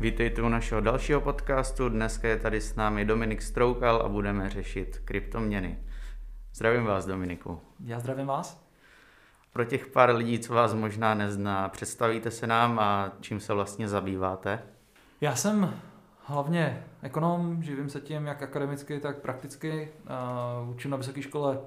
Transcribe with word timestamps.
Vítejte 0.00 0.42
u 0.42 0.48
našeho 0.48 0.80
dalšího 0.80 1.20
podcastu. 1.20 1.88
Dneska 1.88 2.28
je 2.28 2.36
tady 2.36 2.60
s 2.60 2.74
námi 2.74 3.04
Dominik 3.04 3.42
Stroukal 3.42 4.02
a 4.04 4.08
budeme 4.08 4.50
řešit 4.50 5.00
kryptoměny. 5.04 5.78
Zdravím 6.54 6.84
vás, 6.84 7.06
Dominiku. 7.06 7.60
Já 7.84 8.00
zdravím 8.00 8.26
vás. 8.26 8.66
Pro 9.52 9.64
těch 9.64 9.86
pár 9.86 10.14
lidí, 10.14 10.38
co 10.38 10.54
vás 10.54 10.74
možná 10.74 11.14
nezná, 11.14 11.68
představíte 11.68 12.30
se 12.30 12.46
nám 12.46 12.78
a 12.78 13.12
čím 13.20 13.40
se 13.40 13.54
vlastně 13.54 13.88
zabýváte? 13.88 14.62
Já 15.20 15.36
jsem 15.36 15.74
hlavně 16.24 16.84
ekonom, 17.02 17.62
živím 17.62 17.88
se 17.88 18.00
tím 18.00 18.26
jak 18.26 18.42
akademicky, 18.42 19.00
tak 19.00 19.18
prakticky. 19.18 19.88
Učím 20.70 20.90
na 20.90 20.96
vysoké 20.96 21.22
škole 21.22 21.60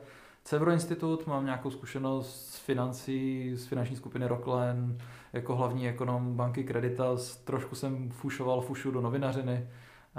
Cevro 0.43 0.71
Institut, 0.71 1.27
mám 1.27 1.45
nějakou 1.45 1.71
zkušenost 1.71 2.53
s 2.53 2.59
financí, 2.59 3.51
z 3.55 3.67
finanční 3.67 3.95
skupiny 3.95 4.27
Rockland, 4.27 5.01
jako 5.33 5.55
hlavní 5.55 5.89
ekonom 5.89 6.35
banky 6.35 6.63
Creditas. 6.63 7.37
Trošku 7.37 7.75
jsem 7.75 8.09
fušoval 8.11 8.61
fušu 8.61 8.91
do 8.91 9.01
novinařiny 9.01 9.67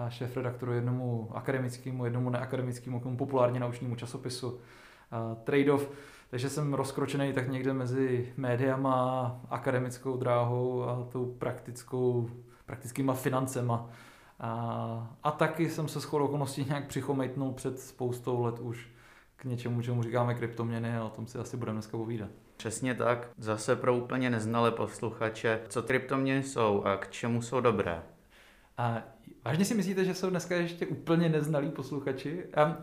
šéf 0.08 0.36
redaktoru 0.36 0.72
jednomu 0.72 1.30
akademickému, 1.34 2.04
jednomu 2.04 2.30
neakademickému, 2.30 3.00
populárně 3.00 3.60
naučnímu 3.60 3.96
časopisu 3.96 4.60
Trade-off. 5.44 5.90
Takže 6.30 6.50
jsem 6.50 6.74
rozkročený 6.74 7.32
tak 7.32 7.48
někde 7.48 7.72
mezi 7.72 8.32
médiama, 8.36 9.40
akademickou 9.50 10.16
dráhou 10.16 10.82
a 10.82 11.04
tou 11.12 11.26
praktickou, 11.38 12.30
praktickýma 12.66 13.14
financema. 13.14 13.90
A, 14.40 15.16
a 15.22 15.30
taky 15.30 15.70
jsem 15.70 15.88
se 15.88 16.00
shodou 16.00 16.24
okolností 16.24 16.64
nějak 16.64 16.86
přichomejtnul 16.86 17.52
před 17.52 17.80
spoustou 17.80 18.42
let 18.42 18.58
už 18.58 18.88
k 19.36 19.44
něčemu, 19.44 19.82
čemu 19.82 20.02
říkáme 20.02 20.34
kryptoměny 20.34 20.96
a 20.96 21.04
o 21.04 21.10
tom 21.10 21.26
si 21.26 21.38
asi 21.38 21.56
budeme 21.56 21.74
dneska 21.74 21.96
povídat. 21.96 22.30
Přesně 22.56 22.94
tak. 22.94 23.28
Zase 23.38 23.76
pro 23.76 23.96
úplně 23.96 24.30
neznalé 24.30 24.70
posluchače, 24.70 25.60
co 25.68 25.82
kryptoměny 25.82 26.42
jsou 26.42 26.82
a 26.82 26.96
k 26.96 27.10
čemu 27.10 27.42
jsou 27.42 27.60
dobré? 27.60 28.02
A 28.78 29.02
vážně 29.44 29.64
si 29.64 29.74
myslíte, 29.74 30.04
že 30.04 30.14
jsou 30.14 30.30
dneska 30.30 30.56
ještě 30.56 30.86
úplně 30.86 31.28
neznalí 31.28 31.70
posluchači? 31.70 32.44
A 32.54 32.76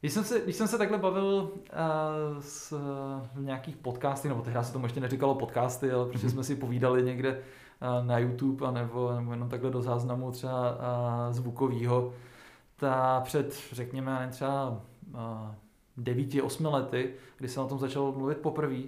když 0.00 0.12
jsem 0.12 0.24
se, 0.24 0.40
když 0.40 0.56
jsem 0.56 0.68
se 0.68 0.78
takhle 0.78 0.98
bavil 0.98 1.24
uh, 1.24 2.40
s, 2.40 2.72
uh, 2.72 3.44
nějakých 3.44 3.76
podcasty, 3.76 4.28
nebo 4.28 4.42
tehdy 4.42 4.64
se 4.64 4.72
tomu 4.72 4.84
ještě 4.84 5.00
neříkalo 5.00 5.34
podcasty, 5.34 5.92
ale 5.92 6.06
protože 6.06 6.30
jsme 6.30 6.44
si 6.44 6.56
povídali 6.56 7.02
někde 7.02 7.32
uh, 7.32 8.06
na 8.06 8.18
YouTube, 8.18 8.66
a 8.66 8.70
nebo, 8.70 9.12
nebo 9.14 9.32
jenom 9.32 9.48
takhle 9.48 9.70
do 9.70 9.82
záznamu 9.82 10.30
třeba 10.30 10.70
uh, 10.70 11.32
zvukovýho, 11.32 12.14
ta 12.76 13.20
před, 13.24 13.58
řekněme, 13.72 14.28
třeba 14.30 14.80
uh, 15.14 15.18
devíti, 16.04 16.42
osmi 16.42 16.68
lety, 16.68 17.14
kdy 17.36 17.48
jsem 17.48 17.62
o 17.62 17.68
tom 17.68 17.78
začal 17.78 18.12
mluvit 18.12 18.38
poprvé, 18.38 18.78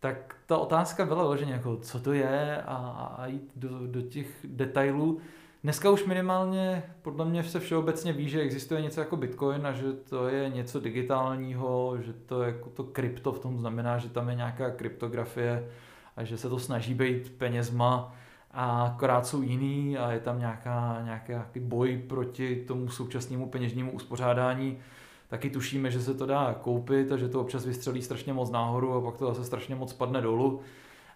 tak 0.00 0.36
ta 0.46 0.56
otázka 0.58 1.04
byla 1.04 1.22
vyloženě 1.22 1.52
jako, 1.52 1.76
co 1.76 2.00
to 2.00 2.12
je 2.12 2.62
a, 2.62 2.76
a 3.18 3.26
jít 3.26 3.50
do, 3.56 3.86
do 3.86 4.02
těch 4.02 4.28
detailů. 4.44 5.18
Dneska 5.62 5.90
už 5.90 6.04
minimálně 6.04 6.82
podle 7.02 7.24
mě 7.24 7.44
se 7.44 7.60
všeobecně 7.60 8.12
ví, 8.12 8.28
že 8.28 8.40
existuje 8.40 8.82
něco 8.82 9.00
jako 9.00 9.16
Bitcoin 9.16 9.66
a 9.66 9.72
že 9.72 9.92
to 9.92 10.28
je 10.28 10.48
něco 10.48 10.80
digitálního, 10.80 11.96
že 12.00 12.12
to 12.12 12.42
jako 12.42 12.70
to 12.70 12.84
krypto 12.84 13.32
v 13.32 13.38
tom 13.38 13.58
znamená, 13.58 13.98
že 13.98 14.08
tam 14.08 14.28
je 14.28 14.34
nějaká 14.34 14.70
kryptografie 14.70 15.68
a 16.16 16.24
že 16.24 16.38
se 16.38 16.48
to 16.48 16.58
snaží 16.58 16.94
být 16.94 17.32
penězma 17.38 18.14
a 18.50 18.82
akorát 18.82 19.26
jsou 19.26 19.42
jiný 19.42 19.98
a 19.98 20.12
je 20.12 20.20
tam 20.20 20.38
nějaká, 20.38 21.02
nějaký 21.02 21.60
boj 21.60 22.02
proti 22.08 22.64
tomu 22.68 22.88
současnému 22.88 23.48
peněžnímu 23.48 23.92
uspořádání 23.92 24.78
taky 25.28 25.50
tušíme, 25.50 25.90
že 25.90 26.00
se 26.00 26.14
to 26.14 26.26
dá 26.26 26.54
koupit 26.62 27.12
a 27.12 27.16
že 27.16 27.28
to 27.28 27.40
občas 27.40 27.66
vystřelí 27.66 28.02
strašně 28.02 28.32
moc 28.32 28.50
nahoru 28.50 28.92
a 28.92 29.00
pak 29.00 29.16
to 29.16 29.26
zase 29.26 29.44
strašně 29.44 29.74
moc 29.74 29.92
padne 29.92 30.20
dolů. 30.20 30.60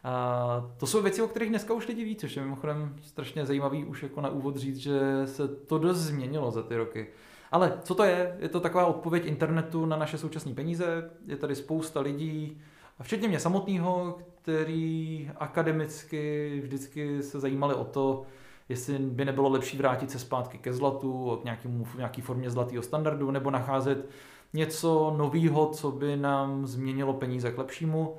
A 0.05 0.71
to 0.77 0.87
jsou 0.87 1.03
věci, 1.03 1.23
o 1.23 1.29
kterých 1.29 1.49
dneska 1.49 1.75
už 1.75 1.89
lidi 1.89 2.05
ví, 2.05 2.17
což 2.17 2.37
je 2.37 2.43
mimochodem 2.43 2.97
strašně 3.03 3.47
zajímavý 3.47 3.85
už 3.85 4.03
jako 4.03 4.21
na 4.21 4.29
úvod 4.29 4.57
říct, 4.57 4.77
že 4.77 5.01
se 5.25 5.49
to 5.49 5.79
dost 5.79 5.99
změnilo 5.99 6.51
za 6.51 6.63
ty 6.63 6.77
roky. 6.77 7.07
Ale 7.53 7.79
co 7.83 7.95
to 7.95 8.05
je? 8.05 8.37
Je 8.39 8.49
to 8.49 8.61
taková 8.61 8.87
odpověď 8.87 9.27
internetu 9.27 9.87
na 9.87 9.97
naše 9.97 10.19
současné 10.19 10.55
peníze. 10.55 11.11
Je 11.27 11.37
tady 11.37 11.55
spousta 11.55 12.01
lidí, 12.01 12.61
včetně 13.03 13.29
mě 13.29 13.41
samotného, 13.41 14.19
který 14.43 15.31
akademicky 15.37 16.61
vždycky 16.63 17.23
se 17.23 17.41
zajímali 17.41 17.75
o 17.75 17.85
to, 17.85 18.23
jestli 18.71 18.99
by 18.99 19.25
nebylo 19.25 19.49
lepší 19.49 19.79
vrátit 19.79 20.11
se 20.11 20.19
zpátky 20.19 20.59
ke 20.59 20.73
zlatu, 20.73 21.39
k 21.41 21.45
nějakému, 21.45 21.87
nějaký 21.97 22.21
formě 22.21 22.51
zlatého 22.51 22.83
standardu, 22.83 23.31
nebo 23.31 23.51
nacházet 23.51 24.09
něco 24.53 25.15
nového, 25.17 25.67
co 25.67 25.91
by 25.91 26.17
nám 26.17 26.67
změnilo 26.67 27.15
peníze 27.15 27.53
k 27.53 27.59
lepšímu. 27.59 28.15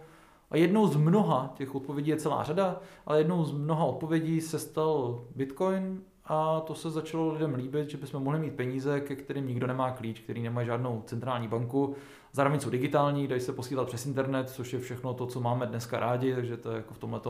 A 0.50 0.58
jednou 0.58 0.88
z 0.88 0.96
mnoha 0.96 1.54
těch 1.56 1.76
odpovědí 1.76 2.10
je 2.10 2.18
celá 2.18 2.44
řada, 2.44 2.80
ale 3.06 3.18
jednou 3.18 3.44
z 3.44 3.52
mnoha 3.52 3.86
odpovědí 3.86 4.42
se 4.42 4.60
stal 4.60 5.24
Bitcoin 5.36 6.02
a 6.26 6.60
to 6.60 6.76
se 6.76 6.90
začalo 6.90 7.34
lidem 7.34 7.56
líbit, 7.56 7.90
že 7.90 7.98
bychom 7.98 8.24
mohli 8.24 8.40
mít 8.40 8.56
peníze, 8.56 9.00
ke 9.00 9.16
kterým 9.16 9.48
nikdo 9.48 9.68
nemá 9.68 9.92
klíč, 9.92 10.20
který 10.20 10.44
nemá 10.44 10.64
žádnou 10.64 11.04
centrální 11.06 11.48
banku. 11.48 11.96
Zároveň 12.32 12.60
jsou 12.60 12.70
digitální, 12.70 13.28
dají 13.28 13.42
se 13.42 13.54
posílat 13.54 13.88
přes 13.88 14.06
internet, 14.06 14.50
což 14.50 14.74
je 14.74 14.80
všechno 14.80 15.14
to, 15.14 15.26
co 15.28 15.40
máme 15.40 15.66
dneska 15.66 16.00
rádi, 16.00 16.36
takže 16.36 16.58
to 16.58 16.72
je 16.72 16.78
jako 16.78 16.94
v 16.94 16.98
tomhle 16.98 17.22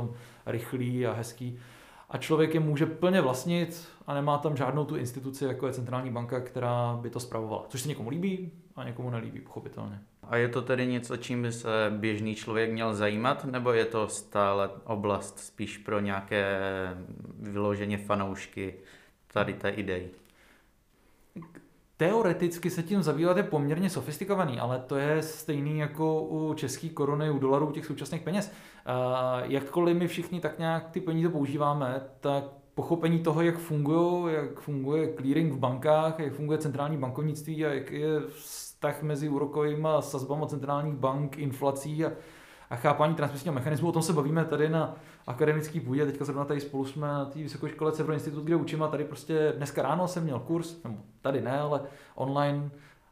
rychlý 0.46 1.08
a 1.08 1.14
hezký 1.14 1.60
a 2.12 2.18
člověk 2.18 2.54
je 2.54 2.60
může 2.60 2.86
plně 2.86 3.22
vlastnit 3.22 3.88
a 4.08 4.14
nemá 4.14 4.38
tam 4.38 4.58
žádnou 4.58 4.86
tu 4.86 4.96
instituci, 4.96 5.46
jako 5.46 5.68
je 5.68 5.74
centrální 5.74 6.12
banka, 6.12 6.40
která 6.40 7.00
by 7.02 7.10
to 7.10 7.20
spravovala. 7.20 7.66
Což 7.70 7.82
se 7.82 7.88
někomu 7.88 8.10
líbí 8.10 8.52
a 8.76 8.84
někomu 8.84 9.10
nelíbí, 9.10 9.40
pochopitelně. 9.40 10.00
A 10.24 10.38
je 10.38 10.50
to 10.50 10.62
tedy 10.62 10.88
něco, 10.88 11.18
čím 11.18 11.42
by 11.42 11.52
se 11.52 11.70
běžný 11.90 12.36
člověk 12.36 12.72
měl 12.72 12.94
zajímat, 12.94 13.46
nebo 13.46 13.72
je 13.72 13.86
to 13.86 14.08
stále 14.08 14.70
oblast 14.84 15.40
spíš 15.40 15.78
pro 15.78 16.00
nějaké 16.00 16.60
vyloženě 17.40 17.98
fanoušky 17.98 18.74
tady 19.28 19.54
té 19.54 19.70
idei? 19.70 20.10
Teoreticky 22.02 22.70
se 22.70 22.84
tím 22.84 23.04
zabývat 23.04 23.38
je 23.38 23.44
poměrně 23.44 23.90
sofistikovaný, 23.90 24.60
ale 24.60 24.80
to 24.80 24.96
je 24.96 25.22
stejný 25.22 25.80
jako 25.80 26.22
u 26.24 26.54
české 26.54 26.90
koruny, 26.90 27.32
u 27.32 27.40
dolarů, 27.40 27.68
u 27.68 27.72
těch 27.72 27.86
současných 27.86 28.22
peněz. 28.22 28.52
Jakkoliv 29.44 29.98
my 29.98 30.08
všichni 30.08 30.40
tak 30.40 30.60
nějak 30.60 30.90
ty 30.90 31.02
peníze 31.02 31.30
používáme, 31.30 32.02
tak 32.20 32.44
pochopení 32.74 33.20
toho, 33.20 33.42
jak 33.42 33.58
fungují, 33.58 34.34
jak 34.34 34.60
funguje 34.60 35.14
clearing 35.14 35.54
v 35.54 35.58
bankách, 35.58 36.20
jak 36.20 36.34
funguje 36.34 36.58
centrální 36.58 36.98
bankovnictví 36.98 37.66
a 37.66 37.74
jak 37.74 37.92
je 37.92 38.20
vztah 38.20 39.04
mezi 39.04 39.30
úrokovými 39.30 39.88
sazbama 40.00 40.48
centrálních 40.48 40.96
bank, 40.96 41.38
inflací 41.38 42.06
a, 42.06 42.12
a 42.70 42.76
chápání 42.76 43.16
transmisního 43.16 43.54
mechanismu. 43.54 43.90
O 43.90 43.92
tom 43.92 44.02
se 44.02 44.14
bavíme 44.14 44.46
tady 44.46 44.70
na 44.70 44.96
akademický 45.28 45.80
půdě. 45.80 46.06
Teďka 46.06 46.26
zrovna 46.26 46.46
tady 46.46 46.62
spolu 46.62 46.86
jsme 46.86 47.08
na 47.08 47.26
té 47.26 47.40
vysoké 47.40 47.70
škole 47.70 47.92
Cevro 47.92 48.14
Institut, 48.14 48.44
kde 48.44 48.56
učím 48.56 48.84
a 48.84 48.88
tady 48.88 49.04
prostě 49.04 49.54
dneska 49.58 49.82
ráno 49.82 50.08
jsem 50.08 50.24
měl 50.24 50.40
kurz, 50.40 50.84
nebo 50.84 50.98
tady 51.22 51.42
ne, 51.42 51.60
ale 51.60 51.82
online 52.16 52.70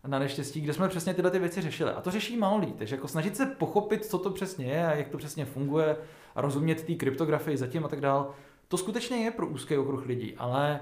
na 0.08 0.20
neštěstí, 0.20 0.62
kde 0.62 0.74
jsme 0.74 0.90
přesně 0.90 1.14
tyhle 1.14 1.32
ty 1.32 1.40
věci 1.40 1.62
řešili. 1.62 1.92
A 1.92 2.02
to 2.02 2.12
řeší 2.12 2.38
málo 2.38 2.58
lidí, 2.58 2.74
takže 2.74 2.96
jako 2.96 3.08
snažit 3.08 3.38
se 3.38 3.46
pochopit, 3.46 4.06
co 4.06 4.18
to 4.18 4.30
přesně 4.30 4.66
je 4.66 4.88
a 4.88 4.96
jak 4.96 5.08
to 5.08 5.18
přesně 5.18 5.46
funguje 5.46 5.98
a 6.36 6.42
rozumět 6.42 6.84
té 6.84 6.94
kryptografii 6.94 7.58
zatím 7.58 7.86
a 7.86 7.88
tak 7.88 8.02
dál, 8.02 8.32
to 8.68 8.78
skutečně 8.78 9.18
je 9.18 9.32
pro 9.32 9.48
úzký 9.48 9.78
okruh 9.78 10.06
lidí, 10.06 10.36
ale 10.36 10.80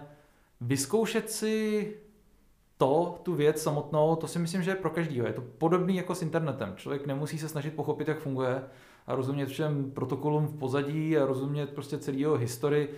vyzkoušet 0.61 1.31
si 1.31 1.93
to, 2.77 3.19
tu 3.23 3.35
věc 3.35 3.61
samotnou, 3.61 4.15
to 4.15 4.27
si 4.27 4.39
myslím, 4.39 4.63
že 4.63 4.71
je 4.71 4.75
pro 4.75 4.89
každýho. 4.89 5.27
Je 5.27 5.33
to 5.33 5.41
podobný 5.41 5.95
jako 5.95 6.15
s 6.15 6.21
internetem. 6.21 6.73
Člověk 6.75 7.05
nemusí 7.05 7.39
se 7.39 7.49
snažit 7.49 7.75
pochopit, 7.75 8.07
jak 8.07 8.19
funguje 8.19 8.63
a 9.07 9.15
rozumět 9.15 9.45
všem 9.45 9.91
protokolům 9.91 10.47
v 10.47 10.59
pozadí 10.59 11.17
a 11.17 11.25
rozumět 11.25 11.69
prostě 11.69 11.97
celý 11.97 12.19
jeho 12.19 12.37
historii. 12.37 12.93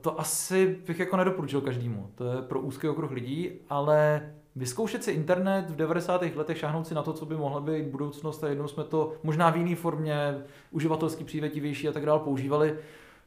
To 0.00 0.20
asi 0.20 0.78
bych 0.86 0.98
jako 0.98 1.16
nedoporučil 1.16 1.60
každému. 1.60 2.10
To 2.14 2.24
je 2.24 2.42
pro 2.42 2.60
úzký 2.60 2.88
okruh 2.88 3.10
lidí, 3.10 3.50
ale 3.68 4.22
vyzkoušet 4.56 5.04
si 5.04 5.10
internet 5.10 5.70
v 5.70 5.76
90. 5.76 6.22
letech, 6.34 6.58
šáhnout 6.58 6.86
si 6.86 6.94
na 6.94 7.02
to, 7.02 7.12
co 7.12 7.26
by 7.26 7.36
mohla 7.36 7.60
být 7.60 7.86
budoucnost 7.86 8.44
a 8.44 8.48
jednou 8.48 8.68
jsme 8.68 8.84
to 8.84 9.12
možná 9.22 9.50
v 9.50 9.56
jiné 9.56 9.76
formě, 9.76 10.38
uživatelsky 10.70 11.24
přívětivější 11.24 11.88
a 11.88 11.92
tak 11.92 12.06
dále 12.06 12.20
používali. 12.20 12.74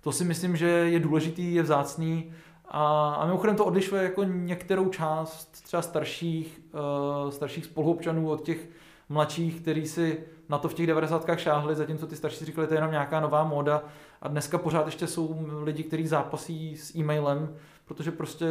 To 0.01 0.11
si 0.11 0.23
myslím, 0.23 0.55
že 0.55 0.67
je 0.67 0.99
důležitý, 0.99 1.53
je 1.53 1.63
vzácný 1.63 2.31
a, 2.67 3.13
a 3.13 3.25
mimochodem 3.25 3.55
to 3.55 3.65
odlišuje 3.65 4.03
jako 4.03 4.23
některou 4.23 4.89
část 4.89 5.63
třeba 5.63 5.81
starších, 5.81 6.61
uh, 6.73 7.31
starších 7.31 7.65
spoluobčanů 7.65 8.29
od 8.29 8.41
těch 8.41 8.69
mladších, 9.09 9.61
kteří 9.61 9.87
si 9.87 10.23
na 10.49 10.57
to 10.57 10.69
v 10.69 10.73
těch 10.73 10.87
90. 10.87 11.29
šáhli, 11.35 11.75
zatímco 11.75 12.07
ty 12.07 12.15
starší 12.15 12.45
říkali, 12.45 12.67
to 12.67 12.73
je 12.73 12.77
jenom 12.77 12.91
nějaká 12.91 13.19
nová 13.19 13.43
móda 13.43 13.83
a 14.21 14.27
dneska 14.27 14.57
pořád 14.57 14.85
ještě 14.85 15.07
jsou 15.07 15.47
lidi, 15.63 15.83
kteří 15.83 16.07
zápasí 16.07 16.77
s 16.77 16.95
e-mailem, 16.95 17.55
protože 17.85 18.11
prostě 18.11 18.45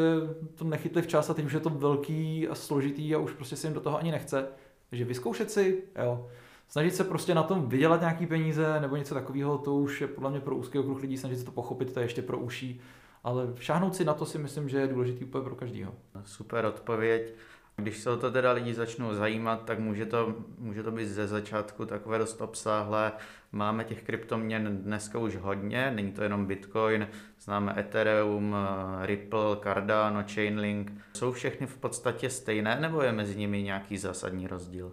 to 0.55 0.65
nechytli 0.65 1.03
včas 1.03 1.31
a 1.31 1.35
teď 1.35 1.45
už 1.45 1.53
je 1.53 1.61
to 1.61 1.71
velký 1.71 2.49
a 2.49 2.55
složitý 2.55 3.15
a 3.15 3.19
už 3.19 3.33
prostě 3.33 3.57
se 3.57 3.67
jim 3.67 3.75
do 3.75 3.81
toho 3.81 3.99
ani 3.99 4.11
nechce. 4.11 4.47
Takže 4.91 5.05
vyzkoušet 5.05 5.51
si, 5.51 5.83
jo, 6.05 6.29
snažit 6.69 6.95
se 6.95 7.05
prostě 7.05 7.35
na 7.35 7.43
tom 7.43 7.69
vydělat 7.69 8.01
nějaký 8.01 8.27
peníze 8.27 8.81
nebo 8.81 8.97
něco 8.97 9.15
takového, 9.15 9.59
to 9.59 9.75
už 9.75 10.01
je 10.01 10.07
podle 10.07 10.31
mě 10.31 10.41
pro 10.41 10.57
úzký 10.57 10.79
okruh 10.79 11.01
lidí, 11.01 11.17
snažit 11.17 11.39
se 11.39 11.45
to 11.45 11.51
pochopit, 11.51 11.93
to 11.93 12.01
je 12.01 12.05
ještě 12.05 12.23
pro 12.23 12.39
uší, 12.39 12.81
ale 13.25 13.49
šáhnout 13.59 13.97
si 13.97 14.05
na 14.05 14.15
to 14.15 14.27
si 14.27 14.39
myslím, 14.39 14.69
že 14.69 14.79
je 14.79 14.87
důležitý 14.87 15.25
úplně 15.25 15.45
pro 15.45 15.57
každého. 15.57 15.95
Super 16.25 16.65
odpověď. 16.65 17.35
Když 17.77 17.99
se 17.99 18.11
o 18.11 18.17
to 18.17 18.31
teda 18.31 18.53
lidi 18.53 18.75
začnou 18.75 19.15
zajímat, 19.15 19.65
tak 19.65 19.79
může 19.79 20.07
to, 20.07 20.35
může 20.59 20.83
to 20.83 20.91
být 20.91 21.07
ze 21.07 21.27
začátku 21.27 21.87
takové 21.87 22.19
dost 22.19 22.41
obsáhlé. 22.41 23.13
Máme 23.53 23.85
těch 23.85 24.03
kryptoměn 24.03 24.79
dneska 24.83 25.19
už 25.19 25.37
hodně, 25.37 25.91
není 25.91 26.13
to 26.13 26.23
jenom 26.23 26.47
Bitcoin, 26.47 27.09
známe 27.41 27.75
Ethereum, 27.79 28.57
Ripple, 29.03 29.57
Cardano, 29.63 30.25
Chainlink. 30.35 30.93
Jsou 31.13 31.33
všechny 31.33 31.67
v 31.67 31.77
podstatě 31.77 32.31
stejné, 32.31 32.81
nebo 32.81 33.03
je 33.03 33.13
mezi 33.13 33.37
nimi 33.37 33.63
nějaký 33.63 33.99
zásadní 33.99 34.47
rozdíl? 34.47 34.93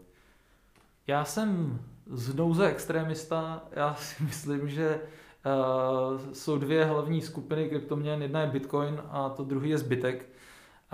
Já 1.07 1.25
jsem 1.25 1.80
z 2.07 2.35
nouze 2.35 2.68
extrémista, 2.68 3.63
já 3.71 3.95
si 3.95 4.24
myslím, 4.27 4.69
že 4.69 5.00
uh, 5.00 6.33
jsou 6.33 6.57
dvě 6.57 6.85
hlavní 6.85 7.21
skupiny 7.21 7.69
kryptoměn, 7.69 8.21
jedna 8.21 8.41
je 8.41 8.47
Bitcoin 8.47 9.01
a 9.09 9.30
to 9.30 9.44
druhý 9.44 9.69
je 9.69 9.77
zbytek. 9.77 10.32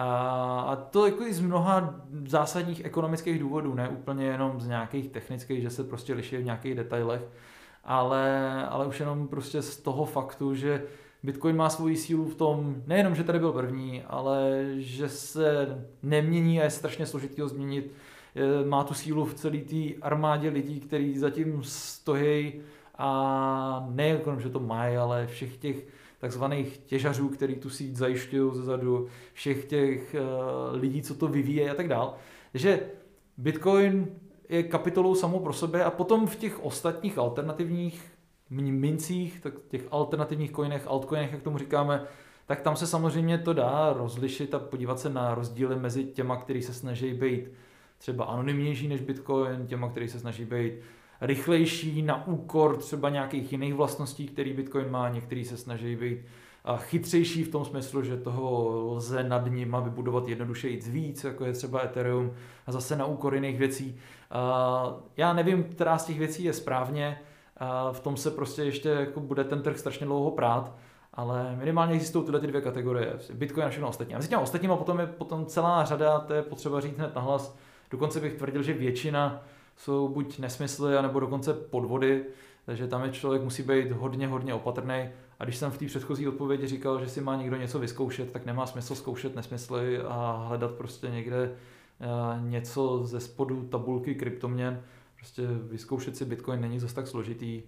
A, 0.02 0.88
to 0.92 1.06
jako 1.06 1.24
i 1.24 1.34
z 1.34 1.40
mnoha 1.40 1.96
zásadních 2.26 2.86
ekonomických 2.86 3.40
důvodů, 3.40 3.74
ne 3.74 3.90
úplně 3.90 4.26
jenom 4.26 4.62
z 4.62 4.68
nějakých 4.68 5.10
technických, 5.10 5.62
že 5.62 5.70
se 5.70 5.84
prostě 5.84 6.14
liší 6.14 6.38
v 6.38 6.46
nějakých 6.46 6.76
detailech, 6.76 7.22
ale, 7.84 8.66
ale 8.70 8.88
už 8.88 9.00
jenom 9.00 9.28
prostě 9.28 9.62
z 9.62 9.78
toho 9.78 10.06
faktu, 10.06 10.56
že 10.56 10.84
Bitcoin 11.24 11.56
má 11.56 11.70
svoji 11.70 11.98
sílu 11.98 12.26
v 12.26 12.36
tom, 12.36 12.76
nejenom, 12.88 13.16
že 13.16 13.24
tady 13.24 13.40
byl 13.40 13.52
první, 13.52 14.04
ale 14.08 14.66
že 14.78 15.10
se 15.10 15.68
nemění 16.04 16.62
a 16.62 16.64
je 16.64 16.70
strašně 16.70 17.06
složitý 17.06 17.42
ho 17.42 17.48
změnit. 17.48 17.94
Má 18.66 18.84
tu 18.84 18.94
sílu 18.94 19.26
v 19.26 19.34
celé 19.34 19.58
té 19.58 19.96
armádě 20.02 20.50
lidí, 20.50 20.80
kteří 20.80 21.18
zatím 21.18 21.64
stojí 21.64 22.54
a 22.98 23.88
nejenom, 23.90 24.40
že 24.40 24.50
to 24.50 24.60
mají, 24.60 24.98
ale 24.98 25.28
všech 25.28 25.58
těch 25.58 25.99
takzvaných 26.20 26.78
těžařů, 26.78 27.30
který 27.30 27.56
tu 27.56 27.70
síť 27.70 27.96
zajišťují 27.96 28.56
zezadu, 28.56 29.08
všech 29.34 29.66
těch 29.66 30.16
uh, 30.16 30.82
lidí, 30.82 31.02
co 31.02 31.16
to 31.16 31.28
vyvíjejí 31.28 31.70
a 31.70 31.74
tak 31.74 31.88
dál. 31.88 32.16
Takže 32.52 32.80
Bitcoin 33.38 34.08
je 34.50 34.64
kapitolou 34.64 35.16
samo 35.16 35.40
pro 35.40 35.54
sebe 35.54 35.84
a 35.84 35.92
potom 35.92 36.28
v 36.28 36.36
těch 36.36 36.64
ostatních 36.64 37.18
alternativních 37.18 38.04
mincích, 38.50 39.40
tak 39.42 39.54
těch 39.68 39.88
alternativních 39.92 40.52
coinech, 40.52 40.88
altcoinech, 40.88 41.32
jak 41.32 41.44
tomu 41.44 41.58
říkáme, 41.58 42.04
tak 42.46 42.62
tam 42.62 42.76
se 42.76 42.88
samozřejmě 42.88 43.38
to 43.38 43.54
dá 43.54 43.94
rozlišit 43.94 44.54
a 44.54 44.60
podívat 44.60 45.00
se 45.00 45.10
na 45.10 45.36
rozdíly 45.36 45.76
mezi 45.76 46.04
těma, 46.04 46.36
který 46.36 46.62
se 46.62 46.74
snaží 46.74 47.14
být 47.14 47.52
třeba 47.98 48.26
anonymnější 48.26 48.88
než 48.88 49.02
Bitcoin, 49.02 49.68
těma, 49.68 49.90
který 49.90 50.08
se 50.08 50.20
snaží 50.20 50.46
být 50.46 50.74
rychlejší 51.22 52.02
na 52.02 52.28
úkor 52.28 52.78
třeba 52.78 53.10
nějakých 53.10 53.52
jiných 53.52 53.74
vlastností, 53.74 54.28
který 54.28 54.54
Bitcoin 54.54 54.92
má, 54.92 55.10
některý 55.10 55.46
se 55.46 55.58
snaží 55.58 55.96
být 55.96 56.20
chytřejší 56.78 57.44
v 57.44 57.52
tom 57.52 57.66
smyslu, 57.66 58.04
že 58.04 58.18
toho 58.18 58.70
lze 58.94 59.24
nad 59.24 59.46
ním 59.46 59.78
vybudovat 59.84 60.28
jednodušeji 60.28 60.80
víc, 60.88 61.24
jako 61.24 61.46
je 61.46 61.54
třeba 61.54 61.84
Ethereum, 61.84 62.32
a 62.68 62.72
zase 62.72 62.96
na 62.96 63.06
úkor 63.06 63.36
jiných 63.36 63.58
věcí. 63.58 63.98
Já 65.18 65.34
nevím, 65.34 65.64
která 65.64 65.98
z 65.98 66.06
těch 66.06 66.20
věcí 66.20 66.44
je 66.44 66.54
správně, 66.54 67.20
v 67.92 68.00
tom 68.00 68.18
se 68.18 68.32
prostě 68.32 68.64
ještě 68.64 68.90
jako 68.90 69.20
bude 69.20 69.44
ten 69.44 69.62
trh 69.62 69.78
strašně 69.78 70.06
dlouho 70.06 70.32
prát, 70.32 70.76
ale 71.14 71.56
minimálně 71.56 71.94
existují 71.94 72.26
tyhle 72.26 72.40
ty 72.40 72.48
dvě 72.48 72.62
kategorie, 72.62 73.14
Bitcoin 73.34 73.66
a 73.66 73.70
všechno 73.70 73.90
ostatní. 73.90 74.14
A 74.14 74.18
mezi 74.18 74.30
těmi 74.30 74.42
ostatníma 74.42 74.76
potom 74.76 75.00
je 75.00 75.08
potom 75.08 75.46
celá 75.46 75.86
řada, 75.86 76.20
to 76.20 76.34
je 76.34 76.42
potřeba 76.42 76.82
říct 76.82 76.98
hned 76.98 77.16
nahlas, 77.16 77.58
dokonce 77.92 78.20
bych 78.20 78.34
tvrdil, 78.34 78.64
že 78.64 78.74
většina 78.74 79.42
jsou 79.80 80.08
buď 80.08 80.40
nesmysly, 80.40 80.98
anebo 80.98 81.20
dokonce 81.20 81.54
podvody, 81.54 82.26
takže 82.66 82.88
tam 82.88 83.04
je 83.04 83.12
člověk 83.12 83.44
musí 83.44 83.64
být 83.64 83.92
hodně, 83.92 84.28
hodně 84.28 84.54
opatrný. 84.54 85.10
A 85.40 85.44
když 85.44 85.58
jsem 85.58 85.72
v 85.72 85.78
té 85.78 85.86
předchozí 85.86 86.28
odpovědi 86.28 86.68
říkal, 86.68 87.00
že 87.00 87.10
si 87.10 87.22
má 87.22 87.36
někdo 87.36 87.56
něco 87.56 87.80
vyzkoušet, 87.80 88.32
tak 88.32 88.46
nemá 88.46 88.66
smysl 88.66 88.96
zkoušet 88.96 89.36
nesmysly 89.36 90.00
a 90.00 90.46
hledat 90.48 90.72
prostě 90.72 91.08
někde 91.08 91.52
eh, 92.02 92.06
něco 92.42 93.02
ze 93.04 93.20
spodu 93.20 93.64
tabulky 93.64 94.16
kryptoměn. 94.16 94.82
Prostě 95.16 95.48
vyzkoušet 95.48 96.18
si 96.18 96.26
Bitcoin 96.26 96.62
není 96.62 96.80
zase 96.80 96.96
tak 96.96 97.08
složitý 97.08 97.62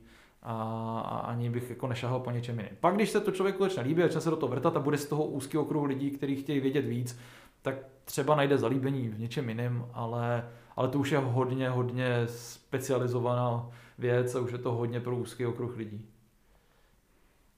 a, 0.43 0.53
a 0.99 1.17
ani 1.17 1.49
bych 1.49 1.69
jako 1.69 1.87
nešahal 1.87 2.19
po 2.19 2.31
něčem 2.31 2.59
jiném. 2.59 2.75
Pak, 2.79 2.95
když 2.95 3.09
se 3.09 3.19
to 3.19 3.31
člověku 3.31 3.63
začne 3.63 3.83
líbit, 3.83 4.01
začne 4.01 4.21
se 4.21 4.29
do 4.29 4.35
toho 4.35 4.49
vrtat 4.49 4.77
a 4.77 4.79
bude 4.79 4.97
z 4.97 5.05
toho 5.05 5.25
úzký 5.25 5.57
okruh 5.57 5.87
lidí, 5.87 6.11
kteří 6.11 6.35
chtějí 6.35 6.59
vědět 6.59 6.85
víc, 6.85 7.19
tak 7.61 7.75
třeba 8.05 8.35
najde 8.35 8.57
zalíbení 8.57 9.09
v 9.09 9.19
něčem 9.19 9.49
jiném, 9.49 9.85
ale 9.93 10.43
ale 10.75 10.87
to 10.87 10.99
už 10.99 11.11
je 11.11 11.17
hodně, 11.17 11.69
hodně 11.69 12.27
specializovaná 12.27 13.69
věc 13.97 14.35
a 14.35 14.39
už 14.39 14.51
je 14.51 14.57
to 14.57 14.71
hodně 14.71 14.99
pro 14.99 15.15
úzký 15.15 15.45
okruh 15.45 15.77
lidí. 15.77 16.05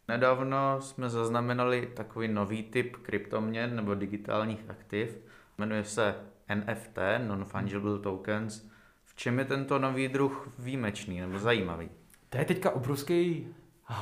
Nedávno 0.07 0.81
jsme 0.81 1.09
zaznamenali 1.09 1.91
takový 1.95 2.27
nový 2.27 2.63
typ 2.63 2.95
kryptoměn 2.97 3.75
nebo 3.75 3.95
digitálních 3.95 4.69
aktiv. 4.69 5.19
Jmenuje 5.57 5.83
se 5.83 6.15
NFT, 6.55 6.97
Non-Fungible 7.27 7.99
Tokens. 7.99 8.69
V 9.05 9.15
čem 9.15 9.39
je 9.39 9.45
tento 9.45 9.79
nový 9.79 10.07
druh 10.07 10.49
výjimečný 10.59 11.19
nebo 11.19 11.39
zajímavý? 11.39 11.89
To 12.29 12.37
je 12.37 12.45
teďka 12.45 12.71
obrovský 12.71 13.47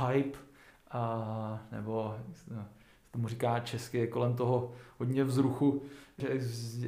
hype, 0.07 0.39
a, 0.91 1.59
nebo 1.71 2.15
tomu 3.11 3.27
říká 3.27 3.59
česky, 3.59 4.07
kolem 4.07 4.33
toho 4.33 4.71
hodně 4.99 5.23
vzruchu, 5.23 5.81
že 6.17 6.27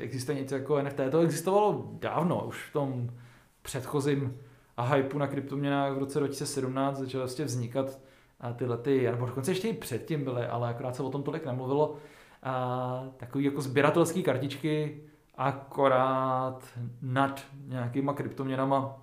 existuje 0.02 0.40
něco 0.40 0.56
jako 0.56 0.82
NFT. 0.82 1.00
To 1.12 1.20
existovalo 1.20 1.90
dávno, 2.00 2.46
už 2.48 2.70
v 2.70 2.74
tom 2.74 3.10
předchozím 3.62 4.38
a 4.78 4.84
hypeu 4.84 5.18
na 5.18 5.28
kryptoměnách 5.28 5.94
v 5.94 5.98
roce 5.98 6.20
2017 6.20 6.98
začaly 6.98 7.20
vlastně 7.22 7.46
vznikat 7.46 8.00
a 8.40 8.54
tyhle 8.54 8.78
ty, 8.78 9.06
nebo 9.12 9.26
dokonce 9.26 9.52
ještě 9.52 9.68
i 9.68 9.74
předtím 9.74 10.24
byly, 10.24 10.46
ale 10.46 10.70
akorát 10.70 10.96
se 10.96 11.04
o 11.04 11.10
tom 11.10 11.24
tolik 11.24 11.46
nemluvilo, 11.46 11.96
a 12.44 13.04
takový 13.18 13.44
jako 13.44 13.62
sběratelské 13.62 14.22
kartičky, 14.22 15.02
akorát 15.36 16.64
nad 17.02 17.46
nějakýma 17.68 18.14
kryptoměnama, 18.14 19.02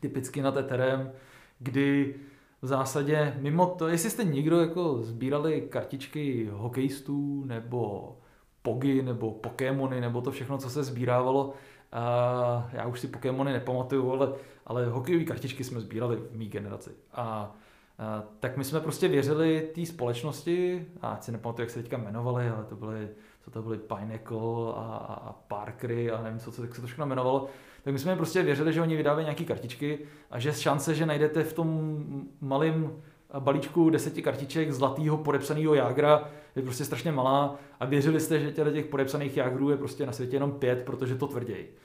typicky 0.00 0.42
nad 0.42 0.56
Etherem, 0.56 1.12
kdy 1.58 2.14
v 2.62 2.66
zásadě 2.66 3.34
mimo 3.38 3.66
to, 3.66 3.88
jestli 3.88 4.10
jste 4.10 4.24
někdo 4.24 4.60
jako 4.60 4.98
sbírali 5.02 5.60
kartičky 5.70 6.48
hokejistů 6.52 7.44
nebo 7.44 8.16
pogy 8.62 9.02
nebo 9.02 9.30
Pokémony 9.30 10.00
nebo 10.00 10.20
to 10.20 10.30
všechno, 10.30 10.58
co 10.58 10.70
se 10.70 10.84
sbírávalo, 10.84 11.52
a 11.92 12.68
já 12.72 12.86
už 12.86 13.00
si 13.00 13.08
Pokémony 13.08 13.52
nepamatuju, 13.52 14.12
ale, 14.12 14.32
ale 14.66 14.86
hokejové 14.86 15.24
kartičky 15.24 15.64
jsme 15.64 15.80
sbírali 15.80 16.16
v 16.16 16.36
mý 16.36 16.48
generaci. 16.48 16.90
A, 17.12 17.54
a 17.98 18.22
tak 18.40 18.56
my 18.56 18.64
jsme 18.64 18.80
prostě 18.80 19.08
věřili 19.08 19.70
té 19.74 19.86
společnosti, 19.86 20.86
a 21.00 21.20
si 21.20 21.32
nepamatuju, 21.32 21.62
jak 21.62 21.70
se 21.70 21.82
teďka 21.82 21.96
jmenovali, 21.96 22.48
ale 22.48 22.64
to 22.64 22.76
byly, 22.76 23.08
co 23.40 23.50
to 23.50 23.62
byly 23.62 23.78
Pineapple 23.78 24.72
a, 24.74 24.80
a 25.26 25.32
Parkery 25.32 26.10
a 26.10 26.22
nevím, 26.22 26.38
co, 26.38 26.52
co 26.52 26.62
se 26.62 26.80
to 26.80 26.86
všechno 26.86 27.06
jmenovalo, 27.06 27.48
tak 27.88 27.92
my 27.92 27.98
jsme 27.98 28.16
prostě 28.16 28.42
věřili, 28.42 28.72
že 28.72 28.82
oni 28.82 28.96
vydávají 28.96 29.24
nějaké 29.24 29.44
kartičky 29.44 29.98
a 30.30 30.38
že 30.38 30.52
šance, 30.52 30.94
že 30.94 31.06
najdete 31.06 31.44
v 31.44 31.52
tom 31.52 31.98
malém 32.40 32.92
balíčku 33.38 33.90
deseti 33.90 34.22
kartiček 34.22 34.72
zlatého 34.72 35.16
podepsaného 35.16 35.74
jágra 35.74 36.30
je 36.56 36.62
prostě 36.62 36.84
strašně 36.84 37.12
malá 37.12 37.56
a 37.80 37.86
věřili 37.86 38.20
jste, 38.20 38.40
že 38.40 38.52
těch 38.52 38.86
podepsaných 38.86 39.36
jágrů 39.36 39.70
je 39.70 39.76
prostě 39.76 40.06
na 40.06 40.12
světě 40.12 40.36
jenom 40.36 40.52
pět, 40.52 40.82
protože 40.84 41.14
to 41.14 41.26
tvrději. 41.26 41.76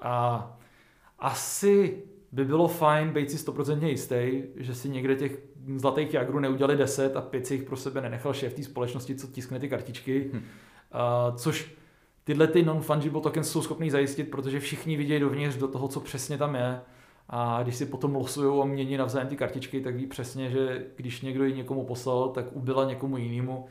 A 0.00 0.58
asi 1.18 2.02
by 2.32 2.44
bylo 2.44 2.68
fajn 2.68 3.12
být 3.12 3.30
si 3.30 3.38
stoprocentně 3.38 3.90
jistý, 3.90 4.42
že 4.56 4.74
si 4.74 4.88
někde 4.88 5.16
těch 5.16 5.38
zlatých 5.76 6.14
jágrů 6.14 6.38
neudělali 6.38 6.76
deset 6.76 7.16
a 7.16 7.20
pět 7.20 7.46
si 7.46 7.54
jich 7.54 7.62
pro 7.62 7.76
sebe 7.76 8.00
nenechal 8.00 8.34
šéf 8.34 8.54
té 8.54 8.62
společnosti, 8.62 9.14
co 9.14 9.26
tiskne 9.26 9.58
ty 9.58 9.68
kartičky, 9.68 10.30
hm. 10.32 10.42
a, 10.92 11.32
což 11.36 11.79
tyhle 12.24 12.46
ty 12.46 12.62
non-fungible 12.62 13.20
tokens 13.20 13.50
jsou 13.50 13.62
schopný 13.62 13.90
zajistit, 13.90 14.24
protože 14.24 14.60
všichni 14.60 14.96
vidějí 14.96 15.20
dovnitř 15.20 15.56
do 15.56 15.68
toho, 15.68 15.88
co 15.88 16.00
přesně 16.00 16.38
tam 16.38 16.54
je. 16.54 16.80
A 17.28 17.62
když 17.62 17.76
si 17.76 17.86
potom 17.86 18.14
losují 18.14 18.62
a 18.62 18.64
mění 18.64 18.96
navzájem 18.96 19.28
ty 19.28 19.36
kartičky, 19.36 19.80
tak 19.80 19.94
ví 19.94 20.06
přesně, 20.06 20.50
že 20.50 20.86
když 20.96 21.20
někdo 21.20 21.44
ji 21.44 21.54
někomu 21.54 21.84
poslal, 21.84 22.28
tak 22.28 22.44
ubyla 22.52 22.84
někomu 22.84 23.16
jinému. 23.16 23.66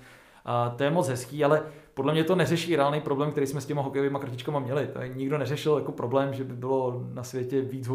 A 0.45 0.69
to 0.69 0.83
je 0.83 0.89
moc 0.89 1.07
hezký, 1.07 1.43
ale 1.43 1.63
podle 1.93 2.13
mě 2.13 2.23
to 2.23 2.35
neřeší 2.35 2.75
reálný 2.75 3.01
problém, 3.01 3.31
který 3.31 3.47
jsme 3.47 3.61
s 3.61 3.65
těma 3.65 3.81
hokejovými 3.81 4.17
kartičkami 4.19 4.59
měli. 4.59 4.87
To 4.87 4.99
nikdo 5.15 5.37
neřešil 5.37 5.77
jako 5.77 5.91
problém, 5.91 6.33
že 6.33 6.43
by 6.43 6.53
bylo 6.53 7.03
na 7.13 7.23
světě 7.23 7.61
víc 7.61 7.89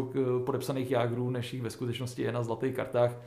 podepsaných 0.45 0.91
jágrů, 0.91 1.29
než 1.29 1.53
jich 1.53 1.61
ve 1.61 1.69
skutečnosti 1.69 2.21
je 2.21 2.31
na 2.31 2.43
zlatých 2.43 2.75
kartách. 2.75 3.17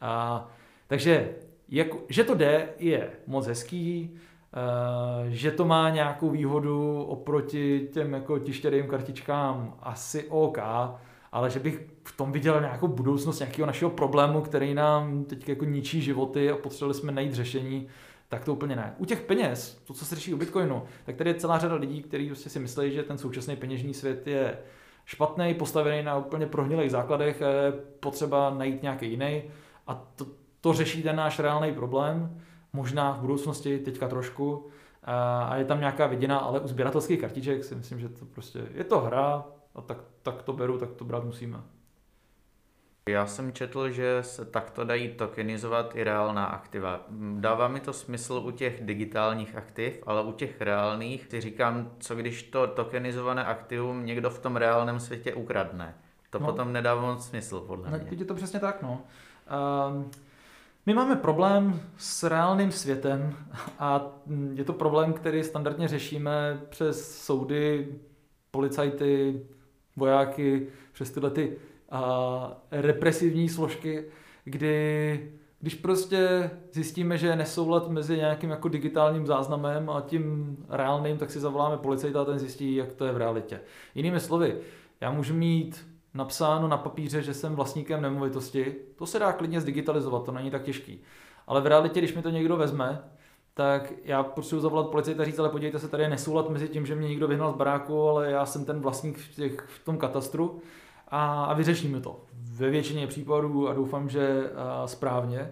A, 0.00 0.48
takže 0.86 1.34
jak, 1.68 1.86
že 2.08 2.24
to 2.24 2.34
jde, 2.34 2.68
je 2.78 3.10
moc 3.26 3.46
hezký. 3.46 4.16
Eh, 4.54 5.30
že 5.30 5.50
to 5.50 5.64
má 5.64 5.90
nějakou 5.90 6.30
výhodu 6.30 7.02
oproti 7.02 7.88
těm 7.92 8.12
jako 8.12 8.38
tištěným 8.38 8.86
kartičkám 8.86 9.74
asi 9.80 10.24
OK, 10.28 10.58
ale 11.32 11.50
že 11.50 11.60
bych 11.60 11.86
v 12.04 12.16
tom 12.16 12.32
viděl 12.32 12.60
nějakou 12.60 12.88
budoucnost 12.88 13.38
nějakého 13.38 13.66
našeho 13.66 13.90
problému, 13.90 14.40
který 14.40 14.74
nám 14.74 15.24
teď 15.24 15.48
jako 15.48 15.64
ničí 15.64 16.02
životy 16.02 16.50
a 16.50 16.56
potřebovali 16.56 16.94
jsme 16.94 17.12
najít 17.12 17.34
řešení, 17.34 17.88
tak 18.28 18.44
to 18.44 18.52
úplně 18.52 18.76
ne. 18.76 18.94
U 18.98 19.04
těch 19.04 19.20
peněz, 19.20 19.82
to, 19.84 19.94
co 19.94 20.04
se 20.04 20.14
řeší 20.14 20.34
u 20.34 20.36
Bitcoinu, 20.36 20.82
tak 21.04 21.16
tady 21.16 21.30
je 21.30 21.34
celá 21.34 21.58
řada 21.58 21.74
lidí, 21.74 22.02
kteří 22.02 22.26
prostě 22.26 22.50
si 22.50 22.58
myslí, 22.58 22.92
že 22.92 23.02
ten 23.02 23.18
současný 23.18 23.56
peněžní 23.56 23.94
svět 23.94 24.26
je 24.26 24.58
špatný, 25.04 25.54
postavený 25.54 26.02
na 26.02 26.16
úplně 26.18 26.46
prohnilých 26.46 26.90
základech, 26.90 27.42
potřeba 28.00 28.50
najít 28.50 28.82
nějaký 28.82 29.10
jiný 29.10 29.42
a 29.86 29.94
to, 30.16 30.26
to 30.60 30.72
řeší 30.72 31.02
ten 31.02 31.16
náš 31.16 31.38
reálný 31.38 31.72
problém 31.72 32.40
možná 32.72 33.12
v 33.12 33.20
budoucnosti, 33.20 33.78
teďka 33.78 34.08
trošku. 34.08 34.66
a, 35.04 35.56
je 35.56 35.64
tam 35.64 35.80
nějaká 35.80 36.06
vidina, 36.06 36.38
ale 36.38 36.60
u 36.60 36.68
sběratelských 36.68 37.20
kartiček 37.20 37.64
si 37.64 37.74
myslím, 37.74 38.00
že 38.00 38.08
to 38.08 38.24
prostě 38.24 38.68
je 38.74 38.84
to 38.84 39.00
hra 39.00 39.44
a 39.74 39.82
tak, 39.82 39.98
tak 40.22 40.42
to 40.42 40.52
beru, 40.52 40.78
tak 40.78 40.92
to 40.92 41.04
brát 41.04 41.24
musíme. 41.24 41.58
Já 43.08 43.26
jsem 43.26 43.52
četl, 43.52 43.90
že 43.90 44.18
se 44.22 44.44
takto 44.44 44.84
dají 44.84 45.08
tokenizovat 45.08 45.96
i 45.96 46.04
reálná 46.04 46.46
aktiva. 46.46 47.00
Dává 47.38 47.68
mi 47.68 47.80
to 47.80 47.92
smysl 47.92 48.42
u 48.44 48.50
těch 48.50 48.84
digitálních 48.84 49.56
aktiv, 49.56 50.02
ale 50.06 50.22
u 50.22 50.32
těch 50.32 50.60
reálných 50.60 51.26
si 51.30 51.40
říkám, 51.40 51.90
co 51.98 52.16
když 52.16 52.42
to 52.42 52.66
tokenizované 52.66 53.44
aktivum 53.44 54.06
někdo 54.06 54.30
v 54.30 54.38
tom 54.38 54.56
reálném 54.56 55.00
světě 55.00 55.34
ukradne. 55.34 55.94
To 56.30 56.38
no. 56.38 56.46
potom 56.46 56.72
nedává 56.72 57.02
moc 57.02 57.26
smysl, 57.26 57.60
podle 57.60 57.90
no, 57.90 57.98
mě. 57.98 58.08
Je 58.10 58.24
to 58.24 58.34
přesně 58.34 58.60
tak, 58.60 58.82
no. 58.82 59.02
Um, 59.88 60.10
my 60.88 60.94
máme 60.94 61.16
problém 61.16 61.80
s 61.96 62.22
reálným 62.22 62.72
světem 62.72 63.34
a 63.78 64.06
je 64.54 64.64
to 64.64 64.72
problém, 64.72 65.12
který 65.12 65.44
standardně 65.44 65.88
řešíme 65.88 66.60
přes 66.68 67.24
soudy, 67.24 67.88
policajty, 68.50 69.40
vojáky, 69.96 70.66
přes 70.92 71.10
tyhle 71.10 71.30
ty 71.30 71.56
a 71.90 72.62
represivní 72.70 73.48
složky, 73.48 74.04
kdy 74.44 75.32
když 75.60 75.74
prostě 75.74 76.50
zjistíme, 76.72 77.18
že 77.18 77.26
je 77.26 77.36
nesoulad 77.36 77.88
mezi 77.88 78.16
nějakým 78.16 78.50
jako 78.50 78.68
digitálním 78.68 79.26
záznamem 79.26 79.90
a 79.90 80.00
tím 80.00 80.56
reálným, 80.68 81.18
tak 81.18 81.30
si 81.30 81.40
zavoláme 81.40 81.76
policajta 81.76 82.20
a 82.20 82.24
ten 82.24 82.38
zjistí, 82.38 82.76
jak 82.76 82.92
to 82.92 83.04
je 83.04 83.12
v 83.12 83.16
realitě. 83.16 83.60
Jinými 83.94 84.20
slovy, 84.20 84.58
já 85.00 85.10
můžu 85.10 85.34
mít 85.34 85.87
napsáno 86.14 86.68
na 86.68 86.76
papíře, 86.76 87.22
že 87.22 87.34
jsem 87.34 87.54
vlastníkem 87.54 88.02
nemovitosti, 88.02 88.76
to 88.96 89.06
se 89.06 89.18
dá 89.18 89.32
klidně 89.32 89.60
zdigitalizovat, 89.60 90.24
to 90.24 90.32
není 90.32 90.50
tak 90.50 90.62
těžký. 90.62 91.00
Ale 91.46 91.60
v 91.60 91.66
realitě, 91.66 92.00
když 92.00 92.14
mi 92.14 92.22
to 92.22 92.30
někdo 92.30 92.56
vezme, 92.56 93.02
tak 93.54 93.92
já 94.04 94.22
potřebuji 94.22 94.60
zavolat 94.60 94.88
policajta 94.90 95.22
a 95.22 95.26
říct, 95.26 95.38
ale 95.38 95.48
podívejte 95.48 95.78
se, 95.78 95.88
tady 95.88 96.02
je 96.02 96.08
nesoulad 96.08 96.50
mezi 96.50 96.68
tím, 96.68 96.86
že 96.86 96.94
mě 96.94 97.08
někdo 97.08 97.28
vyhnal 97.28 97.52
z 97.52 97.56
baráku, 97.56 98.08
ale 98.08 98.30
já 98.30 98.46
jsem 98.46 98.64
ten 98.64 98.80
vlastník 98.80 99.18
v, 99.18 99.34
těch, 99.34 99.60
v 99.60 99.84
tom 99.84 99.98
katastru 99.98 100.60
a, 101.08 101.44
a 101.44 101.54
vyřešíme 101.54 102.00
to. 102.00 102.20
Ve 102.32 102.70
většině 102.70 103.06
případů 103.06 103.68
a 103.68 103.74
doufám, 103.74 104.08
že 104.08 104.50
a, 104.56 104.86
správně. 104.86 105.50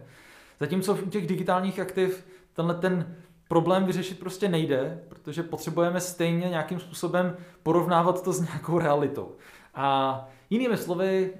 Zatímco 0.60 0.94
v 0.94 1.08
těch 1.08 1.26
digitálních 1.26 1.80
aktiv 1.80 2.26
tenhle 2.52 2.74
ten 2.74 3.16
problém 3.48 3.84
vyřešit 3.84 4.18
prostě 4.18 4.48
nejde, 4.48 5.00
protože 5.08 5.42
potřebujeme 5.42 6.00
stejně 6.00 6.48
nějakým 6.48 6.80
způsobem 6.80 7.36
porovnávat 7.62 8.22
to 8.22 8.32
s 8.32 8.40
nějakou 8.40 8.78
realitou. 8.78 9.32
A 9.76 10.28
jinými 10.50 10.76
slovy, 10.76 11.34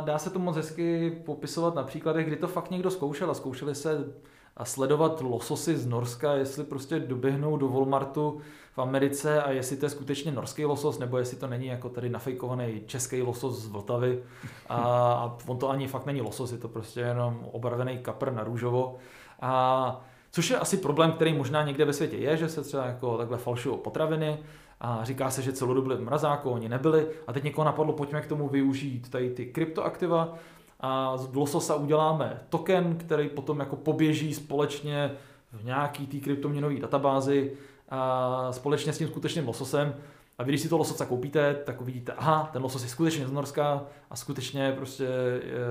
dá 0.00 0.18
se 0.18 0.30
to 0.30 0.38
moc 0.38 0.56
hezky 0.56 1.10
popisovat 1.24 1.74
na 1.74 1.82
příkladech, 1.82 2.26
kdy 2.26 2.36
to 2.36 2.48
fakt 2.48 2.70
někdo 2.70 2.90
zkoušel 2.90 3.30
a 3.30 3.34
zkoušeli 3.34 3.74
se 3.74 4.12
a 4.56 4.64
sledovat 4.64 5.20
lososy 5.20 5.76
z 5.76 5.86
Norska, 5.86 6.32
jestli 6.32 6.64
prostě 6.64 7.00
doběhnou 7.00 7.56
do 7.56 7.68
Walmartu 7.68 8.40
v 8.74 8.78
Americe 8.78 9.42
a 9.42 9.50
jestli 9.50 9.76
to 9.76 9.86
je 9.86 9.90
skutečně 9.90 10.32
norský 10.32 10.64
losos, 10.64 10.98
nebo 10.98 11.18
jestli 11.18 11.36
to 11.36 11.46
není 11.46 11.66
jako 11.66 11.88
tady 11.88 12.10
nafejkovaný 12.10 12.82
český 12.86 13.22
losos 13.22 13.58
z 13.58 13.66
Vltavy 13.66 14.22
a, 14.68 14.76
a 14.76 15.36
on 15.46 15.58
to 15.58 15.70
ani 15.70 15.88
fakt 15.88 16.06
není 16.06 16.20
losos, 16.20 16.52
je 16.52 16.58
to 16.58 16.68
prostě 16.68 17.00
jenom 17.00 17.46
obarvený 17.52 17.98
kapr 17.98 18.32
na 18.32 18.44
růžovo. 18.44 18.96
A 19.40 20.04
což 20.30 20.50
je 20.50 20.58
asi 20.58 20.76
problém, 20.76 21.12
který 21.12 21.32
možná 21.32 21.64
někde 21.64 21.84
ve 21.84 21.92
světě 21.92 22.16
je, 22.16 22.36
že 22.36 22.48
se 22.48 22.62
třeba 22.62 22.86
jako 22.86 23.18
takhle 23.18 23.38
falšují 23.38 23.78
potraviny 23.78 24.38
a 24.84 25.04
říká 25.04 25.30
se, 25.30 25.42
že 25.42 25.52
celou 25.52 25.74
dobu 25.74 25.86
byly 25.86 25.98
v 26.00 26.04
mrazáku, 26.04 26.50
oni 26.50 26.68
nebyli 26.68 27.06
a 27.26 27.32
teď 27.32 27.44
někoho 27.44 27.64
napadlo, 27.64 27.92
pojďme 27.92 28.20
k 28.20 28.26
tomu 28.26 28.48
využít 28.48 29.10
tady 29.10 29.30
ty 29.30 29.46
kryptoaktiva 29.46 30.34
a 30.80 31.16
z 31.16 31.34
Lososa 31.34 31.74
uděláme 31.74 32.40
token, 32.48 32.96
který 32.96 33.28
potom 33.28 33.60
jako 33.60 33.76
poběží 33.76 34.34
společně 34.34 35.12
v 35.52 35.64
nějaký 35.64 36.06
té 36.06 36.16
kryptoměnové 36.16 36.80
databázi 36.80 37.52
a 37.88 38.52
společně 38.52 38.92
s 38.92 38.98
tím 38.98 39.08
skutečným 39.08 39.46
lososem. 39.46 39.94
A 40.38 40.42
vy, 40.42 40.50
když 40.50 40.60
si 40.60 40.68
to 40.68 40.78
lososa 40.78 41.06
koupíte, 41.06 41.54
tak 41.54 41.80
uvidíte, 41.80 42.12
aha, 42.12 42.50
ten 42.52 42.62
losos 42.62 42.82
je 42.82 42.88
skutečně 42.88 43.28
z 43.28 43.32
Norska 43.32 43.82
a 44.10 44.16
skutečně 44.16 44.72
prostě 44.72 45.08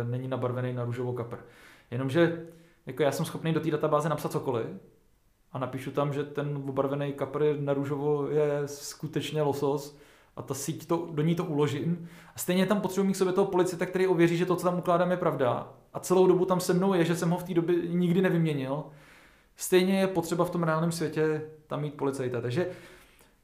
není 0.03 0.27
nabarvený 0.27 0.74
na 0.74 0.84
růžovou 0.84 1.13
kapr. 1.13 1.38
Jenomže 1.91 2.46
jako 2.86 3.03
já 3.03 3.12
jsem 3.12 3.25
schopný 3.25 3.53
do 3.53 3.60
té 3.60 3.72
databáze 3.72 4.10
napsat 4.10 4.32
cokoliv 4.32 4.68
a 5.53 5.60
napíšu 5.60 5.91
tam, 5.91 6.13
že 6.13 6.24
ten 6.24 6.63
obarvený 6.67 7.13
kapr 7.13 7.55
na 7.60 7.74
růžovo 7.74 8.27
je 8.27 8.62
skutečně 8.65 9.41
losos 9.41 9.98
a 10.36 10.41
ta 10.41 10.53
síť 10.53 10.88
to, 10.88 11.08
do 11.12 11.22
ní 11.22 11.36
to 11.36 11.46
uložím. 11.46 12.08
A 12.36 12.39
stejně 12.39 12.65
tam 12.65 12.81
potřebuji 12.81 13.08
mít 13.08 13.13
k 13.13 13.17
sobě 13.17 13.34
toho 13.34 13.48
policita, 13.48 13.86
který 13.86 14.08
ověří, 14.08 14.38
že 14.38 14.46
to, 14.46 14.55
co 14.55 14.63
tam 14.63 14.77
ukládám, 14.77 15.12
je 15.12 15.17
pravda. 15.17 15.74
A 15.93 16.00
celou 16.00 16.27
dobu 16.27 16.46
tam 16.46 16.60
se 16.60 16.74
mnou 16.74 16.93
je, 16.93 17.05
že 17.05 17.15
jsem 17.15 17.29
ho 17.29 17.38
v 17.38 17.43
té 17.43 17.53
době 17.53 17.75
nikdy 17.88 18.22
nevyměnil. 18.22 18.84
Stejně 19.55 20.00
je 20.00 20.08
potřeba 20.08 20.46
v 20.46 20.50
tom 20.50 20.63
reálném 20.63 20.91
světě 20.91 21.41
tam 21.67 21.81
mít 21.81 21.93
policajta. 21.93 22.41
Takže 22.41 22.67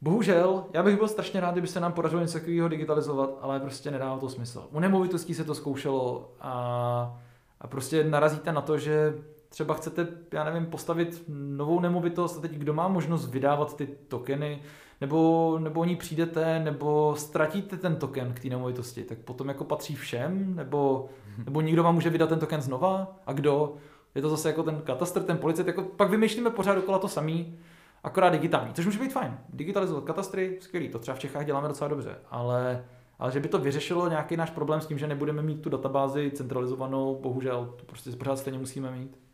bohužel, 0.01 0.65
já 0.73 0.83
bych 0.83 0.97
byl 0.97 1.07
strašně 1.07 1.39
rád, 1.39 1.51
kdyby 1.51 1.67
se 1.67 1.79
nám 1.79 1.93
podařilo 1.93 2.21
něco 2.21 2.39
takového 2.39 2.67
digitalizovat, 2.67 3.29
ale 3.41 3.59
prostě 3.59 3.91
nedává 3.91 4.17
to 4.17 4.29
smysl. 4.29 4.67
U 4.71 4.79
nemovitostí 4.79 5.33
se 5.33 5.43
to 5.43 5.55
zkoušelo 5.55 6.31
a, 6.39 7.21
a 7.61 7.67
prostě 7.67 8.03
narazíte 8.03 8.51
na 8.51 8.61
to, 8.61 8.77
že 8.77 9.13
třeba 9.57 9.73
chcete, 9.73 10.07
já 10.33 10.43
nevím, 10.43 10.65
postavit 10.65 11.23
novou 11.27 11.79
nemovitost 11.79 12.37
a 12.37 12.41
teď 12.41 12.51
kdo 12.51 12.73
má 12.73 12.87
možnost 12.87 13.29
vydávat 13.29 13.77
ty 13.77 13.87
tokeny, 13.87 14.61
nebo, 15.01 15.59
nebo 15.61 15.79
o 15.79 15.85
ní 15.85 15.95
přijdete, 15.95 16.59
nebo 16.59 17.15
ztratíte 17.17 17.77
ten 17.77 17.95
token 17.95 18.33
k 18.33 18.39
té 18.39 18.47
nemovitosti, 18.47 19.03
tak 19.03 19.17
potom 19.17 19.47
jako 19.47 19.63
patří 19.63 19.95
všem, 19.95 20.55
nebo, 20.55 21.09
nebo 21.45 21.61
někdo 21.61 21.83
vám 21.83 21.95
může 21.95 22.09
vydat 22.09 22.29
ten 22.29 22.39
token 22.39 22.61
znova 22.61 23.15
a 23.25 23.33
kdo? 23.33 23.75
Je 24.15 24.21
to 24.21 24.29
zase 24.29 24.49
jako 24.49 24.63
ten 24.63 24.81
katastr, 24.81 25.23
ten 25.23 25.37
policet, 25.37 25.67
jako 25.67 25.83
pak 25.83 26.09
vymýšlíme 26.09 26.49
pořád 26.49 26.75
dokola 26.75 26.99
to 26.99 27.07
samý, 27.07 27.57
akorát 28.03 28.29
digitální, 28.29 28.73
což 28.73 28.85
může 28.85 28.99
být 28.99 29.13
fajn. 29.13 29.37
Digitalizovat 29.49 30.03
katastry, 30.03 30.57
skvělý, 30.61 30.89
to 30.89 30.99
třeba 30.99 31.15
v 31.15 31.19
Čechách 31.19 31.45
děláme 31.45 31.67
docela 31.67 31.87
dobře, 31.87 32.15
ale, 32.29 32.85
ale 33.19 33.31
že 33.31 33.39
by 33.39 33.47
to 33.47 33.59
vyřešilo 33.59 34.09
nějaký 34.09 34.37
náš 34.37 34.49
problém 34.49 34.81
s 34.81 34.85
tím, 34.85 34.97
že 34.97 35.07
nebudeme 35.07 35.41
mít 35.41 35.61
tu 35.61 35.69
databázi 35.69 36.31
centralizovanou, 36.35 37.19
bohužel 37.21 37.73
to 37.75 37.85
prostě 37.85 38.11
pořád 38.11 38.39
stejně 38.39 38.59
musíme 38.59 38.91
mít. 38.91 39.26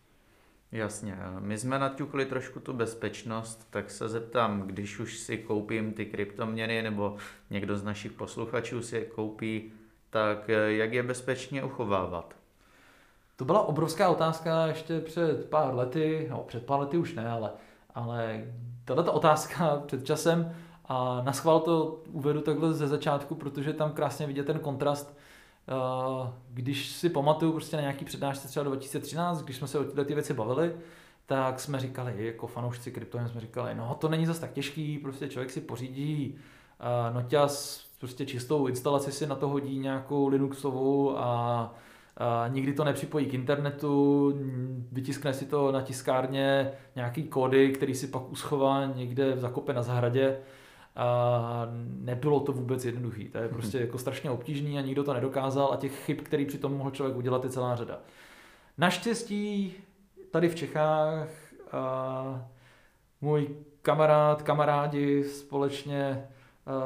Jasně, 0.73 1.17
my 1.39 1.57
jsme 1.57 1.79
naťukli 1.79 2.25
trošku 2.25 2.59
tu 2.59 2.73
bezpečnost, 2.73 3.67
tak 3.69 3.91
se 3.91 4.09
zeptám, 4.09 4.61
když 4.61 4.99
už 4.99 5.17
si 5.17 5.37
koupím 5.37 5.93
ty 5.93 6.05
kryptoměny 6.05 6.81
nebo 6.81 7.15
někdo 7.49 7.77
z 7.77 7.83
našich 7.83 8.11
posluchačů 8.11 8.81
si 8.81 8.95
je 8.95 9.05
koupí, 9.05 9.73
tak 10.09 10.49
jak 10.67 10.93
je 10.93 11.03
bezpečně 11.03 11.63
uchovávat? 11.63 12.35
To 13.35 13.45
byla 13.45 13.67
obrovská 13.67 14.09
otázka 14.09 14.67
ještě 14.67 14.99
před 14.99 15.49
pár 15.49 15.75
lety, 15.75 16.27
no 16.29 16.43
před 16.47 16.65
pár 16.65 16.79
lety 16.79 16.97
už 16.97 17.13
ne, 17.13 17.29
ale, 17.29 17.51
ale 17.95 18.45
tato 18.85 19.13
otázka 19.13 19.83
před 19.85 20.05
časem 20.05 20.55
a 20.85 21.21
na 21.21 21.33
schvál 21.33 21.59
to 21.59 22.01
uvedu 22.11 22.41
takhle 22.41 22.73
ze 22.73 22.87
začátku, 22.87 23.35
protože 23.35 23.73
tam 23.73 23.91
krásně 23.91 24.27
vidět 24.27 24.45
ten 24.45 24.59
kontrast 24.59 25.17
Eh, 25.17 25.32
když 26.49 26.89
si 26.89 27.09
pamatuju 27.09 27.51
prostě 27.51 27.75
na 27.75 27.81
nějaký 27.81 28.05
přednášce 28.05 28.47
třeba 28.47 28.63
2013, 28.63 29.41
když 29.41 29.57
jsme 29.57 29.67
se 29.67 29.79
o 29.79 29.83
tyhle 29.83 30.05
ty 30.05 30.13
věci 30.13 30.33
bavili, 30.33 30.75
tak 31.25 31.59
jsme 31.59 31.79
říkali, 31.79 32.25
jako 32.25 32.47
fanoušci 32.47 32.91
kryptoměn 32.91 33.29
jsme 33.29 33.41
říkali, 33.41 33.75
no 33.75 33.97
to 34.01 34.09
není 34.09 34.25
zas 34.25 34.39
tak 34.39 34.51
těžký, 34.51 34.97
prostě 34.97 35.27
člověk 35.27 35.51
si 35.51 35.61
pořídí 35.61 36.35
uh, 36.35 37.15
noťas, 37.15 37.85
prostě 37.99 38.25
čistou 38.25 38.67
instalaci 38.67 39.11
si 39.11 39.27
na 39.27 39.35
to 39.35 39.47
hodí 39.47 39.79
nějakou 39.79 40.27
Linuxovou 40.27 41.17
a 41.17 41.73
a 42.17 42.47
nikdy 42.47 42.73
to 42.73 42.83
nepřipojí 42.83 43.25
k 43.25 43.33
internetu, 43.33 44.33
vytiskne 44.91 45.33
si 45.33 45.45
to 45.45 45.71
na 45.71 45.81
tiskárně 45.81 46.71
nějaký 46.95 47.23
kódy, 47.23 47.71
který 47.71 47.95
si 47.95 48.07
pak 48.07 48.31
uschová 48.31 48.85
někde 48.85 49.35
v 49.35 49.39
zakope 49.39 49.73
na 49.73 49.83
zahradě 49.83 50.37
a 50.95 51.67
nebylo 51.99 52.39
to 52.39 52.51
vůbec 52.51 52.85
jednoduché. 52.85 53.23
To 53.31 53.37
je 53.37 53.47
prostě 53.47 53.79
jako 53.79 53.97
strašně 53.97 54.31
obtížný 54.31 54.77
a 54.79 54.81
nikdo 54.81 55.03
to 55.03 55.13
nedokázal 55.13 55.69
a 55.73 55.77
těch 55.77 56.05
chyb, 56.05 56.17
který 56.23 56.45
při 56.45 56.57
tom 56.57 56.77
mohl 56.77 56.91
člověk 56.91 57.17
udělat, 57.17 57.43
je 57.43 57.49
celá 57.49 57.75
řada. 57.75 57.99
Naštěstí 58.77 59.73
tady 60.31 60.49
v 60.49 60.55
Čechách 60.55 61.29
a 61.71 62.45
můj 63.21 63.49
kamarád, 63.81 64.41
kamarádi 64.41 65.23
společně 65.23 66.27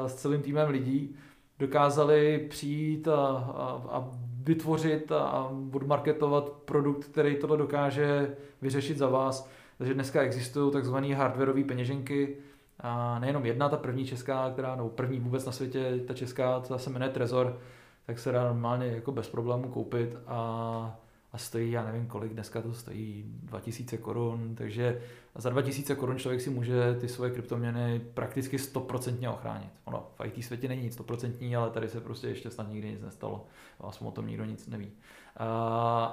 s 0.06 0.14
celým 0.14 0.42
týmem 0.42 0.68
lidí 0.68 1.16
dokázali 1.58 2.46
přijít 2.50 3.08
a, 3.08 3.26
a, 3.36 3.82
a 3.90 4.10
vytvořit 4.42 5.12
a 5.12 5.52
odmarketovat 5.72 6.48
produkt, 6.48 7.04
který 7.04 7.36
tohle 7.36 7.56
dokáže 7.56 8.36
vyřešit 8.62 8.98
za 8.98 9.08
vás. 9.08 9.50
Takže 9.78 9.94
dneska 9.94 10.22
existují 10.22 10.72
takzvané 10.72 11.14
hardwareové 11.14 11.64
peněženky, 11.64 12.36
a 12.80 13.18
nejenom 13.18 13.46
jedna, 13.46 13.68
ta 13.68 13.76
první 13.76 14.06
česká, 14.06 14.50
která, 14.50 14.76
no 14.76 14.88
první 14.88 15.20
vůbec 15.20 15.44
na 15.44 15.52
světě, 15.52 16.00
ta 16.06 16.14
česká, 16.14 16.60
ta 16.60 16.78
se 16.78 16.90
jmenuje 16.90 17.10
Trezor, 17.10 17.58
tak 18.06 18.18
se 18.18 18.32
dá 18.32 18.44
normálně 18.44 18.86
jako 18.86 19.12
bez 19.12 19.28
problémů 19.28 19.68
koupit 19.68 20.16
a, 20.26 20.98
a 21.32 21.38
stojí, 21.38 21.70
já 21.70 21.84
nevím 21.84 22.06
kolik, 22.06 22.32
dneska 22.32 22.62
to 22.62 22.74
stojí 22.74 23.24
2000 23.26 23.96
korun, 23.96 24.54
takže 24.54 25.00
za 25.34 25.50
2000 25.50 25.94
korun 25.94 26.18
člověk 26.18 26.40
si 26.40 26.50
může 26.50 26.96
ty 27.00 27.08
svoje 27.08 27.30
kryptoměny 27.30 28.00
prakticky 28.14 28.56
100% 28.56 29.32
ochránit. 29.32 29.70
Ono 29.84 30.06
v 30.14 30.24
IT 30.26 30.44
světě 30.44 30.68
není 30.68 30.82
nic 30.82 31.00
100%, 31.00 31.58
ale 31.58 31.70
tady 31.70 31.88
se 31.88 32.00
prostě 32.00 32.28
ještě 32.28 32.50
snad 32.50 32.72
nikdy 32.72 32.90
nic 32.90 33.02
nestalo. 33.02 33.46
Vlastně 33.78 34.08
o 34.08 34.10
tom 34.10 34.26
nikdo 34.26 34.44
nic 34.44 34.66
neví. 34.66 34.90
A, 35.36 35.46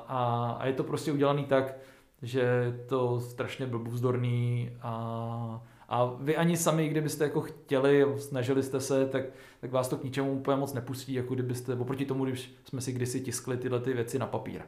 a, 0.08 0.52
a 0.60 0.66
je 0.68 0.74
to 0.74 0.84
prostě 0.84 1.12
udělané 1.12 1.44
tak, 1.44 1.78
že 2.22 2.76
to 2.90 3.20
strašně 3.20 3.66
blbůvzdorný 3.66 4.72
a 4.82 5.64
A 5.89 6.15
vy 6.20 6.36
ani 6.36 6.58
sami, 6.58 6.89
kdybyste 6.89 7.24
jako 7.24 7.42
chtěli, 7.42 8.06
snažili 8.18 8.63
jste 8.63 8.80
se, 8.80 9.06
tak, 9.06 9.24
tak 9.62 9.72
vás 9.72 9.88
to 9.88 9.98
k 9.98 10.04
ničemu 10.04 10.34
úplně 10.34 10.58
moc 10.58 10.74
nepustí, 10.74 11.13
jako 11.13 11.34
kdybyste, 11.34 11.75
oproti 11.75 12.06
tomu, 12.06 12.25
když 12.25 12.56
jsme 12.70 12.82
si 12.82 12.92
kdysi 12.92 13.22
tiskli 13.22 13.58
tyhle 13.58 13.80
ty 13.80 13.94
věci 13.94 14.20
na 14.20 14.27
papír. 14.27 14.62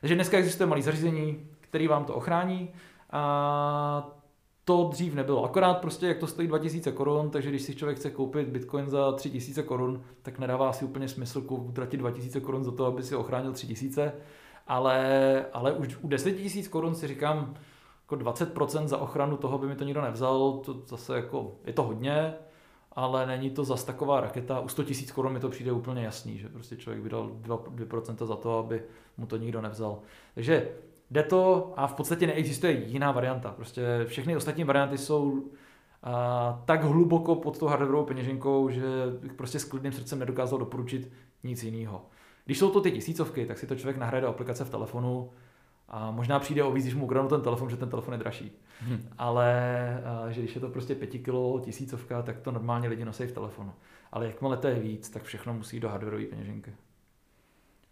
Takže 0.00 0.14
dneska 0.14 0.38
existuje 0.38 0.66
malý 0.66 0.82
zařízení, 0.82 1.46
který 1.60 1.88
vám 1.88 2.04
to 2.04 2.14
ochrání 2.14 2.70
a 3.10 4.18
to 4.64 4.88
dřív 4.92 5.14
nebylo. 5.14 5.44
Akorát 5.44 5.74
prostě, 5.74 6.06
jak 6.06 6.18
to 6.18 6.26
stojí 6.26 6.48
2000 6.48 6.92
korun, 6.92 7.30
takže 7.30 7.48
když 7.48 7.62
si 7.62 7.74
člověk 7.74 7.98
chce 7.98 8.10
koupit 8.10 8.48
bitcoin 8.48 8.88
za 8.88 9.12
3000 9.12 9.62
korun, 9.62 10.02
tak 10.22 10.38
nedává 10.38 10.72
si 10.72 10.84
úplně 10.84 11.08
smysl 11.08 11.44
utratit 11.48 11.96
2000 11.96 12.40
korun 12.40 12.64
za 12.64 12.72
to, 12.72 12.86
aby 12.86 13.02
si 13.02 13.16
ochránil 13.16 13.52
3000. 13.52 14.12
Ale, 14.66 15.46
ale 15.52 15.72
už 15.72 15.96
u 16.02 16.08
10 16.08 16.54
000 16.54 16.68
korun 16.70 16.94
si 16.94 17.08
říkám, 17.08 17.54
jako 18.10 18.16
20% 18.16 18.86
za 18.86 18.98
ochranu 18.98 19.36
toho 19.36 19.58
by 19.58 19.66
mi 19.66 19.76
to 19.76 19.84
nikdo 19.84 20.02
nevzal, 20.02 20.52
to 20.52 20.82
zase 20.86 21.16
jako, 21.16 21.52
je 21.64 21.72
to 21.72 21.82
hodně, 21.82 22.34
ale 22.92 23.26
není 23.26 23.50
to 23.50 23.64
zas 23.64 23.84
taková 23.84 24.20
raketa. 24.20 24.60
U 24.60 24.68
100 24.68 24.82
000 24.82 24.94
korun 25.14 25.32
mi 25.32 25.40
to 25.40 25.48
přijde 25.48 25.72
úplně 25.72 26.04
jasný, 26.04 26.38
že 26.38 26.48
prostě 26.48 26.76
člověk 26.76 27.02
vydal 27.02 27.30
2%, 27.42 27.62
2% 27.74 28.26
za 28.26 28.36
to, 28.36 28.58
aby 28.58 28.82
mu 29.16 29.26
to 29.26 29.36
nikdo 29.36 29.60
nevzal. 29.60 29.98
Takže 30.34 30.68
Jde 31.10 31.22
to 31.22 31.72
a 31.76 31.86
v 31.86 31.94
podstatě 31.94 32.26
neexistuje 32.26 32.72
jiná 32.72 33.12
varianta. 33.12 33.52
Prostě 33.52 33.82
všechny 34.04 34.36
ostatní 34.36 34.64
varianty 34.64 34.98
jsou 34.98 35.44
a, 36.02 36.62
tak 36.64 36.84
hluboko 36.84 37.34
pod 37.34 37.58
tou 37.58 37.66
hardwareovou 37.66 38.06
peněženkou, 38.06 38.70
že 38.70 38.82
bych 39.20 39.32
prostě 39.32 39.58
s 39.58 39.64
klidným 39.64 39.92
srdcem 39.92 40.18
nedokázal 40.18 40.58
doporučit 40.58 41.12
nic 41.44 41.62
jiného. 41.62 42.06
Když 42.44 42.58
jsou 42.58 42.70
to 42.70 42.80
ty 42.80 42.92
tisícovky, 42.92 43.46
tak 43.46 43.58
si 43.58 43.66
to 43.66 43.76
člověk 43.76 43.96
nahraje 43.96 44.22
do 44.22 44.28
aplikace 44.28 44.64
v 44.64 44.70
telefonu 44.70 45.30
a 45.88 46.10
možná 46.10 46.38
přijde 46.38 46.64
o 46.64 46.72
víc, 46.72 46.84
když 46.84 46.94
mu 46.94 47.04
ukradnu 47.04 47.28
ten 47.28 47.40
telefon, 47.40 47.70
že 47.70 47.76
ten 47.76 47.90
telefon 47.90 48.14
je 48.14 48.18
dražší. 48.18 48.52
Hmm. 48.80 49.08
Ale 49.18 50.02
a, 50.04 50.30
že 50.30 50.40
když 50.40 50.54
je 50.54 50.60
to 50.60 50.68
prostě 50.68 50.94
5 50.94 51.06
kg 51.06 51.64
tisícovka, 51.64 52.22
tak 52.22 52.40
to 52.40 52.52
normálně 52.52 52.88
lidi 52.88 53.04
nosí 53.04 53.26
v 53.26 53.32
telefonu. 53.32 53.72
Ale 54.12 54.26
jakmile 54.26 54.56
to 54.56 54.68
je 54.68 54.74
víc, 54.74 55.10
tak 55.10 55.22
všechno 55.22 55.54
musí 55.54 55.80
do 55.80 55.88
hardwareové 55.88 56.26
peněženky. 56.26 56.72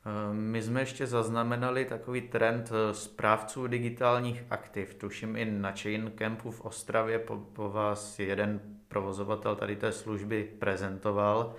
Eh, 0.07 0.35
my 0.35 0.63
jsme 0.63 0.81
ještě 0.81 1.07
zaznamenali 1.07 1.85
takový 1.85 2.21
trend 2.21 2.73
eh, 2.73 2.95
správců 2.95 3.67
digitálních 3.67 4.45
aktiv. 4.51 4.95
Tuším 4.95 5.37
i 5.37 5.45
na 5.45 5.73
Chain 5.73 6.13
Campu 6.15 6.51
v 6.51 6.61
Ostravě 6.61 7.19
po, 7.19 7.37
po 7.37 7.71
vás 7.71 8.19
jeden 8.19 8.61
provozovatel 8.89 9.57
tady 9.57 9.77
té 9.77 9.93
služby 9.93 10.49
prezentoval. 10.59 11.55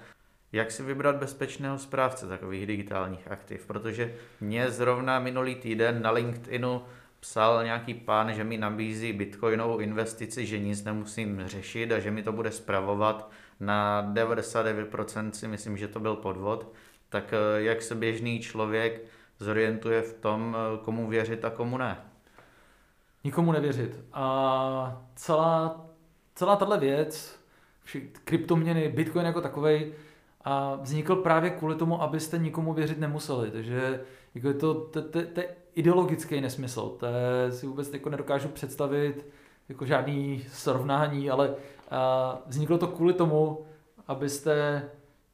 Jak 0.51 0.72
si 0.72 0.84
vybrat 0.84 1.16
bezpečného 1.16 1.77
správce 1.77 2.27
takových 2.27 2.68
digitálních 2.68 3.32
aktiv? 3.32 3.66
Protože 3.68 4.16
mě 4.42 4.72
zrovna 4.72 5.20
minulý 5.20 5.56
týden 5.56 6.01
na 6.01 6.12
LinkedInu 6.12 6.82
psal 7.20 7.63
nějaký 7.63 7.94
pán, 7.94 8.34
že 8.34 8.44
mi 8.44 8.58
nabízí 8.58 9.13
bitcoinovou 9.13 9.77
investici, 9.77 10.46
že 10.46 10.60
nic 10.60 10.84
nemusím 10.84 11.42
řešit 11.46 11.92
a 11.92 12.00
že 12.00 12.12
mi 12.12 12.24
to 12.24 12.32
bude 12.32 12.51
spravovat. 12.51 13.32
Na 13.60 14.12
99% 14.13 15.32
si 15.32 15.48
myslím, 15.48 15.77
že 15.77 15.88
to 15.88 16.00
byl 16.00 16.16
podvod 16.16 16.74
tak 17.10 17.34
eh, 17.34 17.62
jak 17.62 17.82
se 17.82 17.96
běžný 17.96 18.39
člověk 18.39 19.01
zorientuje 19.39 20.01
v 20.01 20.13
tom, 20.13 20.58
eh, 20.60 20.77
komu 20.77 21.08
věřit 21.08 21.46
a 21.46 21.50
komu 21.50 21.77
ne? 21.77 21.98
Nikomu 23.24 23.51
nevěřit. 23.51 24.00
A 24.13 25.01
celá, 25.16 25.86
celá 26.36 26.56
tahle 26.56 26.80
věc, 26.80 27.39
kryptoměny, 28.24 28.89
Bitcoin 28.89 29.25
jako 29.25 29.42
takový, 29.42 29.94
a 30.50 30.80
vznikl 30.82 31.16
právě 31.16 31.50
kvůli 31.50 31.75
tomu, 31.75 32.01
abyste 32.01 32.38
nikomu 32.38 32.74
věřit 32.74 33.00
nemuseli. 33.00 33.51
Takže 33.51 34.01
jako 34.36 34.48
je 34.48 34.54
to, 34.54 34.74
to, 34.74 35.01
to, 35.01 35.22
to 35.34 35.39
je 35.39 35.48
ideologický 35.75 36.42
nesmysl. 36.42 36.96
To 37.00 37.06
je, 37.06 37.51
si 37.51 37.68
vůbec 37.68 37.94
jako 37.94 38.10
nedokážu 38.10 38.48
představit 38.48 39.25
jako 39.70 39.86
žádný 39.86 40.44
srovnání, 40.51 41.30
ale 41.30 41.56
a 41.92 42.42
vzniklo 42.46 42.77
to 42.77 42.88
kvůli 42.88 43.13
tomu, 43.13 43.66
abyste 44.08 44.84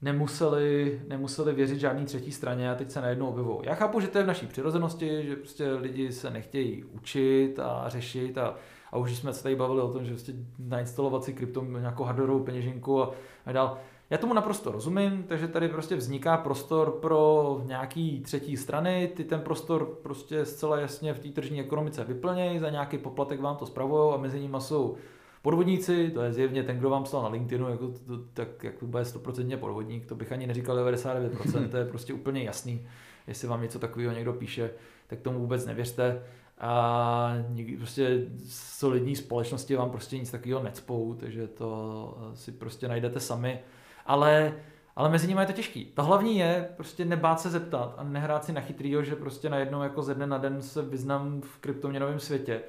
nemuseli, 0.01 1.01
nemuseli 1.07 1.53
věřit 1.53 1.79
žádný 1.79 2.05
třetí 2.05 2.31
straně 2.31 2.71
a 2.71 2.75
teď 2.75 2.91
se 2.91 3.01
najednou 3.01 3.27
objevují. 3.27 3.59
Já 3.63 3.75
chápu, 3.75 3.99
že 3.99 4.07
to 4.07 4.17
je 4.17 4.23
v 4.23 4.27
naší 4.27 4.47
přirozenosti, 4.47 5.23
že 5.25 5.35
prostě 5.35 5.71
lidi 5.71 6.11
se 6.11 6.29
nechtějí 6.29 6.83
učit 6.83 7.59
a 7.59 7.85
řešit 7.87 8.37
a, 8.37 8.55
a 8.91 8.97
už 8.97 9.17
jsme 9.17 9.33
se 9.33 9.43
tady 9.43 9.55
bavili 9.55 9.81
o 9.81 9.93
tom, 9.93 10.05
že 10.05 10.11
prostě 10.11 10.33
nainstalovat 10.59 11.23
si 11.23 11.33
krypto 11.33 11.63
nějakou 11.63 12.03
hardwareovou 12.03 12.43
peněženku 12.43 13.03
a, 13.03 13.11
a 13.45 13.51
dál. 13.51 13.77
Já 14.13 14.19
tomu 14.19 14.33
naprosto 14.33 14.71
rozumím, 14.71 15.23
takže 15.27 15.47
tady 15.47 15.69
prostě 15.69 15.95
vzniká 15.95 16.37
prostor 16.37 16.91
pro 16.91 17.61
nějaký 17.65 18.21
třetí 18.21 18.57
strany, 18.57 19.11
ty 19.15 19.23
ten 19.23 19.41
prostor 19.41 19.85
prostě 19.85 20.45
zcela 20.45 20.79
jasně 20.79 21.13
v 21.13 21.19
té 21.19 21.29
tržní 21.29 21.59
ekonomice 21.59 22.03
vyplnějí, 22.03 22.59
za 22.59 22.69
nějaký 22.69 22.97
poplatek 22.97 23.41
vám 23.41 23.55
to 23.55 23.65
spravují 23.65 24.13
a 24.13 24.17
mezi 24.17 24.39
nimi 24.39 24.57
jsou 24.59 24.95
Podvodníci, 25.41 26.09
to 26.09 26.21
je 26.21 26.33
zjevně 26.33 26.63
ten, 26.63 26.77
kdo 26.77 26.89
vám 26.89 27.03
psal 27.03 27.21
na 27.21 27.27
LinkedInu, 27.27 27.69
jako 27.69 27.87
to, 27.87 28.17
tak 28.33 28.63
jak 28.63 28.77
to 28.77 28.85
bude 28.85 29.03
100% 29.03 29.57
podvodník, 29.57 30.05
to 30.05 30.15
bych 30.15 30.31
ani 30.31 30.47
neříkal 30.47 30.77
99%, 30.77 31.69
to 31.69 31.77
je 31.77 31.85
prostě 31.85 32.13
úplně 32.13 32.43
jasný. 32.43 32.87
Jestli 33.27 33.47
vám 33.47 33.61
něco 33.61 33.79
takového 33.79 34.13
někdo 34.13 34.33
píše, 34.33 34.71
tak 35.07 35.21
tomu 35.21 35.39
vůbec 35.39 35.65
nevěřte. 35.65 36.23
A 36.59 37.33
prostě 37.77 38.27
solidní 38.49 39.15
společnosti 39.15 39.75
vám 39.75 39.89
prostě 39.89 40.17
nic 40.17 40.31
takového 40.31 40.63
necpou, 40.63 41.13
takže 41.19 41.47
to 41.47 42.31
si 42.33 42.51
prostě 42.51 42.87
najdete 42.87 43.19
sami. 43.19 43.59
Ale 44.05 44.53
ale 44.95 45.09
mezi 45.09 45.27
nimi 45.27 45.41
je 45.41 45.45
to 45.45 45.53
těžký. 45.53 45.85
To 45.85 46.03
hlavní 46.03 46.37
je 46.37 46.69
prostě 46.77 47.05
nebát 47.05 47.39
se 47.39 47.49
zeptat 47.49 47.95
a 47.97 48.03
nehrát 48.03 48.45
si 48.45 48.53
na 48.53 48.61
chytrýho, 48.61 49.03
že 49.03 49.15
prostě 49.15 49.49
najednou 49.49 49.83
jako 49.83 50.01
ze 50.01 50.15
dne 50.15 50.27
na 50.27 50.37
den 50.37 50.61
se 50.61 50.81
vyznám 50.81 51.41
v 51.41 51.57
kryptoměnovém 51.57 52.19
světě 52.19 52.61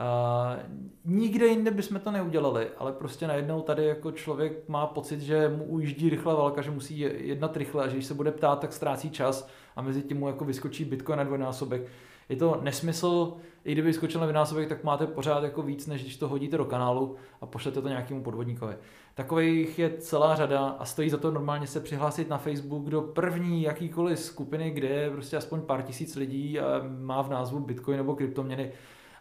Uh, 0.00 0.62
nikde 1.04 1.46
jinde 1.46 1.70
bychom 1.70 2.00
to 2.00 2.10
neudělali, 2.10 2.68
ale 2.78 2.92
prostě 2.92 3.26
najednou 3.26 3.62
tady 3.62 3.84
jako 3.84 4.12
člověk 4.12 4.68
má 4.68 4.86
pocit, 4.86 5.20
že 5.20 5.48
mu 5.48 5.64
ujíždí 5.64 6.10
rychle 6.10 6.34
válka, 6.34 6.62
že 6.62 6.70
musí 6.70 6.98
jednat 6.98 7.56
rychle 7.56 7.84
a 7.84 7.88
že 7.88 7.94
když 7.94 8.06
se 8.06 8.14
bude 8.14 8.32
ptát, 8.32 8.60
tak 8.60 8.72
ztrácí 8.72 9.10
čas 9.10 9.48
a 9.76 9.82
mezi 9.82 10.02
tím 10.02 10.18
mu 10.18 10.26
jako 10.26 10.44
vyskočí 10.44 10.84
Bitcoin 10.84 11.18
na 11.18 11.24
dvojnásobek. 11.24 11.82
Je 12.28 12.36
to 12.36 12.60
nesmysl, 12.62 13.36
i 13.64 13.72
kdyby 13.72 13.86
vyskočil 13.86 14.20
na 14.20 14.26
dvojnásobek, 14.26 14.68
tak 14.68 14.84
máte 14.84 15.06
pořád 15.06 15.44
jako 15.44 15.62
víc, 15.62 15.86
než 15.86 16.02
když 16.02 16.16
to 16.16 16.28
hodíte 16.28 16.56
do 16.56 16.64
kanálu 16.64 17.16
a 17.40 17.46
pošlete 17.46 17.82
to 17.82 17.88
nějakému 17.88 18.22
podvodníkovi. 18.22 18.74
Takových 19.16 19.78
je 19.78 19.90
celá 19.98 20.36
řada 20.36 20.68
a 20.68 20.84
stojí 20.84 21.10
za 21.10 21.16
to 21.16 21.30
normálně 21.30 21.66
se 21.66 21.80
přihlásit 21.80 22.28
na 22.28 22.38
Facebook 22.38 22.90
do 22.90 23.02
první 23.02 23.62
jakýkoliv 23.62 24.18
skupiny, 24.18 24.70
kde 24.70 24.88
je 24.88 25.10
prostě 25.10 25.36
aspoň 25.36 25.60
pár 25.60 25.82
tisíc 25.82 26.16
lidí 26.16 26.60
a 26.60 26.64
má 26.98 27.22
v 27.22 27.30
názvu 27.30 27.60
Bitcoin 27.60 27.96
nebo 27.96 28.16
kryptoměny 28.16 28.72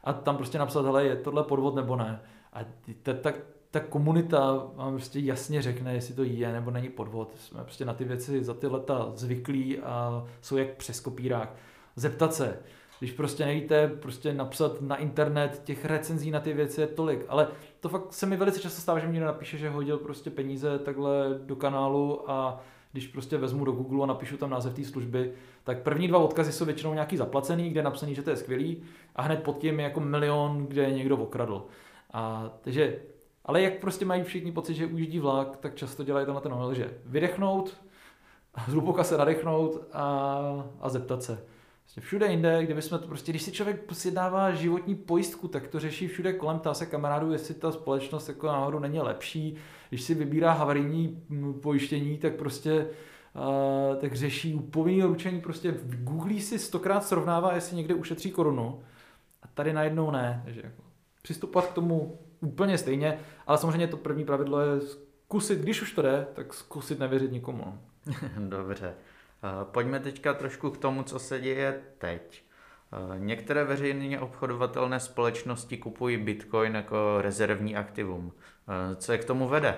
a 0.03 0.13
tam 0.13 0.37
prostě 0.37 0.57
napsat, 0.57 0.85
hele, 0.85 1.05
je 1.05 1.15
tohle 1.15 1.43
podvod 1.43 1.75
nebo 1.75 1.95
ne. 1.95 2.21
A 2.53 2.59
ta, 3.03 3.13
ta, 3.13 3.33
ta 3.71 3.79
komunita 3.79 4.67
vám 4.75 4.93
prostě 4.93 5.19
jasně 5.19 5.61
řekne, 5.61 5.93
jestli 5.93 6.13
to 6.13 6.23
je 6.23 6.53
nebo 6.53 6.71
není 6.71 6.89
podvod. 6.89 7.31
Jsme 7.37 7.63
prostě 7.63 7.85
na 7.85 7.93
ty 7.93 8.03
věci 8.03 8.43
za 8.43 8.53
ty 8.53 8.67
leta 8.67 9.11
zvyklí 9.15 9.79
a 9.79 10.25
jsou 10.41 10.57
jak 10.57 10.69
přes 10.69 10.99
kopírák. 10.99 11.55
Zeptat 11.95 12.33
se, 12.33 12.59
když 12.99 13.11
prostě 13.11 13.45
nevíte, 13.45 13.87
prostě 13.87 14.33
napsat 14.33 14.81
na 14.81 14.95
internet 14.95 15.61
těch 15.63 15.85
recenzí 15.85 16.31
na 16.31 16.39
ty 16.39 16.53
věci 16.53 16.81
je 16.81 16.87
tolik, 16.87 17.25
ale 17.27 17.47
to 17.85 17.89
fakt 17.89 18.13
se 18.13 18.25
mi 18.25 18.37
velice 18.37 18.59
často 18.59 18.81
stává, 18.81 18.99
že 18.99 19.07
někdo 19.07 19.25
napíše, 19.25 19.57
že 19.57 19.69
hodil 19.69 19.97
prostě 19.97 20.29
peníze 20.29 20.79
takhle 20.79 21.39
do 21.45 21.55
kanálu 21.55 22.31
a 22.31 22.61
když 22.91 23.07
prostě 23.07 23.37
vezmu 23.37 23.65
do 23.65 23.71
Google 23.71 24.03
a 24.03 24.05
napíšu 24.05 24.37
tam 24.37 24.49
název 24.49 24.73
té 24.73 24.83
služby, 24.83 25.33
tak 25.63 25.81
první 25.81 26.07
dva 26.07 26.19
odkazy 26.19 26.51
jsou 26.51 26.65
většinou 26.65 26.93
nějaký 26.93 27.17
zaplacený, 27.17 27.69
kde 27.69 27.79
je 27.79 27.83
napsaný, 27.83 28.15
že 28.15 28.21
to 28.21 28.29
je 28.29 28.35
skvělý 28.35 28.83
a 29.15 29.21
hned 29.21 29.43
pod 29.43 29.57
tím 29.57 29.79
je 29.79 29.83
jako 29.83 29.99
milion, 29.99 30.65
kde 30.65 30.91
někdo 30.91 31.17
okradl. 31.17 31.65
A, 32.13 32.49
takže, 32.61 32.99
ale 33.45 33.61
jak 33.61 33.79
prostě 33.79 34.05
mají 34.05 34.23
všichni 34.23 34.51
pocit, 34.51 34.73
že 34.73 34.85
ujíždí 34.85 35.19
vlak, 35.19 35.57
tak 35.57 35.75
často 35.75 36.03
dělají 36.03 36.25
tenhle 36.25 36.41
ten 36.41 36.53
omyl, 36.53 36.73
že 36.73 36.93
vydechnout, 37.05 37.77
zhluboka 38.67 39.03
se 39.03 39.17
nadechnout 39.17 39.87
a, 39.93 40.65
a 40.81 40.89
zeptat 40.89 41.23
se. 41.23 41.45
Prostě 41.85 42.01
všude 42.01 42.27
jinde, 42.27 42.63
kdyby 42.63 42.81
jsme 42.81 42.99
to 42.99 43.07
prostě, 43.07 43.31
když 43.31 43.41
si 43.41 43.51
člověk 43.51 43.93
sjednává 43.93 44.51
životní 44.51 44.95
pojistku, 44.95 45.47
tak 45.47 45.67
to 45.67 45.79
řeší 45.79 46.07
všude 46.07 46.33
kolem, 46.33 46.59
ptá 46.59 46.73
se 46.73 46.85
kamarádů, 46.85 47.31
jestli 47.31 47.53
ta 47.53 47.71
společnost 47.71 48.27
jako 48.27 48.47
náhodou 48.47 48.79
není 48.79 48.99
lepší. 48.99 49.55
Když 49.89 50.01
si 50.01 50.13
vybírá 50.13 50.51
havarijní 50.51 51.23
pojištění, 51.61 52.17
tak 52.17 52.35
prostě 52.35 52.87
uh, 53.35 53.95
tak 53.95 54.13
řeší 54.13 54.59
povinný 54.59 55.03
ručení, 55.03 55.41
prostě 55.41 55.71
v 55.71 56.03
Google 56.03 56.39
si 56.39 56.59
stokrát 56.59 57.05
srovnává, 57.05 57.55
jestli 57.55 57.77
někde 57.77 57.93
ušetří 57.93 58.31
korunu 58.31 58.83
a 59.43 59.47
tady 59.47 59.73
najednou 59.73 60.11
ne. 60.11 60.41
Takže 60.45 60.61
jako 60.63 60.83
přistupovat 61.21 61.69
k 61.69 61.73
tomu 61.73 62.19
úplně 62.41 62.77
stejně, 62.77 63.19
ale 63.47 63.57
samozřejmě 63.57 63.87
to 63.87 63.97
první 63.97 64.25
pravidlo 64.25 64.61
je 64.61 64.81
zkusit, 64.81 65.59
když 65.59 65.81
už 65.81 65.91
to 65.91 66.01
jde, 66.01 66.27
tak 66.33 66.53
zkusit 66.53 66.99
nevěřit 66.99 67.31
nikomu. 67.31 67.79
Dobře. 68.37 68.93
Pojďme 69.63 69.99
teďka 69.99 70.33
trošku 70.33 70.69
k 70.69 70.77
tomu, 70.77 71.03
co 71.03 71.19
se 71.19 71.39
děje 71.39 71.81
teď. 71.97 72.43
Některé 73.17 73.63
veřejně 73.63 74.19
obchodovatelné 74.19 74.99
společnosti 74.99 75.77
kupují 75.77 76.17
bitcoin 76.17 76.75
jako 76.75 76.97
rezervní 77.21 77.75
aktivum. 77.75 78.31
Co 78.95 79.11
je 79.11 79.17
k 79.17 79.25
tomu 79.25 79.47
vede? 79.47 79.77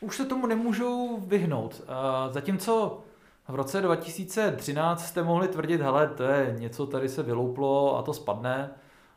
Už 0.00 0.16
se 0.16 0.24
tomu 0.24 0.46
nemůžou 0.46 1.20
vyhnout. 1.20 1.82
Zatímco 2.30 3.00
v 3.48 3.54
roce 3.54 3.80
2013 3.80 5.06
jste 5.06 5.22
mohli 5.22 5.48
tvrdit, 5.48 5.80
hele, 5.80 6.08
to 6.08 6.22
je 6.22 6.56
něco, 6.58 6.86
tady 6.86 7.08
se 7.08 7.22
vylouplo 7.22 7.98
a 7.98 8.02
to 8.02 8.14
spadne. 8.14 8.70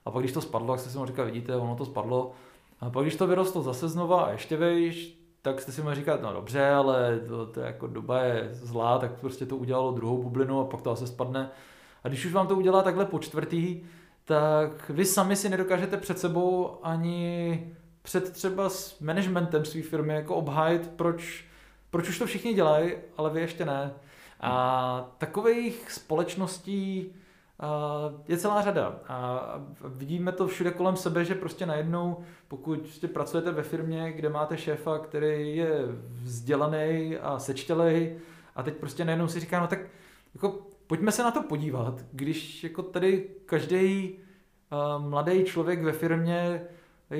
A 0.05 0.11
pak 0.11 0.21
když 0.21 0.31
to 0.31 0.41
spadlo, 0.41 0.73
jak 0.73 0.79
jste 0.79 0.89
si 0.89 0.97
mohl 0.97 1.07
říkat, 1.07 1.23
vidíte, 1.23 1.55
ono 1.55 1.75
to 1.75 1.85
spadlo. 1.85 2.31
A 2.79 2.89
pak, 2.89 3.03
když 3.03 3.15
to 3.15 3.27
vyrostlo 3.27 3.61
zase 3.61 3.89
znova 3.89 4.23
a 4.23 4.31
ještě 4.31 4.57
vejš, 4.57 5.17
tak 5.45 5.61
jste 5.61 5.71
si 5.71 5.81
mohli 5.81 5.95
říkat, 5.95 6.21
no 6.21 6.33
dobře, 6.33 6.69
ale 6.69 7.19
to, 7.27 7.45
to 7.45 7.59
jako 7.59 7.87
doba 7.87 8.21
je 8.21 8.49
zlá, 8.51 8.99
tak 8.99 9.11
prostě 9.19 9.45
to 9.45 9.57
udělalo 9.57 9.91
druhou 9.91 10.23
bublinu 10.23 10.59
a 10.59 10.65
pak 10.65 10.81
to 10.81 10.91
asi 10.91 11.07
spadne. 11.07 11.49
A 12.03 12.07
když 12.07 12.25
už 12.25 12.33
vám 12.33 12.47
to 12.47 12.55
udělá 12.55 12.81
takhle 12.81 13.05
po 13.05 13.19
čtvrtý, 13.19 13.83
tak 14.23 14.89
vy 14.89 15.05
sami 15.05 15.35
si 15.35 15.49
nedokážete 15.49 15.97
před 15.97 16.19
sebou 16.19 16.79
ani 16.83 17.73
před 18.01 18.31
třeba 18.33 18.69
s 18.69 18.99
managementem 18.99 19.65
své 19.65 19.81
firmy 19.81 20.13
jako 20.13 20.35
obhájit, 20.35 20.89
proč, 20.95 21.45
proč 21.89 22.09
už 22.09 22.19
to 22.19 22.25
všichni 22.25 22.53
dělají, 22.53 22.91
ale 23.17 23.29
vy 23.29 23.41
ještě 23.41 23.65
ne. 23.65 23.93
A 24.39 25.15
takových 25.17 25.91
společností 25.91 27.13
je 28.27 28.37
celá 28.37 28.61
řada. 28.61 28.99
A 29.07 29.41
vidíme 29.85 30.31
to 30.31 30.47
všude 30.47 30.71
kolem 30.71 30.95
sebe, 30.95 31.25
že 31.25 31.35
prostě 31.35 31.65
najednou, 31.65 32.23
pokud 32.47 32.79
prostě 32.79 33.07
pracujete 33.07 33.51
ve 33.51 33.63
firmě, 33.63 34.11
kde 34.11 34.29
máte 34.29 34.57
šéfa, 34.57 34.99
který 34.99 35.57
je 35.57 35.85
vzdělaný 36.23 37.17
a 37.17 37.39
sečtělej, 37.39 38.17
a 38.55 38.63
teď 38.63 38.77
prostě 38.77 39.05
najednou 39.05 39.27
si 39.27 39.39
říká, 39.39 39.59
no 39.59 39.67
tak 39.67 39.79
jako 40.33 40.59
pojďme 40.87 41.11
se 41.11 41.23
na 41.23 41.31
to 41.31 41.43
podívat, 41.43 42.01
když 42.11 42.63
jako 42.63 42.83
tady 42.83 43.29
každý 43.45 44.11
uh, 44.11 45.09
mladý 45.09 45.43
člověk 45.43 45.83
ve 45.83 45.91
firmě 45.91 46.61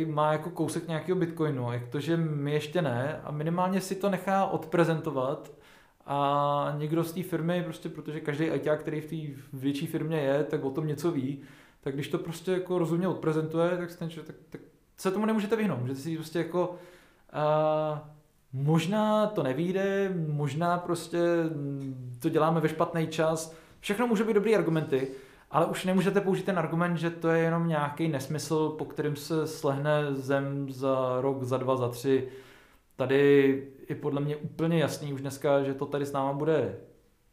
má 0.08 0.32
jako 0.32 0.50
kousek 0.50 0.88
nějakého 0.88 1.19
bitcoinu, 1.19 1.74
jak 1.74 1.88
to, 1.88 2.00
že 2.00 2.17
my 2.17 2.54
ještě 2.54 2.82
ne, 2.82 3.21
a 3.24 3.32
minimálně 3.32 3.82
si 3.82 3.95
to 3.95 4.10
nechá 4.10 4.45
odprezentovat 4.45 5.52
a 6.06 6.76
někdo 6.78 7.04
z 7.04 7.12
té 7.12 7.24
firmy, 7.24 7.63
prostě 7.63 7.89
protože 7.89 8.20
každý 8.20 8.46
ITák, 8.46 8.80
který 8.80 9.02
v 9.02 9.06
té 9.06 9.41
větší 9.54 9.88
firmě 9.88 10.18
je, 10.18 10.44
tak 10.44 10.65
o 10.65 10.70
tom 10.70 10.88
něco 10.88 11.12
ví, 11.12 11.41
tak 11.82 11.94
když 11.94 12.08
to 12.08 12.18
prostě 12.18 12.52
jako 12.52 12.80
rozumně 12.80 13.08
odprezentuje, 13.08 13.78
tak, 13.78 13.96
ten, 13.96 14.10
tak, 14.10 14.36
tak 14.50 14.62
se 14.98 15.12
tomu 15.12 15.26
nemůžete 15.26 15.56
vyhnout. 15.56 15.80
Můžete 15.80 16.00
si 16.00 16.15
prostě 16.15 16.39
jako 16.39 16.70
uh, 16.70 17.98
možná 18.54 19.28
to 19.28 19.44
nevíde, 19.44 20.13
možná 20.28 20.78
prostě 20.78 21.20
to 22.20 22.30
děláme 22.30 22.60
ve 22.60 22.70
špatný 22.70 23.08
čas, 23.08 23.56
všechno 23.80 24.08
může 24.08 24.24
být 24.24 24.34
dobrý 24.34 24.56
argumenty, 24.56 25.08
ale 25.52 25.65
už 25.65 25.86
nemůžete 25.86 26.22
použít 26.22 26.46
ten 26.46 26.60
argument, 26.60 26.98
že 26.98 27.10
to 27.10 27.30
je 27.30 27.44
jenom 27.44 27.68
nějaký 27.68 28.08
nesmysl, 28.08 28.70
po 28.70 28.86
kterým 28.86 29.15
se 29.15 29.48
slehne 29.48 30.15
zem 30.15 30.72
za 30.72 31.22
rok, 31.22 31.44
za 31.44 31.58
dva, 31.58 31.76
za 31.76 31.89
tři. 31.89 32.30
Tady 32.96 33.64
je 33.90 33.96
podle 33.96 34.22
mě 34.22 34.36
úplně 34.36 34.80
jasný 34.80 35.14
už 35.14 35.22
dneska, 35.22 35.64
že 35.64 35.74
to 35.74 35.86
tady 35.86 36.06
s 36.06 36.12
náma 36.12 36.34
bude 36.34 36.78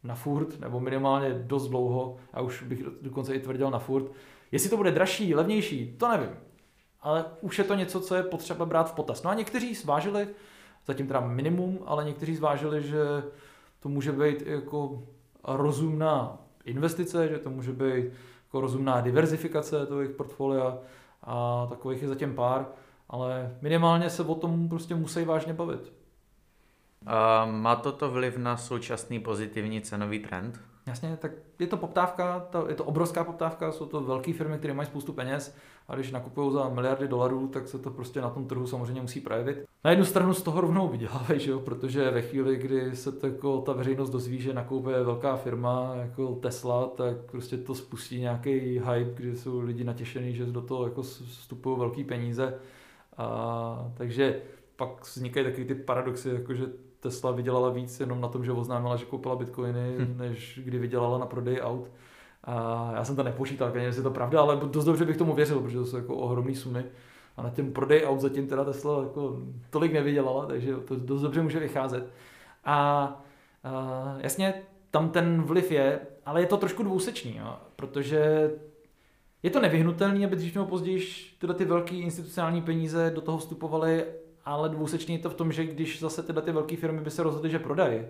na 0.03 0.15
furt, 0.15 0.59
nebo 0.59 0.79
minimálně 0.79 1.29
dost 1.33 1.67
dlouho, 1.67 2.17
a 2.33 2.41
už 2.41 2.63
bych 2.63 2.83
dokonce 3.01 3.35
i 3.35 3.39
tvrdil 3.39 3.69
na 3.69 3.79
furt. 3.79 4.11
Jestli 4.51 4.69
to 4.69 4.77
bude 4.77 4.91
dražší, 4.91 5.35
levnější, 5.35 5.95
to 5.97 6.07
nevím. 6.07 6.29
Ale 7.01 7.25
už 7.41 7.57
je 7.57 7.63
to 7.63 7.75
něco, 7.75 8.01
co 8.01 8.15
je 8.15 8.23
potřeba 8.23 8.65
brát 8.65 8.91
v 8.91 8.95
potaz. 8.95 9.23
No 9.23 9.29
a 9.29 9.33
někteří 9.33 9.75
zvážili, 9.75 10.27
zatím 10.85 11.07
teda 11.07 11.19
minimum, 11.19 11.79
ale 11.85 12.05
někteří 12.05 12.35
zvážili, 12.35 12.83
že 12.83 13.03
to 13.79 13.89
může 13.89 14.11
být 14.11 14.41
jako 14.41 15.03
rozumná 15.43 16.37
investice, 16.65 17.27
že 17.27 17.37
to 17.37 17.49
může 17.49 17.71
být 17.71 18.05
jako 18.45 18.61
rozumná 18.61 19.01
diverzifikace 19.01 19.85
toho 19.85 20.01
jejich 20.01 20.15
portfolia 20.15 20.77
a 21.23 21.67
takových 21.69 22.01
je 22.01 22.07
zatím 22.07 22.35
pár, 22.35 22.65
ale 23.09 23.57
minimálně 23.61 24.09
se 24.09 24.23
o 24.23 24.35
tom 24.35 24.69
prostě 24.69 24.95
musí 24.95 25.25
vážně 25.25 25.53
bavit. 25.53 25.93
A 27.05 27.45
má 27.45 27.75
toto 27.75 28.11
vliv 28.11 28.37
na 28.37 28.57
současný 28.57 29.19
pozitivní 29.19 29.81
cenový 29.81 30.19
trend? 30.19 30.59
Jasně, 30.87 31.17
tak 31.21 31.31
je 31.59 31.67
to 31.67 31.77
poptávka, 31.77 32.39
to, 32.39 32.69
je 32.69 32.75
to 32.75 32.83
obrovská 32.83 33.23
poptávka, 33.23 33.71
jsou 33.71 33.85
to 33.85 34.01
velké 34.01 34.33
firmy, 34.33 34.57
které 34.57 34.73
mají 34.73 34.87
spoustu 34.87 35.13
peněz 35.13 35.55
a 35.87 35.95
když 35.95 36.11
nakupují 36.11 36.53
za 36.53 36.69
miliardy 36.69 37.07
dolarů, 37.07 37.47
tak 37.47 37.67
se 37.67 37.79
to 37.79 37.91
prostě 37.91 38.21
na 38.21 38.29
tom 38.29 38.47
trhu 38.47 38.67
samozřejmě 38.67 39.01
musí 39.01 39.21
projevit. 39.21 39.65
Na 39.83 39.89
jednu 39.89 40.05
stranu 40.05 40.33
z 40.33 40.41
toho 40.41 40.61
rovnou 40.61 40.87
vydělávají, 40.87 41.39
že 41.39 41.51
jo? 41.51 41.59
protože 41.59 42.11
ve 42.11 42.21
chvíli, 42.21 42.55
kdy 42.55 42.95
se 42.95 43.11
to 43.11 43.27
jako 43.27 43.61
ta 43.61 43.73
veřejnost 43.73 44.09
dozví, 44.09 44.41
že 44.41 44.53
nakoupuje 44.53 45.03
velká 45.03 45.35
firma 45.35 45.91
jako 45.95 46.35
Tesla, 46.35 46.87
tak 46.87 47.17
prostě 47.31 47.57
to 47.57 47.75
spustí 47.75 48.19
nějaký 48.19 48.79
hype, 48.79 49.13
kdy 49.13 49.35
jsou 49.35 49.59
lidi 49.59 49.83
natěšení, 49.83 50.35
že 50.35 50.45
do 50.45 50.61
toho 50.61 50.83
jako 50.83 51.01
vstupují 51.01 51.79
velké 51.79 52.03
peníze. 52.03 52.53
A, 53.17 53.91
takže 53.93 54.41
pak 54.75 55.01
vznikají 55.01 55.45
takový 55.45 55.65
ty 55.65 55.75
paradoxy, 55.75 56.29
jako 56.29 56.53
že 56.53 56.65
Tesla 56.99 57.31
vydělala 57.31 57.69
víc 57.69 57.99
jenom 57.99 58.21
na 58.21 58.27
tom, 58.27 58.45
že 58.45 58.51
oznámila, 58.51 58.95
že 58.95 59.05
koupila 59.05 59.35
bitcoiny, 59.35 59.95
hm. 59.97 60.17
než 60.17 60.59
kdy 60.63 60.79
vydělala 60.79 61.17
na 61.17 61.25
prodej 61.25 61.61
aut. 61.61 61.91
A 62.43 62.91
já 62.95 63.03
jsem 63.03 63.15
to 63.15 63.23
nepočítal, 63.23 63.77
jestli 63.77 63.99
je 63.99 64.03
to 64.03 64.11
pravda, 64.11 64.41
ale 64.41 64.55
dost 64.55 64.85
dobře 64.85 65.05
bych 65.05 65.17
tomu 65.17 65.33
věřil, 65.33 65.59
protože 65.59 65.77
to 65.77 65.85
jsou 65.85 65.97
jako 65.97 66.15
ohromné 66.15 66.55
sumy. 66.55 66.85
A 67.37 67.41
na 67.41 67.49
těm 67.49 67.73
prodej 67.73 68.05
aut 68.05 68.21
zatím 68.21 68.47
teda 68.47 68.63
Tesla 68.63 69.03
jako 69.03 69.39
tolik 69.69 69.93
nevydělala, 69.93 70.45
takže 70.45 70.75
to 70.75 70.95
dost 70.95 71.21
dobře 71.21 71.41
může 71.41 71.59
vycházet. 71.59 72.09
A, 72.65 72.75
a 73.63 74.15
jasně, 74.19 74.53
tam 74.91 75.09
ten 75.09 75.41
vliv 75.41 75.71
je, 75.71 75.99
ale 76.25 76.41
je 76.41 76.47
to 76.47 76.57
trošku 76.57 76.83
dvousečný, 76.83 77.37
jo, 77.37 77.57
protože 77.75 78.51
je 79.43 79.49
to 79.49 79.61
nevyhnutelné, 79.61 80.25
aby 80.25 80.35
dřív 80.35 80.55
nebo 80.55 80.67
později 80.67 81.07
tyhle 81.39 81.55
ty 81.55 81.65
velké 81.65 81.95
institucionální 81.95 82.61
peníze 82.61 83.11
do 83.15 83.21
toho 83.21 83.37
vstupovaly 83.37 84.03
ale 84.45 84.69
dvousečný 84.69 85.15
je 85.15 85.19
to 85.19 85.29
v 85.29 85.33
tom, 85.33 85.51
že 85.51 85.65
když 85.65 85.99
zase 85.99 86.23
tyhle 86.23 86.41
ty 86.41 86.51
velké 86.51 86.75
firmy 86.75 87.01
by 87.01 87.11
se 87.11 87.23
rozhodly, 87.23 87.49
že 87.49 87.59
prodají, 87.59 88.01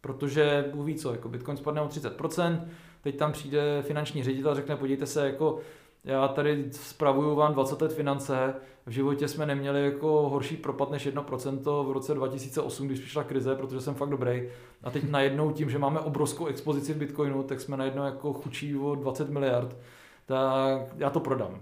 protože 0.00 0.70
Bůh 0.74 0.86
ví 0.86 0.94
co, 0.94 1.12
jako 1.12 1.28
Bitcoin 1.28 1.56
spadne 1.56 1.80
o 1.80 1.88
30%, 1.88 2.60
teď 3.02 3.16
tam 3.16 3.32
přijde 3.32 3.82
finanční 3.82 4.24
ředitel 4.24 4.50
a 4.50 4.54
řekne, 4.54 4.76
podívejte 4.76 5.06
se, 5.06 5.26
jako 5.26 5.58
já 6.04 6.28
tady 6.28 6.64
spravuju 6.70 7.34
vám 7.34 7.52
20 7.52 7.82
let 7.82 7.92
finance, 7.92 8.54
v 8.86 8.90
životě 8.90 9.28
jsme 9.28 9.46
neměli 9.46 9.84
jako 9.84 10.28
horší 10.28 10.56
propad 10.56 10.90
než 10.90 11.06
1% 11.06 11.86
v 11.86 11.92
roce 11.92 12.14
2008, 12.14 12.86
když 12.86 13.00
přišla 13.00 13.24
krize, 13.24 13.54
protože 13.54 13.80
jsem 13.80 13.94
fakt 13.94 14.10
dobrý. 14.10 14.42
A 14.82 14.90
teď 14.90 15.10
najednou 15.10 15.52
tím, 15.52 15.70
že 15.70 15.78
máme 15.78 16.00
obrovskou 16.00 16.46
expozici 16.46 16.94
v 16.94 16.96
Bitcoinu, 16.96 17.42
tak 17.42 17.60
jsme 17.60 17.76
najednou 17.76 18.04
jako 18.04 18.32
chučí 18.32 18.76
o 18.76 18.94
20 18.94 19.30
miliard, 19.30 19.76
tak 20.26 20.80
já 20.96 21.10
to 21.10 21.20
prodám. 21.20 21.60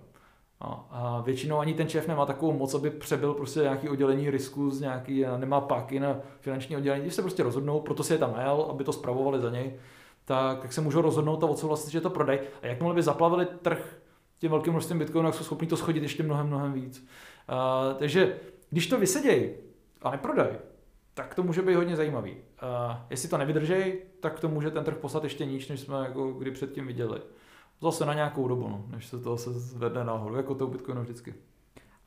No, 0.65 0.87
a 0.91 1.21
většinou 1.21 1.59
ani 1.59 1.75
ten 1.75 1.89
šéf 1.89 2.09
nemá 2.09 2.27
takovou 2.27 2.53
moc, 2.53 2.75
aby 2.75 2.91
přebyl 2.91 3.35
prostě 3.35 3.61
nějaký 3.61 3.89
oddělení 3.89 4.31
risku 4.31 4.71
z 4.71 4.81
nějaký, 4.81 5.25
nemá 5.37 5.61
páky 5.61 6.01
na 6.01 6.17
finanční 6.41 6.77
oddělení. 6.77 7.03
Když 7.03 7.15
se 7.15 7.23
prostě 7.23 7.43
rozhodnou, 7.43 7.81
proto 7.81 8.03
si 8.03 8.13
je 8.13 8.19
tam 8.19 8.33
najal, 8.33 8.67
aby 8.71 8.85
to 8.85 8.93
spravovali 8.93 9.41
za 9.41 9.51
něj, 9.51 9.77
tak, 10.25 10.61
tak 10.61 10.73
se 10.73 10.81
můžou 10.81 11.01
rozhodnout 11.01 11.45
a 11.45 11.47
odsouhlasit, 11.47 11.91
že 11.91 12.01
to 12.01 12.11
prodej. 12.11 12.41
A 12.63 12.67
jakmile 12.67 12.95
by 12.95 13.03
zaplavili 13.03 13.47
trh 13.63 13.99
tím 14.39 14.51
velkým 14.51 14.73
množstvím 14.73 14.99
bitcoinů, 14.99 15.29
tak 15.29 15.35
jsou 15.35 15.45
schopni 15.45 15.69
to 15.69 15.77
schodit 15.77 16.03
ještě 16.03 16.23
mnohem, 16.23 16.47
mnohem 16.47 16.73
víc. 16.73 17.09
A, 17.49 17.85
takže 17.99 18.37
když 18.71 18.87
to 18.87 18.99
vysedějí 18.99 19.51
a 20.03 20.11
neprodají, 20.11 20.57
tak 21.15 21.35
to 21.35 21.43
může 21.43 21.63
být 21.63 21.75
hodně 21.75 21.97
zajímavý. 21.97 22.37
A 22.61 23.07
jestli 23.11 23.29
to 23.29 23.39
nevydržej, 23.39 24.03
tak 24.21 24.41
to 24.41 24.49
může 24.49 24.71
ten 24.71 24.85
trh 24.85 24.97
poslat 24.97 25.25
ještě 25.25 25.47
níž, 25.47 25.69
než 25.69 25.81
jsme 25.81 25.99
jako 25.99 26.33
kdy 26.33 26.51
předtím 26.51 26.87
viděli. 26.87 27.21
Zase 27.83 28.07
na 28.07 28.15
nějakou 28.15 28.49
dobu, 28.49 28.69
no, 28.69 28.85
než 28.89 29.07
se 29.07 29.19
to 29.19 29.37
se 29.37 29.53
zvedne 29.53 30.05
nahoru, 30.05 30.37
jako 30.37 30.55
to 30.55 30.67
u 30.67 30.71
Bitcoinu 30.71 31.03
vždycky. 31.03 31.35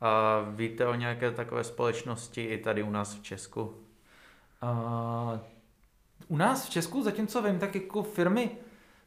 A 0.00 0.40
víte 0.50 0.86
o 0.86 0.94
nějaké 0.94 1.30
takové 1.30 1.64
společnosti 1.64 2.44
i 2.44 2.58
tady 2.58 2.82
u 2.82 2.90
nás 2.90 3.14
v 3.14 3.22
Česku? 3.22 3.74
A, 4.60 5.40
u 6.28 6.36
nás 6.36 6.66
v 6.66 6.70
Česku, 6.70 7.02
zatímco 7.02 7.42
vím, 7.42 7.58
tak 7.58 7.74
jako 7.74 8.02
firmy 8.02 8.50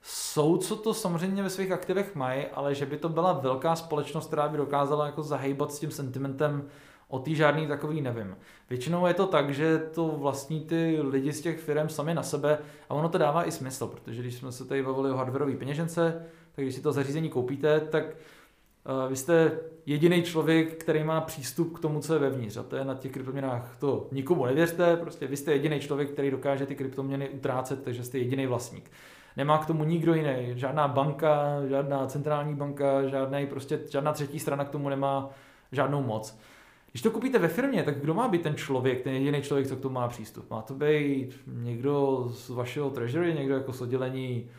jsou, 0.01 0.57
co 0.57 0.75
to 0.75 0.93
samozřejmě 0.93 1.43
ve 1.43 1.49
svých 1.49 1.71
aktivech 1.71 2.15
mají, 2.15 2.45
ale 2.45 2.75
že 2.75 2.85
by 2.85 2.97
to 2.97 3.09
byla 3.09 3.33
velká 3.33 3.75
společnost, 3.75 4.27
která 4.27 4.47
by 4.47 4.57
dokázala 4.57 5.05
jako 5.05 5.23
zahýbat 5.23 5.71
s 5.71 5.79
tím 5.79 5.91
sentimentem 5.91 6.69
o 7.07 7.19
tý 7.19 7.35
žádný 7.35 7.67
takový 7.67 8.01
nevím. 8.01 8.37
Většinou 8.69 9.07
je 9.07 9.13
to 9.13 9.27
tak, 9.27 9.53
že 9.53 9.77
to 9.77 10.07
vlastní 10.07 10.61
ty 10.61 10.99
lidi 11.01 11.33
z 11.33 11.41
těch 11.41 11.59
firm 11.59 11.89
sami 11.89 12.13
na 12.13 12.23
sebe 12.23 12.57
a 12.89 12.93
ono 12.93 13.09
to 13.09 13.17
dává 13.17 13.47
i 13.47 13.51
smysl, 13.51 13.87
protože 13.87 14.21
když 14.21 14.35
jsme 14.35 14.51
se 14.51 14.65
tady 14.65 14.83
bavili 14.83 15.11
o 15.11 15.15
hardwareové 15.15 15.55
peněžence, 15.55 16.25
tak 16.55 16.65
když 16.65 16.75
si 16.75 16.81
to 16.81 16.91
zařízení 16.91 17.29
koupíte, 17.29 17.79
tak 17.79 18.05
uh, 18.05 19.09
vy 19.09 19.15
jste 19.15 19.59
jediný 19.85 20.23
člověk, 20.23 20.73
který 20.73 21.03
má 21.03 21.21
přístup 21.21 21.77
k 21.77 21.79
tomu, 21.79 22.01
co 22.01 22.13
je 22.13 22.19
vevnitř. 22.19 22.57
A 22.57 22.63
to 22.63 22.75
je 22.75 22.85
na 22.85 22.95
těch 22.95 23.11
kryptoměnách. 23.11 23.77
To 23.79 24.07
nikomu 24.11 24.45
nevěřte, 24.45 24.97
prostě 24.97 25.27
vy 25.27 25.37
jste 25.37 25.51
jediný 25.51 25.79
člověk, 25.79 26.11
který 26.11 26.31
dokáže 26.31 26.65
ty 26.65 26.75
kryptoměny 26.75 27.29
utrácet, 27.29 27.83
takže 27.83 28.03
jste 28.03 28.17
jediný 28.17 28.47
vlastník. 28.47 28.91
Nemá 29.37 29.57
k 29.57 29.65
tomu 29.65 29.83
nikdo 29.83 30.13
jiný, 30.13 30.51
žádná 30.55 30.87
banka, 30.87 31.61
žádná 31.67 32.07
centrální 32.07 32.55
banka, 32.55 33.07
žádný, 33.07 33.47
prostě, 33.47 33.79
žádná 33.89 34.13
třetí 34.13 34.39
strana 34.39 34.65
k 34.65 34.69
tomu 34.69 34.89
nemá 34.89 35.29
žádnou 35.71 36.03
moc. 36.03 36.39
Když 36.97 37.03
to 37.03 37.11
koupíte 37.11 37.39
ve 37.39 37.47
firmě, 37.47 37.83
tak 37.83 37.99
kdo 37.99 38.13
má 38.13 38.27
být 38.27 38.41
ten 38.41 38.55
člověk, 38.55 39.01
ten 39.01 39.13
jediný 39.13 39.41
člověk, 39.41 39.67
co 39.67 39.75
k 39.75 39.79
tomu 39.79 39.95
má 39.95 40.07
přístup? 40.07 40.49
Má 40.49 40.61
to 40.61 40.73
být 40.73 41.39
někdo 41.47 42.25
z 42.29 42.49
vašeho 42.49 42.89
treasury, 42.89 43.33
někdo 43.33 43.53
jako 43.53 43.73
z 43.73 43.81
oddělení 43.81 44.49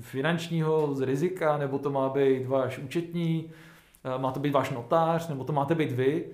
finančního, 0.00 0.94
z 0.94 1.00
rizika, 1.00 1.58
nebo 1.58 1.78
to 1.78 1.90
má 1.90 2.08
být 2.08 2.46
váš 2.46 2.78
účetní, 2.78 3.50
eh, 4.04 4.18
má 4.18 4.32
to 4.32 4.40
být 4.40 4.50
váš 4.50 4.70
notář, 4.70 5.28
nebo 5.28 5.44
to 5.44 5.52
máte 5.52 5.74
být 5.74 5.92
vy. 5.92 6.24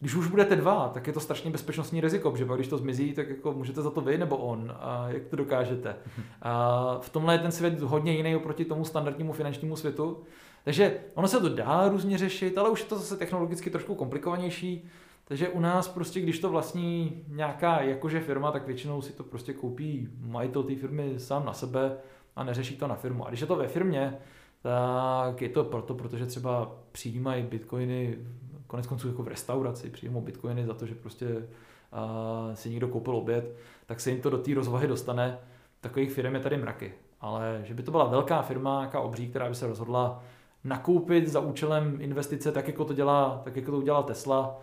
Když 0.00 0.14
už 0.14 0.26
budete 0.26 0.56
dva, 0.56 0.88
tak 0.88 1.06
je 1.06 1.12
to 1.12 1.20
strašně 1.20 1.50
bezpečnostní 1.50 2.00
riziko, 2.00 2.30
protože 2.30 2.46
když 2.54 2.68
to 2.68 2.78
zmizí, 2.78 3.12
tak 3.12 3.28
jako 3.28 3.52
můžete 3.52 3.82
za 3.82 3.90
to 3.90 4.00
vy 4.00 4.18
nebo 4.18 4.36
on. 4.36 4.72
A 4.80 5.08
jak 5.08 5.26
to 5.26 5.36
dokážete? 5.36 5.96
A 6.42 6.98
v 7.00 7.10
tomhle 7.10 7.34
je 7.34 7.38
ten 7.38 7.52
svět 7.52 7.80
hodně 7.80 8.12
jiný 8.12 8.36
oproti 8.36 8.64
tomu 8.64 8.84
standardnímu 8.84 9.32
finančnímu 9.32 9.76
světu. 9.76 10.22
Takže 10.64 11.00
ono 11.14 11.28
se 11.28 11.40
to 11.40 11.48
dá 11.48 11.88
různě 11.88 12.18
řešit, 12.18 12.58
ale 12.58 12.70
už 12.70 12.80
je 12.80 12.86
to 12.86 12.96
zase 12.98 13.16
technologicky 13.16 13.70
trošku 13.70 13.94
komplikovanější. 13.94 14.88
Takže 15.24 15.48
u 15.48 15.60
nás 15.60 15.88
prostě, 15.88 16.20
když 16.20 16.38
to 16.38 16.48
vlastní 16.48 17.24
nějaká 17.28 17.80
jakože 17.80 18.20
firma, 18.20 18.52
tak 18.52 18.66
většinou 18.66 19.02
si 19.02 19.12
to 19.12 19.24
prostě 19.24 19.52
koupí 19.52 20.08
majitel 20.20 20.62
té 20.62 20.76
firmy 20.76 21.14
sám 21.18 21.44
na 21.44 21.52
sebe 21.52 21.96
a 22.36 22.44
neřeší 22.44 22.76
to 22.76 22.86
na 22.86 22.94
firmu. 22.94 23.26
A 23.26 23.28
když 23.28 23.40
je 23.40 23.46
to 23.46 23.56
ve 23.56 23.68
firmě, 23.68 24.18
tak 24.62 25.42
je 25.42 25.48
to 25.48 25.64
proto, 25.64 25.94
protože 25.94 26.26
třeba 26.26 26.72
přijímají 26.92 27.42
bitcoiny, 27.42 28.18
konec 28.66 28.86
konců 28.86 29.08
jako 29.08 29.22
v 29.22 29.28
restauraci, 29.28 29.90
přijímou 29.90 30.20
bitcoiny 30.20 30.66
za 30.66 30.74
to, 30.74 30.86
že 30.86 30.94
prostě 30.94 31.26
uh, 31.26 32.54
si 32.54 32.70
někdo 32.70 32.88
koupil 32.88 33.16
oběd, 33.16 33.56
tak 33.86 34.00
se 34.00 34.10
jim 34.10 34.20
to 34.20 34.30
do 34.30 34.38
té 34.38 34.54
rozvahy 34.54 34.88
dostane. 34.88 35.38
Takových 35.80 36.12
firm 36.12 36.34
je 36.34 36.40
tady 36.40 36.56
mraky. 36.56 36.92
Ale 37.20 37.60
že 37.64 37.74
by 37.74 37.82
to 37.82 37.90
byla 37.90 38.04
velká 38.04 38.42
firma, 38.42 38.78
nějaká 38.78 39.00
obří, 39.00 39.28
která 39.28 39.48
by 39.48 39.54
se 39.54 39.66
rozhodla 39.66 40.22
nakoupit 40.64 41.28
za 41.28 41.40
účelem 41.40 41.96
investice, 42.00 42.52
tak 42.52 42.66
jako 42.66 42.84
to 42.84 42.94
dělá, 42.94 43.40
tak 43.44 43.56
jako 43.56 43.70
to 43.70 43.78
udělala 43.78 44.02
Tesla, 44.02 44.60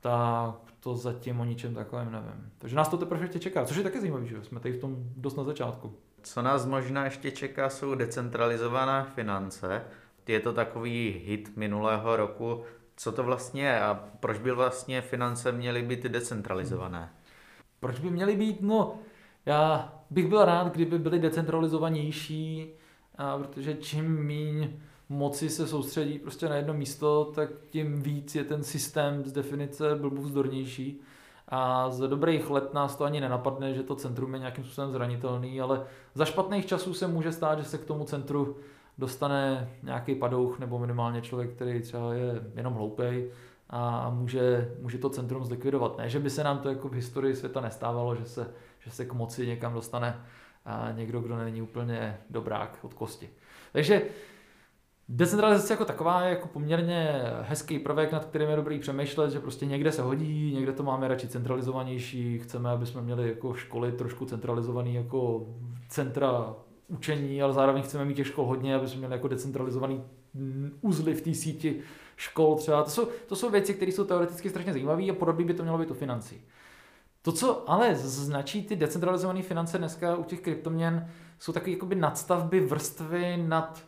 tak 0.00 0.54
to 0.80 0.96
zatím 0.96 1.40
o 1.40 1.44
ničem 1.44 1.74
takovém 1.74 2.12
nevím. 2.12 2.50
Takže 2.58 2.76
nás 2.76 2.88
to 2.88 2.96
teprve 2.96 3.24
ještě 3.24 3.38
čeká, 3.38 3.64
což 3.64 3.76
je 3.76 3.82
také 3.82 4.00
zajímavé, 4.00 4.26
že 4.26 4.44
jsme 4.44 4.60
tady 4.60 4.74
v 4.74 4.80
tom 4.80 4.96
dost 5.16 5.36
na 5.36 5.44
začátku. 5.44 5.94
Co 6.22 6.42
nás 6.42 6.66
možná 6.66 7.04
ještě 7.04 7.30
čeká, 7.30 7.68
jsou 7.68 7.94
decentralizované 7.94 9.06
finance. 9.14 9.82
Je 10.28 10.40
to 10.40 10.52
takový 10.52 11.22
hit 11.26 11.56
minulého 11.56 12.16
roku. 12.16 12.62
Co 12.96 13.12
to 13.12 13.22
vlastně 13.22 13.62
je 13.62 13.80
a 13.80 14.04
proč 14.20 14.38
by 14.38 14.52
vlastně 14.52 15.00
finance 15.00 15.52
měly 15.52 15.82
být 15.82 16.02
decentralizované? 16.02 17.12
Proč 17.80 17.98
by 17.98 18.10
měly 18.10 18.36
být? 18.36 18.60
No, 18.60 18.98
já 19.46 19.92
bych 20.10 20.28
byl 20.28 20.44
rád, 20.44 20.72
kdyby 20.72 20.98
byly 20.98 21.18
decentralizovanější, 21.18 22.72
a 23.18 23.38
protože 23.38 23.74
čím 23.74 24.24
míň 24.24 24.80
moci 25.08 25.48
se 25.50 25.66
soustředí 25.66 26.18
prostě 26.18 26.48
na 26.48 26.56
jedno 26.56 26.74
místo, 26.74 27.32
tak 27.34 27.50
tím 27.70 28.02
víc 28.02 28.34
je 28.34 28.44
ten 28.44 28.62
systém 28.62 29.24
z 29.24 29.32
definice 29.32 29.94
blbů 29.94 30.22
vzdornější. 30.22 31.00
A 31.48 31.90
z 31.90 32.08
dobrých 32.08 32.50
let 32.50 32.74
nás 32.74 32.96
to 32.96 33.04
ani 33.04 33.20
nenapadne, 33.20 33.74
že 33.74 33.82
to 33.82 33.96
centrum 33.96 34.34
je 34.34 34.38
nějakým 34.38 34.64
způsobem 34.64 34.92
zranitelný, 34.92 35.60
ale 35.60 35.84
za 36.14 36.24
špatných 36.24 36.66
časů 36.66 36.94
se 36.94 37.06
může 37.06 37.32
stát, 37.32 37.58
že 37.58 37.64
se 37.64 37.78
k 37.78 37.84
tomu 37.84 38.04
centru 38.04 38.56
dostane 38.98 39.70
nějaký 39.82 40.14
padouch 40.14 40.58
nebo 40.58 40.78
minimálně 40.78 41.22
člověk, 41.22 41.50
který 41.50 41.82
třeba 41.82 42.14
je 42.14 42.42
jenom 42.54 42.74
hloupej 42.74 43.30
a 43.70 44.10
může, 44.10 44.74
může 44.80 44.98
to 44.98 45.10
centrum 45.10 45.44
zlikvidovat. 45.44 45.98
Ne, 45.98 46.08
že 46.08 46.20
by 46.20 46.30
se 46.30 46.44
nám 46.44 46.58
to 46.58 46.68
jako 46.68 46.88
v 46.88 46.92
historii 46.92 47.36
světa 47.36 47.60
nestávalo, 47.60 48.14
že 48.14 48.24
se, 48.24 48.50
že 48.80 48.90
se 48.90 49.04
k 49.04 49.12
moci 49.12 49.46
někam 49.46 49.74
dostane 49.74 50.20
a 50.64 50.92
někdo, 50.92 51.20
kdo 51.20 51.36
není 51.36 51.62
úplně 51.62 52.18
dobrák 52.30 52.78
od 52.82 52.94
kosti. 52.94 53.30
Takže 53.72 54.02
Decentralizace 55.08 55.72
jako 55.72 55.84
taková 55.84 56.22
je 56.22 56.30
jako 56.30 56.48
poměrně 56.48 57.22
hezký 57.40 57.78
prvek, 57.78 58.12
nad 58.12 58.24
kterým 58.24 58.48
je 58.48 58.56
dobrý 58.56 58.78
přemýšlet, 58.78 59.30
že 59.30 59.40
prostě 59.40 59.66
někde 59.66 59.92
se 59.92 60.02
hodí, 60.02 60.54
někde 60.54 60.72
to 60.72 60.82
máme 60.82 61.08
radši 61.08 61.28
centralizovanější, 61.28 62.38
chceme, 62.38 62.70
aby 62.70 62.86
jsme 62.86 63.02
měli 63.02 63.28
jako 63.28 63.54
školy 63.54 63.92
trošku 63.92 64.24
centralizovaný 64.24 64.94
jako 64.94 65.46
centra 65.88 66.54
učení, 66.88 67.42
ale 67.42 67.52
zároveň 67.52 67.82
chceme 67.82 68.04
mít 68.04 68.14
těch 68.14 68.26
škol 68.26 68.46
hodně, 68.46 68.74
aby 68.74 68.88
jsme 68.88 68.98
měli 68.98 69.12
jako 69.14 69.28
decentralizovaný 69.28 70.02
uzly 70.80 71.14
v 71.14 71.20
té 71.20 71.34
síti 71.34 71.80
škol 72.16 72.54
třeba. 72.54 72.82
To 72.82 72.90
jsou, 72.90 73.08
to 73.26 73.36
jsou 73.36 73.50
věci, 73.50 73.74
které 73.74 73.92
jsou 73.92 74.04
teoreticky 74.04 74.50
strašně 74.50 74.72
zajímavé 74.72 75.02
a 75.10 75.14
podobně 75.14 75.44
by 75.44 75.54
to 75.54 75.62
mělo 75.62 75.78
být 75.78 75.90
u 75.90 75.94
financí. 75.94 76.40
To, 77.22 77.32
co 77.32 77.70
ale 77.70 77.94
značí 77.94 78.62
ty 78.62 78.76
decentralizované 78.76 79.42
finance 79.42 79.78
dneska 79.78 80.16
u 80.16 80.24
těch 80.24 80.40
kryptoměn, 80.40 81.08
jsou 81.38 81.52
takové 81.52 81.70
jakoby 81.70 81.94
nadstavby, 81.94 82.60
vrstvy 82.60 83.36
nad 83.36 83.84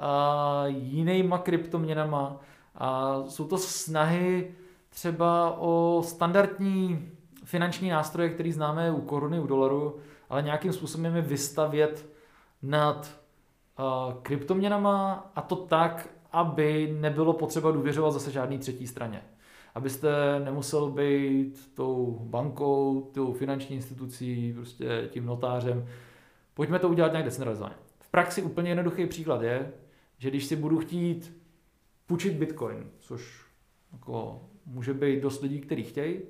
a 0.00 0.62
jinýma 0.66 1.38
kryptoměnama. 1.38 2.40
A 2.74 3.22
jsou 3.28 3.48
to 3.48 3.58
snahy 3.58 4.54
třeba 4.88 5.58
o 5.58 6.02
standardní 6.04 7.08
finanční 7.44 7.88
nástroje, 7.88 8.28
který 8.28 8.52
známe 8.52 8.92
u 8.92 9.00
koruny, 9.00 9.40
u 9.40 9.46
dolaru, 9.46 9.96
ale 10.28 10.42
nějakým 10.42 10.72
způsobem 10.72 11.16
je 11.16 11.22
vystavět 11.22 12.06
nad 12.62 13.20
uh, 13.78 14.14
kryptoměnama 14.22 15.30
a 15.36 15.42
to 15.42 15.56
tak, 15.56 16.08
aby 16.32 16.96
nebylo 17.00 17.32
potřeba 17.32 17.70
důvěřovat 17.70 18.12
zase 18.12 18.30
žádný 18.30 18.58
třetí 18.58 18.86
straně. 18.86 19.22
Abyste 19.74 20.40
nemusel 20.44 20.90
být 20.90 21.74
tou 21.74 22.18
bankou, 22.22 23.10
tou 23.14 23.32
finanční 23.32 23.76
institucí, 23.76 24.52
prostě 24.52 25.08
tím 25.10 25.26
notářem. 25.26 25.86
Pojďme 26.54 26.78
to 26.78 26.88
udělat 26.88 27.12
nějak 27.12 27.24
decentralizovaně. 27.24 27.74
V 27.98 28.10
praxi 28.10 28.42
úplně 28.42 28.70
jednoduchý 28.70 29.06
příklad 29.06 29.42
je, 29.42 29.72
že 30.18 30.30
když 30.30 30.44
si 30.44 30.56
budu 30.56 30.78
chtít 30.78 31.42
půjčit 32.06 32.32
bitcoin, 32.32 32.90
což 32.98 33.44
jako 33.92 34.44
může 34.66 34.94
být 34.94 35.20
dost 35.22 35.42
lidí, 35.42 35.60
kteří 35.60 35.82
chtějí, 35.82 36.20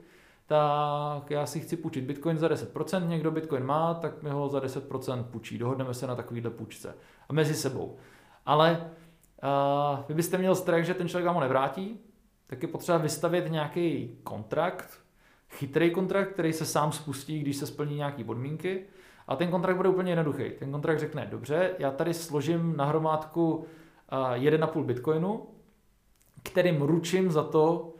tak 0.47 1.31
já 1.31 1.47
si 1.47 1.61
chci 1.61 1.77
půjčit 1.77 2.05
bitcoin 2.05 2.39
za 2.39 2.49
10%, 2.49 3.09
někdo 3.09 3.31
bitcoin 3.31 3.65
má, 3.65 3.95
tak 3.95 4.23
mi 4.23 4.31
ho 4.31 4.49
za 4.49 4.61
10% 4.61 5.25
půjčí. 5.25 5.59
Dohodneme 5.59 5.95
se 5.95 6.07
na 6.07 6.15
takovýhle 6.15 6.51
půjčce. 6.51 6.95
A 7.29 7.33
mezi 7.33 7.55
sebou. 7.55 7.97
Ale 8.47 8.91
uh, 9.43 10.05
vy 10.09 10.15
byste 10.15 10.39
měl 10.39 10.55
strach, 10.55 10.85
že 10.85 10.95
ten 10.95 11.09
člověk 11.09 11.27
vám 11.27 11.35
ho 11.35 11.41
nevrátí, 11.41 12.01
tak 12.47 12.63
je 12.63 12.69
potřeba 12.69 12.99
vystavit 12.99 13.51
nějaký 13.51 14.19
kontrakt, 14.23 15.01
chytrý 15.51 15.91
kontrakt, 15.91 16.33
který 16.33 16.53
se 16.53 16.65
sám 16.65 16.93
spustí, 16.93 17.41
když 17.41 17.57
se 17.57 17.67
splní 17.67 17.97
nějaké 17.97 18.25
podmínky. 18.25 18.85
A 19.29 19.37
ten 19.37 19.51
kontrakt 19.51 19.77
bude 19.77 19.89
úplně 19.89 20.13
jednoduchý. 20.13 20.51
Ten 20.59 20.73
kontrakt 20.73 20.99
řekne, 20.99 21.27
dobře, 21.31 21.71
já 21.79 21.91
tady 21.91 22.15
složím 22.15 22.77
na 22.77 22.85
hromádku 22.85 23.65
1,5 24.35 24.85
bitcoinu, 24.85 25.47
kterým 26.43 26.83
ručím 26.83 27.31
za 27.33 27.43
to, 27.43 27.93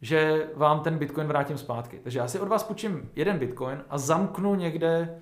že 0.00 0.48
vám 0.54 0.80
ten 0.80 0.98
bitcoin 0.98 1.26
vrátím 1.26 1.58
zpátky. 1.58 2.00
Takže 2.02 2.18
já 2.18 2.28
si 2.28 2.40
od 2.40 2.48
vás 2.48 2.62
půjčím 2.62 3.10
jeden 3.16 3.38
bitcoin 3.38 3.84
a 3.88 3.98
zamknu 3.98 4.54
někde 4.54 5.20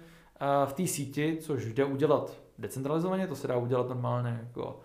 v 0.65 0.73
té 0.73 0.87
síti, 0.87 1.39
což 1.41 1.73
jde 1.73 1.85
udělat 1.85 2.37
decentralizovaně, 2.59 3.27
to 3.27 3.37
se 3.37 3.49
dá 3.49 3.57
udělat 3.57 3.89
normálně 3.89 4.41
jako, 4.43 4.81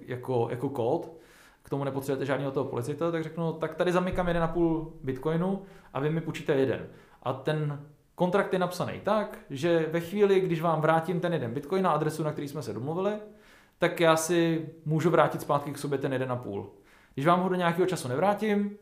jako, 0.00 0.48
jako 0.50 0.68
kód, 0.68 1.12
k 1.62 1.70
tomu 1.70 1.84
nepotřebujete 1.84 2.26
žádného 2.26 2.50
toho 2.50 2.66
policita, 2.66 3.10
tak 3.10 3.22
řeknu, 3.22 3.52
tak 3.52 3.74
tady 3.74 3.92
zamykám 3.92 4.26
1,5 4.26 4.90
bitcoinu 5.02 5.62
a 5.94 6.00
vy 6.00 6.10
mi 6.10 6.20
půjčíte 6.20 6.54
jeden. 6.54 6.86
A 7.22 7.32
ten 7.32 7.86
kontrakt 8.18 8.52
je 8.52 8.58
napsaný 8.58 9.00
tak, 9.04 9.38
že 9.50 9.86
ve 9.90 10.00
chvíli, 10.00 10.40
když 10.40 10.60
vám 10.60 10.80
vrátím 10.80 11.20
ten 11.20 11.32
jeden 11.32 11.54
bitcoin 11.54 11.82
na 11.82 11.90
adresu, 11.90 12.22
na 12.22 12.32
který 12.32 12.48
jsme 12.48 12.62
se 12.62 12.72
domluvili, 12.72 13.12
tak 13.78 14.00
já 14.00 14.16
si 14.16 14.68
můžu 14.84 15.10
vrátit 15.10 15.40
zpátky 15.40 15.72
k 15.72 15.78
sobě 15.78 15.98
ten 15.98 16.12
jeden 16.12 16.32
a 16.32 16.36
půl. 16.36 16.70
Když 17.14 17.26
vám 17.26 17.40
ho 17.40 17.48
do 17.48 17.54
nějakého 17.54 17.86
času 17.86 18.08
nevrátím, 18.08 18.76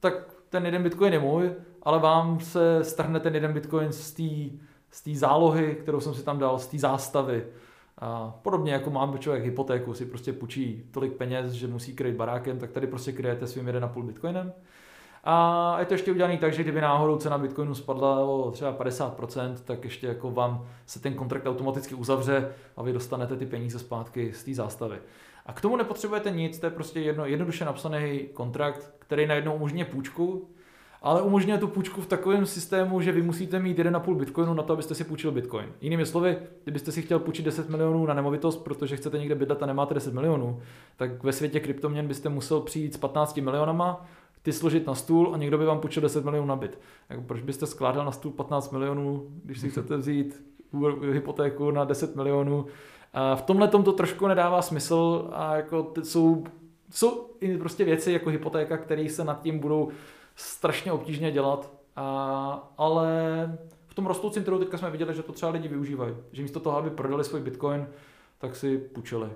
tak 0.00 0.14
ten 0.48 0.66
jeden 0.66 0.82
bitcoin 0.82 1.12
je 1.12 1.18
můj, 1.18 1.52
ale 1.82 1.98
vám 1.98 2.40
se 2.40 2.84
strhne 2.84 3.20
ten 3.20 3.34
jeden 3.34 3.52
bitcoin 3.52 3.92
z 3.92 4.12
té 4.12 4.58
z 4.90 5.02
té 5.02 5.14
zálohy, 5.14 5.74
kterou 5.74 6.00
jsem 6.00 6.14
si 6.14 6.24
tam 6.24 6.38
dal, 6.38 6.58
z 6.58 6.66
té 6.66 6.78
zástavy. 6.78 7.46
A 7.98 8.38
podobně 8.42 8.72
jako 8.72 8.90
mám 8.90 9.18
člověk 9.18 9.44
hypotéku, 9.44 9.94
si 9.94 10.06
prostě 10.06 10.32
půjčí 10.32 10.88
tolik 10.90 11.12
peněz, 11.12 11.52
že 11.52 11.66
musí 11.66 11.94
kryt 11.94 12.16
barákem, 12.16 12.58
tak 12.58 12.70
tady 12.70 12.86
prostě 12.86 13.12
kryjete 13.12 13.46
svým 13.46 13.66
1,5 13.66 14.02
bitcoinem. 14.02 14.52
A 15.24 15.76
je 15.80 15.86
to 15.86 15.94
ještě 15.94 16.12
udělané 16.12 16.36
tak, 16.36 16.52
že 16.52 16.62
kdyby 16.62 16.80
náhodou 16.80 17.16
cena 17.16 17.38
Bitcoinu 17.38 17.74
spadla 17.74 18.20
o 18.20 18.50
třeba 18.50 18.72
50%, 18.72 19.54
tak 19.64 19.84
ještě 19.84 20.06
jako 20.06 20.30
vám 20.30 20.66
se 20.86 21.00
ten 21.00 21.14
kontrakt 21.14 21.46
automaticky 21.46 21.94
uzavře 21.94 22.48
a 22.76 22.82
vy 22.82 22.92
dostanete 22.92 23.36
ty 23.36 23.46
peníze 23.46 23.78
zpátky 23.78 24.32
z 24.32 24.44
té 24.44 24.54
zástavy. 24.54 24.98
A 25.46 25.52
k 25.52 25.60
tomu 25.60 25.76
nepotřebujete 25.76 26.30
nic, 26.30 26.58
to 26.58 26.66
je 26.66 26.70
prostě 26.70 27.00
jedno, 27.00 27.26
jednoduše 27.26 27.64
napsaný 27.64 28.28
kontrakt, 28.34 28.94
který 28.98 29.26
najednou 29.26 29.54
umožňuje 29.54 29.84
půjčku, 29.84 30.48
ale 31.02 31.22
umožňuje 31.22 31.58
tu 31.58 31.68
půjčku 31.68 32.00
v 32.00 32.06
takovém 32.06 32.46
systému, 32.46 33.00
že 33.00 33.12
vy 33.12 33.22
musíte 33.22 33.58
mít 33.58 33.78
1,5 33.78 34.16
bitcoinu 34.16 34.54
na 34.54 34.62
to, 34.62 34.72
abyste 34.72 34.94
si 34.94 35.04
půjčil 35.04 35.32
bitcoin. 35.32 35.66
Jinými 35.80 36.06
slovy, 36.06 36.36
kdybyste 36.64 36.92
si 36.92 37.02
chtěl 37.02 37.18
půjčit 37.18 37.44
10 37.44 37.68
milionů 37.68 38.06
na 38.06 38.14
nemovitost, 38.14 38.56
protože 38.56 38.96
chcete 38.96 39.18
někde 39.18 39.34
bydlet 39.34 39.62
a 39.62 39.66
nemáte 39.66 39.94
10 39.94 40.14
milionů, 40.14 40.60
tak 40.96 41.22
ve 41.22 41.32
světě 41.32 41.60
kryptoměn 41.60 42.08
byste 42.08 42.28
musel 42.28 42.60
přijít 42.60 42.94
s 42.94 42.96
15 42.96 43.36
milionama 43.36 44.06
ty 44.42 44.52
složit 44.52 44.86
na 44.86 44.94
stůl 44.94 45.30
a 45.34 45.36
někdo 45.36 45.58
by 45.58 45.64
vám 45.64 45.80
půjčil 45.80 46.02
10 46.02 46.24
milionů 46.24 46.46
na 46.46 46.56
byt. 46.56 46.80
Jako 47.10 47.22
proč 47.22 47.42
byste 47.42 47.66
skládal 47.66 48.04
na 48.04 48.12
stůl 48.12 48.32
15 48.32 48.70
milionů, 48.72 49.26
když 49.44 49.60
si 49.60 49.70
chcete 49.70 49.96
vzít 49.96 50.44
hypotéku 51.12 51.70
na 51.70 51.84
10 51.84 52.16
milionů? 52.16 52.66
A 53.12 53.36
v 53.36 53.42
tomhle 53.42 53.68
to 53.68 53.92
trošku 53.92 54.26
nedává 54.26 54.62
smysl 54.62 55.28
a 55.32 55.56
jako 55.56 55.82
ty 55.82 56.04
jsou, 56.04 56.44
jsou 56.90 57.30
i 57.40 57.58
prostě 57.58 57.84
věci 57.84 58.12
jako 58.12 58.30
hypotéka, 58.30 58.76
které 58.76 59.08
se 59.08 59.24
nad 59.24 59.42
tím 59.42 59.58
budou 59.58 59.88
strašně 60.36 60.92
obtížně 60.92 61.30
dělat, 61.32 61.72
a, 61.96 62.72
ale 62.78 63.08
v 63.86 63.94
tom 63.94 64.06
rostoucím 64.06 64.44
trhu 64.44 64.58
teďka 64.58 64.78
jsme 64.78 64.90
viděli, 64.90 65.14
že 65.14 65.22
to 65.22 65.32
třeba 65.32 65.52
lidi 65.52 65.68
využívají. 65.68 66.14
Že 66.32 66.42
místo 66.42 66.60
toho, 66.60 66.76
aby 66.76 66.90
prodali 66.90 67.24
svůj 67.24 67.40
bitcoin, 67.40 67.88
tak 68.38 68.56
si 68.56 68.78
půjčili. 68.78 69.30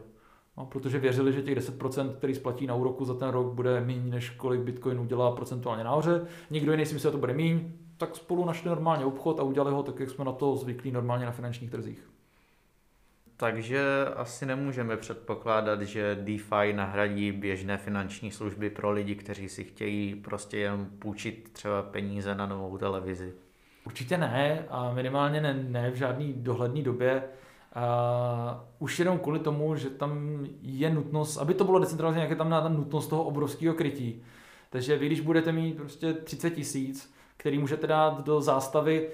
No, 0.57 0.67
protože 0.67 0.99
věřili, 0.99 1.33
že 1.33 1.43
těch 1.43 1.59
10%, 1.59 2.15
který 2.15 2.35
splatí 2.35 2.67
na 2.67 2.75
úroku 2.75 3.05
za 3.05 3.15
ten 3.15 3.29
rok, 3.29 3.53
bude 3.55 3.81
méně, 3.81 4.11
než 4.11 4.31
kolik 4.31 4.61
bitcoinů 4.61 5.05
dělá 5.05 5.33
procentuálně 5.33 5.85
nahoře. 5.85 6.27
Nikdo 6.51 6.73
jiný 6.73 6.87
si 6.87 6.95
myslel, 6.95 7.11
že 7.11 7.13
to 7.13 7.19
bude 7.19 7.35
méně, 7.35 7.73
tak 7.97 8.17
spolu 8.17 8.45
našli 8.45 8.69
normálně 8.69 9.05
obchod 9.05 9.41
a 9.41 9.43
udělali 9.43 9.73
ho 9.73 9.83
tak, 9.83 10.01
jak 10.01 10.11
jsme 10.11 10.25
na 10.25 10.33
to 10.33 10.57
zvyklí 10.57 10.91
normálně 10.91 11.27
na 11.27 11.33
finančních 11.33 11.71
trzích. 11.71 12.09
takže 13.37 13.83
asi 14.17 14.47
nemůžeme 14.47 14.97
předpokládat, 14.97 15.83
že 15.83 16.15
DeFi 16.21 16.73
nahradí 16.73 17.33
běžné 17.33 17.79
finanční 17.79 18.31
služby 18.31 18.71
pro 18.71 18.91
lidi, 18.91 19.15
kteří 19.15 19.49
si 19.49 19.65
chtějí 19.65 20.15
prostě 20.15 20.59
jen 20.59 20.87
půjčit 20.99 21.51
třeba 21.53 21.83
peníze 21.83 22.35
na 22.35 22.47
novou 22.47 22.79
televizi. 22.79 23.35
Určitě 23.87 24.19
ne 24.19 24.65
a 24.69 24.93
minimálně 24.93 25.41
ne, 25.41 25.55
ne 25.55 25.91
v 25.91 25.95
žádné 25.95 26.33
dohledné 26.33 26.83
době. 26.83 27.23
A 27.75 28.65
už 28.79 28.99
jenom 28.99 29.19
kvůli 29.19 29.39
tomu, 29.39 29.77
že 29.77 29.91
tam 29.91 30.41
je 30.63 30.91
nutnost, 30.91 31.37
aby 31.37 31.55
to 31.55 31.65
bylo 31.65 31.79
decentralizované, 31.79 32.23
jak 32.23 32.31
je 32.31 32.37
tam 32.37 32.51
na 32.51 32.69
nutnost 32.69 33.07
toho 33.07 33.25
obrovského 33.25 33.75
krytí. 33.75 34.23
Takže 34.71 34.99
vy, 34.99 35.07
když 35.07 35.21
budete 35.21 35.53
mít 35.53 35.77
prostě 35.77 36.13
30 36.13 36.51
tisíc, 36.51 37.15
který 37.37 37.59
můžete 37.59 37.87
dát 37.87 38.25
do 38.25 38.41
zástavy 38.41 39.09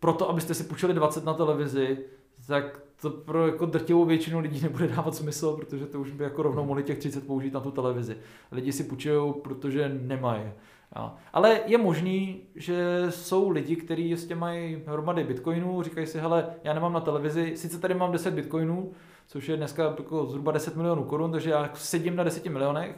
proto, 0.00 0.30
abyste 0.30 0.54
si 0.54 0.64
půjčili 0.64 0.94
20 0.94 1.24
na 1.24 1.34
televizi, 1.34 1.98
tak 2.46 2.80
to 3.00 3.10
pro 3.10 3.46
jako 3.46 3.66
drtivou 3.66 4.04
většinu 4.04 4.40
lidí 4.40 4.60
nebude 4.60 4.88
dávat 4.88 5.14
smysl, 5.14 5.56
protože 5.56 5.86
to 5.86 6.00
už 6.00 6.10
by 6.10 6.24
jako 6.24 6.42
rovnou 6.42 6.64
mohli 6.64 6.82
těch 6.82 6.98
30 6.98 7.26
použít 7.26 7.52
na 7.52 7.60
tu 7.60 7.70
televizi. 7.70 8.16
Lidi 8.52 8.72
si 8.72 8.84
půjčují, 8.84 9.34
protože 9.42 9.88
nemají. 10.02 10.42
Jo. 10.96 11.12
Ale 11.32 11.60
je 11.66 11.78
možný, 11.78 12.40
že 12.54 13.06
jsou 13.10 13.50
lidi, 13.50 13.76
kteří 13.76 14.16
s 14.16 14.34
mají 14.34 14.82
hromady 14.86 15.24
bitcoinů, 15.24 15.82
říkají 15.82 16.06
si, 16.06 16.18
hele, 16.18 16.46
já 16.64 16.74
nemám 16.74 16.92
na 16.92 17.00
televizi, 17.00 17.56
sice 17.56 17.78
tady 17.78 17.94
mám 17.94 18.12
10 18.12 18.34
bitcoinů, 18.34 18.92
což 19.26 19.48
je 19.48 19.56
dneska 19.56 19.84
jako 19.84 20.26
zhruba 20.26 20.52
10 20.52 20.76
milionů 20.76 21.04
korun, 21.04 21.32
takže 21.32 21.50
já 21.50 21.70
sedím 21.74 22.16
na 22.16 22.24
10 22.24 22.46
milionech, 22.46 22.96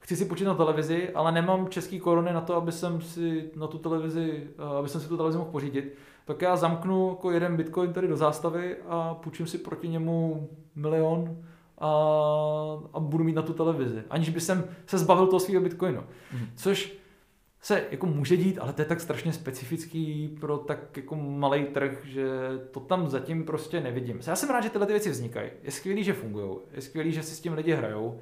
chci 0.00 0.16
si 0.16 0.24
počít 0.24 0.44
na 0.44 0.54
televizi, 0.54 1.10
ale 1.14 1.32
nemám 1.32 1.68
český 1.68 2.00
koruny 2.00 2.32
na 2.32 2.40
to, 2.40 2.54
aby 2.54 2.72
jsem 2.72 3.00
si 3.00 3.50
na 3.56 3.66
tu 3.66 3.78
televizi, 3.78 4.50
eh, 4.58 4.78
aby 4.78 4.88
jsem 4.88 5.00
si 5.00 5.08
tu 5.08 5.16
televizi 5.16 5.38
mohl 5.38 5.50
pořídit, 5.50 5.94
tak 6.24 6.42
já 6.42 6.56
zamknu 6.56 7.08
jako 7.08 7.30
jeden 7.30 7.56
bitcoin 7.56 7.92
tady 7.92 8.08
do 8.08 8.16
zástavy 8.16 8.76
a 8.88 9.14
půjčím 9.14 9.46
si 9.46 9.58
proti 9.58 9.88
němu 9.88 10.48
milion 10.74 11.44
a, 11.82 11.88
a 12.92 13.00
budu 13.00 13.24
mít 13.24 13.36
na 13.36 13.42
tu 13.42 13.52
televizi, 13.52 14.02
aniž 14.10 14.28
by 14.28 14.40
jsem 14.40 14.64
se 14.86 14.98
zbavil 14.98 15.26
toho 15.26 15.40
svého 15.40 15.62
bitcoinu. 15.62 16.02
Mm. 16.32 16.46
Což 16.56 16.92
se 17.60 17.84
jako 17.90 18.06
může 18.06 18.36
dít, 18.36 18.58
ale 18.58 18.72
to 18.72 18.82
je 18.82 18.86
tak 18.86 19.00
strašně 19.00 19.32
specifický 19.32 20.28
pro 20.40 20.58
tak 20.58 20.96
jako 20.96 21.16
malý 21.16 21.64
trh, 21.64 22.04
že 22.04 22.28
to 22.70 22.80
tam 22.80 23.08
zatím 23.08 23.44
prostě 23.44 23.80
nevidím. 23.80 24.20
Já 24.26 24.36
jsem 24.36 24.50
rád, 24.50 24.60
že 24.60 24.70
tyhle 24.70 24.86
ty 24.86 24.92
věci 24.92 25.10
vznikají. 25.10 25.50
Je 25.62 25.70
skvělý, 25.70 26.04
že 26.04 26.12
fungují. 26.12 26.56
Je 26.72 26.82
skvělý, 26.82 27.12
že 27.12 27.22
si 27.22 27.34
s 27.34 27.40
tím 27.40 27.52
lidi 27.52 27.74
hrajou 27.74 28.20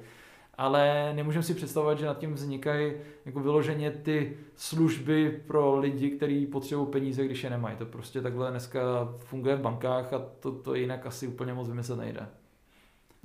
ale 0.61 1.13
nemůžeme 1.13 1.43
si 1.43 1.53
představovat, 1.53 1.99
že 1.99 2.05
nad 2.05 2.17
tím 2.17 2.33
vznikají 2.33 2.93
jako 3.25 3.39
vyloženě 3.39 3.91
ty 3.91 4.37
služby 4.55 5.41
pro 5.47 5.79
lidi, 5.79 6.09
kteří 6.09 6.45
potřebují 6.45 6.87
peníze, 6.87 7.25
když 7.25 7.43
je 7.43 7.49
nemají. 7.49 7.77
To 7.77 7.85
prostě 7.85 8.21
takhle 8.21 8.51
dneska 8.51 9.13
funguje 9.17 9.55
v 9.55 9.61
bankách 9.61 10.13
a 10.13 10.19
to, 10.39 10.51
to 10.51 10.75
jinak 10.75 11.05
asi 11.05 11.27
úplně 11.27 11.53
moc 11.53 11.67
vymyslet 11.67 11.99
nejde. 11.99 12.27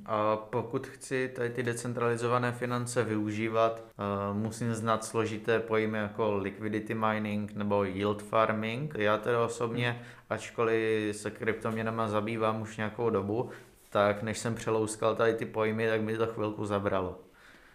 A 0.05 0.37
pokud 0.37 0.87
chci 0.87 1.33
tady 1.37 1.51
ty 1.51 1.63
decentralizované 1.63 2.53
finance 2.53 3.05
využívat, 3.05 3.83
uh, 4.31 4.37
musím 4.37 4.75
znát 4.75 5.05
složité 5.05 5.61
pojmy 5.61 5.99
jako 5.99 6.37
liquidity 6.37 6.95
mining 6.95 7.53
nebo 7.55 7.85
yield 7.85 8.23
farming. 8.23 8.95
Já 8.99 9.19
teda 9.19 9.45
osobně, 9.45 10.03
ačkoliv 10.31 11.17
se 11.17 11.31
kryptoměnama 11.31 12.09
zabývám 12.09 12.63
už 12.63 12.77
nějakou 12.77 13.11
dobu, 13.11 13.51
tak 13.91 14.23
než 14.23 14.39
jsem 14.39 14.55
přelouskal 14.55 15.15
tady 15.15 15.35
ty 15.35 15.47
pojmy, 15.47 15.89
tak 15.89 16.01
mi 16.01 16.17
to 16.17 16.27
chvilku 16.27 16.65
zabralo. 16.67 17.19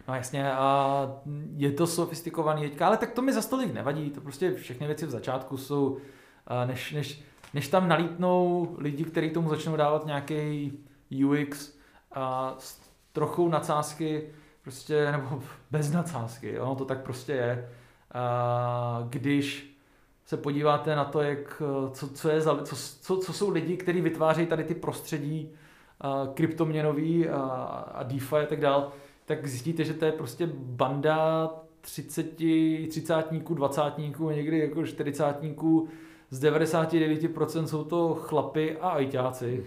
No 0.08 0.14
jasně, 0.14 0.52
a 0.52 1.06
je 1.56 1.72
to 1.72 1.86
sofistikovaný 1.86 2.62
teďka, 2.62 2.86
ale 2.86 2.96
tak 2.96 3.10
to 3.10 3.22
mi 3.22 3.32
za 3.32 3.42
stolik 3.42 3.74
nevadí, 3.74 4.10
to 4.10 4.20
prostě 4.20 4.54
všechny 4.54 4.86
věci 4.86 5.06
v 5.06 5.10
začátku 5.10 5.56
jsou, 5.56 5.98
než, 6.66 6.92
než, 6.92 7.22
než 7.54 7.68
tam 7.68 7.88
nalítnou 7.88 8.68
lidi, 8.78 9.04
kteří 9.04 9.30
tomu 9.30 9.48
začnou 9.48 9.76
dávat 9.76 10.06
nějaký 10.06 10.72
UX 11.26 11.71
a 12.14 12.54
s 12.58 12.80
trochou 13.12 13.48
nadsázky, 13.48 14.22
prostě, 14.62 15.12
nebo 15.12 15.42
bez 15.70 15.92
nadsázky, 15.92 16.60
ono 16.60 16.74
to 16.74 16.84
tak 16.84 17.02
prostě 17.02 17.32
je. 17.32 17.68
A 18.14 19.06
když 19.08 19.76
se 20.26 20.36
podíváte 20.36 20.96
na 20.96 21.04
to, 21.04 21.22
jak, 21.22 21.62
co, 21.92 22.08
co, 22.08 22.28
je 22.28 22.40
za, 22.40 22.62
co, 22.64 22.76
co, 23.00 23.16
co 23.16 23.32
jsou 23.32 23.50
lidi, 23.50 23.76
kteří 23.76 24.00
vytvářejí 24.00 24.46
tady 24.46 24.64
ty 24.64 24.74
prostředí, 24.74 25.50
kryptoměnový 26.34 27.28
a, 27.28 27.40
a 27.94 28.02
DeFi 28.02 28.36
a 28.36 28.46
tak 28.46 28.60
dál, 28.60 28.92
tak 29.24 29.46
zjistíte, 29.46 29.84
že 29.84 29.94
to 29.94 30.04
je 30.04 30.12
prostě 30.12 30.48
banda 30.54 31.50
30, 31.80 32.36
30 32.88 33.24
20 33.50 33.82
někdy 34.30 34.58
jako 34.58 34.86
40 34.86 35.24
z 36.30 36.44
99% 36.44 37.64
jsou 37.64 37.84
to 37.84 38.14
chlapy 38.14 38.76
a 38.80 38.88
ajťáci. 38.88 39.66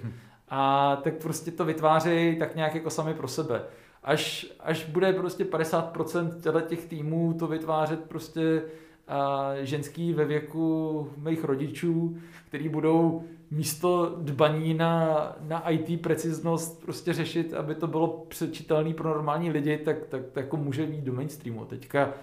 A 0.50 0.96
tak 0.96 1.14
prostě 1.14 1.52
to 1.52 1.66
vytvářejí 1.66 2.40
tak 2.40 2.56
nějak 2.56 2.76
jako 2.76 2.90
sami 2.90 3.14
pro 3.14 3.28
sebe. 3.28 3.64
Až, 4.04 4.48
až 4.60 4.86
bude 4.86 5.14
prostě 5.14 5.44
50% 5.44 6.62
těch 6.62 6.86
týmů 6.86 7.34
to 7.40 7.48
vytvářet 7.48 8.04
prostě 8.04 8.62
a 9.08 9.52
ženský 9.62 10.14
ve 10.14 10.26
věku 10.26 11.10
mých 11.18 11.44
rodičů, 11.44 12.18
který 12.48 12.70
budou 12.70 13.24
místo 13.52 14.16
dbaní 14.22 14.74
na, 14.74 15.36
na 15.42 15.70
IT 15.70 16.02
preciznost 16.02 16.82
prostě 16.82 17.14
řešit, 17.14 17.54
aby 17.54 17.76
to 17.76 17.88
bylo 17.88 18.08
přečitelné 18.08 18.94
pro 18.94 19.10
normální 19.10 19.52
lidi, 19.52 19.78
tak, 19.78 20.06
tak, 20.10 20.22
tak 20.32 20.44
jako 20.44 20.58
může 20.58 20.86
být 20.86 21.04
do 21.04 21.14
mainstreamu. 21.14 21.66
Teďka 21.66 22.14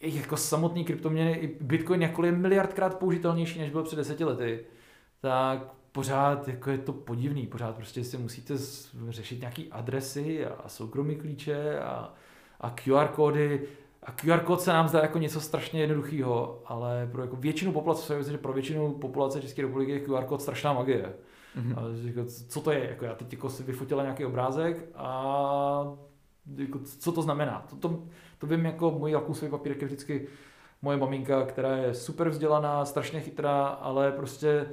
jako 0.00 0.36
samotný 0.36 0.84
kryptoměny, 0.84 1.32
i 1.32 1.56
Bitcoin 1.60 2.02
jakkoliv 2.02 2.32
je 2.32 2.38
miliardkrát 2.38 2.98
použitelnější, 2.98 3.58
než 3.58 3.70
byl 3.70 3.82
před 3.82 3.96
deseti 3.96 4.24
lety, 4.24 4.60
tak 5.20 5.74
pořád 5.98 6.48
jako 6.48 6.70
je 6.70 6.78
to 6.78 6.92
podivný, 6.92 7.46
pořád 7.46 7.76
prostě 7.76 8.04
si 8.04 8.18
musíte 8.18 8.54
řešit 9.08 9.40
nějaký 9.40 9.72
adresy 9.72 10.46
a 10.46 10.68
soukromí 10.68 11.16
klíče 11.16 11.78
a, 11.78 12.14
a 12.60 12.70
QR 12.70 13.08
kódy 13.08 13.68
a 14.02 14.12
QR 14.12 14.40
kód 14.40 14.60
se 14.60 14.72
nám 14.72 14.88
zdá 14.88 15.00
jako 15.00 15.18
něco 15.18 15.40
strašně 15.40 15.80
jednoduchého, 15.80 16.62
ale 16.66 17.08
pro 17.12 17.22
jako 17.22 17.36
většinu 17.36 17.72
populace, 17.72 18.22
že 18.22 18.38
pro 18.38 18.52
většinu 18.52 18.92
populace 18.92 19.40
České 19.40 19.62
republiky 19.62 19.92
je 19.92 20.00
QR 20.00 20.24
kód 20.24 20.42
strašná 20.42 20.72
magie. 20.72 21.14
Mm-hmm. 21.56 21.78
A, 21.78 22.06
jako, 22.06 22.24
co 22.48 22.60
to 22.60 22.70
je? 22.70 22.88
Jako 22.88 23.04
já 23.04 23.14
teď 23.14 23.32
jako 23.32 23.50
si 23.50 23.62
vyfotila 23.62 24.02
nějaký 24.02 24.24
obrázek 24.24 24.88
a 24.94 25.96
jako, 26.56 26.78
co 26.78 27.12
to 27.12 27.22
znamená? 27.22 27.66
To, 27.70 27.76
to, 27.76 28.02
to 28.38 28.46
vím 28.46 28.64
jako 28.64 28.90
můj 28.90 29.14
lakmusový 29.14 29.50
papírek 29.50 29.80
je 29.80 29.86
vždycky 29.86 30.28
moje 30.82 30.96
maminka, 30.96 31.46
která 31.46 31.76
je 31.76 31.94
super 31.94 32.28
vzdělaná, 32.28 32.84
strašně 32.84 33.20
chytrá, 33.20 33.66
ale 33.66 34.12
prostě 34.12 34.66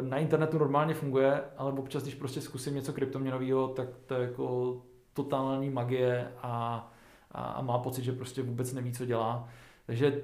na 0.00 0.18
internetu 0.18 0.58
normálně 0.58 0.94
funguje, 0.94 1.40
ale 1.56 1.72
občas, 1.72 2.02
když 2.02 2.14
prostě 2.14 2.40
zkusím 2.40 2.74
něco 2.74 2.92
kryptoměnového, 2.92 3.68
tak 3.68 3.88
to 4.06 4.14
je 4.14 4.22
jako 4.22 4.76
totální 5.12 5.70
magie 5.70 6.32
a 6.42 6.86
a, 7.32 7.42
a 7.42 7.62
má 7.62 7.78
pocit, 7.78 8.04
že 8.04 8.12
prostě 8.12 8.42
vůbec 8.42 8.72
neví, 8.72 8.92
co 8.92 9.06
dělá. 9.06 9.48
Takže 9.86 10.22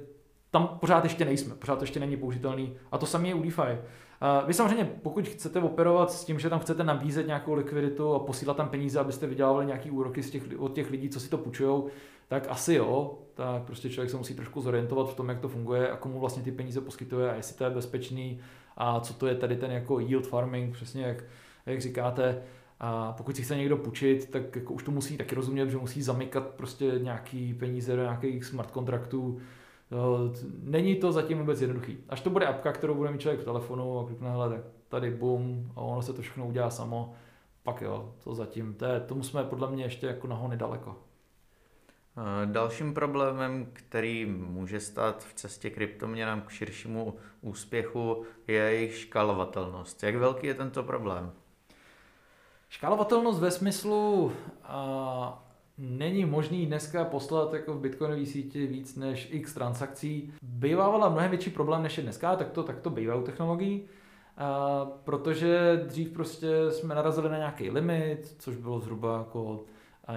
tam 0.51 0.69
pořád 0.81 1.05
ještě 1.05 1.25
nejsme, 1.25 1.55
pořád 1.55 1.81
ještě 1.81 2.01
není 2.01 2.17
použitelný. 2.17 2.77
A 2.93 2.99
to 2.99 3.07
samé 3.07 3.29
je 3.29 3.35
u 3.35 3.43
DeFi. 3.43 3.79
Vy 4.47 4.55
samozřejmě, 4.55 4.85
pokud 5.03 5.29
chcete 5.29 5.61
operovat 5.61 6.11
s 6.11 6.25
tím, 6.25 6.39
že 6.39 6.51
tam 6.51 6.61
chcete 6.61 6.85
nabízet 6.85 7.27
nějakou 7.27 7.55
likviditu 7.55 8.15
a 8.15 8.19
posílat 8.19 8.57
tam 8.57 8.69
peníze, 8.69 9.01
abyste 9.01 9.27
vydělávali 9.27 9.67
nějaký 9.67 9.91
úroky 9.91 10.23
z 10.23 10.31
těch, 10.31 10.43
od 10.59 10.75
těch 10.75 10.91
lidí, 10.91 11.09
co 11.09 11.21
si 11.21 11.31
to 11.31 11.39
půjčují, 11.39 11.83
tak 12.29 12.47
asi 12.49 12.75
jo, 12.75 13.19
tak 13.35 13.63
prostě 13.63 13.91
člověk 13.91 14.11
se 14.11 14.17
musí 14.17 14.35
trošku 14.35 14.61
zorientovat 14.61 15.11
v 15.11 15.15
tom, 15.15 15.29
jak 15.29 15.41
to 15.41 15.49
funguje 15.49 15.91
a 15.91 15.97
komu 15.97 16.21
vlastně 16.21 16.43
ty 16.43 16.53
peníze 16.53 16.81
poskytuje 16.81 17.31
a 17.31 17.35
jestli 17.35 17.57
to 17.57 17.65
je 17.65 17.71
bezpečný 17.71 18.41
a 18.77 19.01
co 19.01 19.15
to 19.15 19.27
je 19.27 19.35
tady 19.35 19.57
ten 19.57 19.71
jako 19.71 20.01
yield 20.01 20.27
farming, 20.27 20.75
přesně 20.75 21.03
jak, 21.03 21.25
jak 21.67 21.81
říkáte. 21.81 22.43
A 22.81 23.13
pokud 23.13 23.37
si 23.37 23.43
chce 23.43 23.57
někdo 23.57 23.77
půjčit, 23.77 24.31
tak 24.31 24.57
jako 24.57 24.75
už 24.75 24.83
to 24.83 24.91
musí 24.91 25.17
taky 25.17 25.35
rozumět, 25.35 25.71
že 25.71 25.77
musí 25.77 26.03
zamykat 26.03 26.47
prostě 26.47 26.93
nějaký 27.03 27.55
peníze 27.55 27.97
do 27.97 28.03
nějakých 28.03 28.45
smart 28.45 28.71
kontraktů. 28.71 29.41
Není 30.63 30.97
to 30.97 31.13
zatím 31.13 31.39
vůbec 31.39 31.61
jednoduchý. 31.61 31.99
Až 32.09 32.21
to 32.21 32.31
bude 32.31 32.47
apka, 32.47 32.73
kterou 32.73 32.95
bude 32.95 33.11
mít 33.11 33.21
člověk 33.21 33.41
v 33.41 33.45
telefonu 33.45 33.99
a 33.99 34.07
klikne, 34.07 34.31
hele, 34.31 34.49
tak 34.51 34.61
tady 34.89 35.11
bum, 35.11 35.73
a 35.77 35.81
ono 35.81 36.03
se 36.03 36.13
to 36.13 36.23
všechno 36.23 36.47
udělá 36.47 36.71
samo, 36.71 37.15
pak 37.63 37.81
jo, 37.81 38.15
to 38.25 38.35
zatím, 38.35 38.75
to 38.75 38.85
je, 38.85 39.01
tomu 39.01 39.23
jsme 39.23 39.45
podle 39.45 39.71
mě 39.71 39.85
ještě 39.85 40.07
jako 40.07 40.27
nahony 40.27 40.57
daleko. 40.57 40.97
Dalším 42.45 42.95
problémem, 42.95 43.67
který 43.73 44.27
může 44.27 44.81
stát 44.81 45.25
v 45.25 45.35
cestě 45.35 45.71
kryptoměnám 45.71 46.41
k 46.41 46.51
širšímu 46.51 47.15
úspěchu, 47.41 48.25
je 48.47 48.55
jejich 48.55 48.97
škálovatelnost. 48.99 50.03
Jak 50.03 50.17
velký 50.17 50.47
je 50.47 50.55
tento 50.55 50.83
problém? 50.83 51.33
Škálovatelnost 52.69 53.41
ve 53.41 53.51
smyslu 53.51 54.33
a 54.63 55.46
není 55.79 56.25
možný 56.25 56.67
dneska 56.67 57.05
poslat 57.05 57.53
jako 57.53 57.73
v 57.73 57.81
bitcoinové 57.81 58.27
síti 58.27 58.67
víc 58.67 58.97
než 58.97 59.29
x 59.31 59.55
transakcí. 59.55 60.33
Bývávala 60.43 61.09
mnohem 61.09 61.31
větší 61.31 61.51
problém 61.51 61.83
než 61.83 61.97
je 61.97 62.03
dneska, 62.03 62.37
tak 62.37 62.51
to, 62.51 62.63
tak 62.63 62.81
to 62.81 62.91
bývá 62.91 63.15
u 63.15 63.23
technologií. 63.23 63.85
A 64.37 64.85
protože 65.05 65.83
dřív 65.87 66.11
prostě 66.11 66.49
jsme 66.71 66.95
narazili 66.95 67.29
na 67.29 67.37
nějaký 67.37 67.71
limit, 67.71 68.37
což 68.39 68.57
bylo 68.57 68.81
zhruba 68.81 69.19
jako 69.19 69.65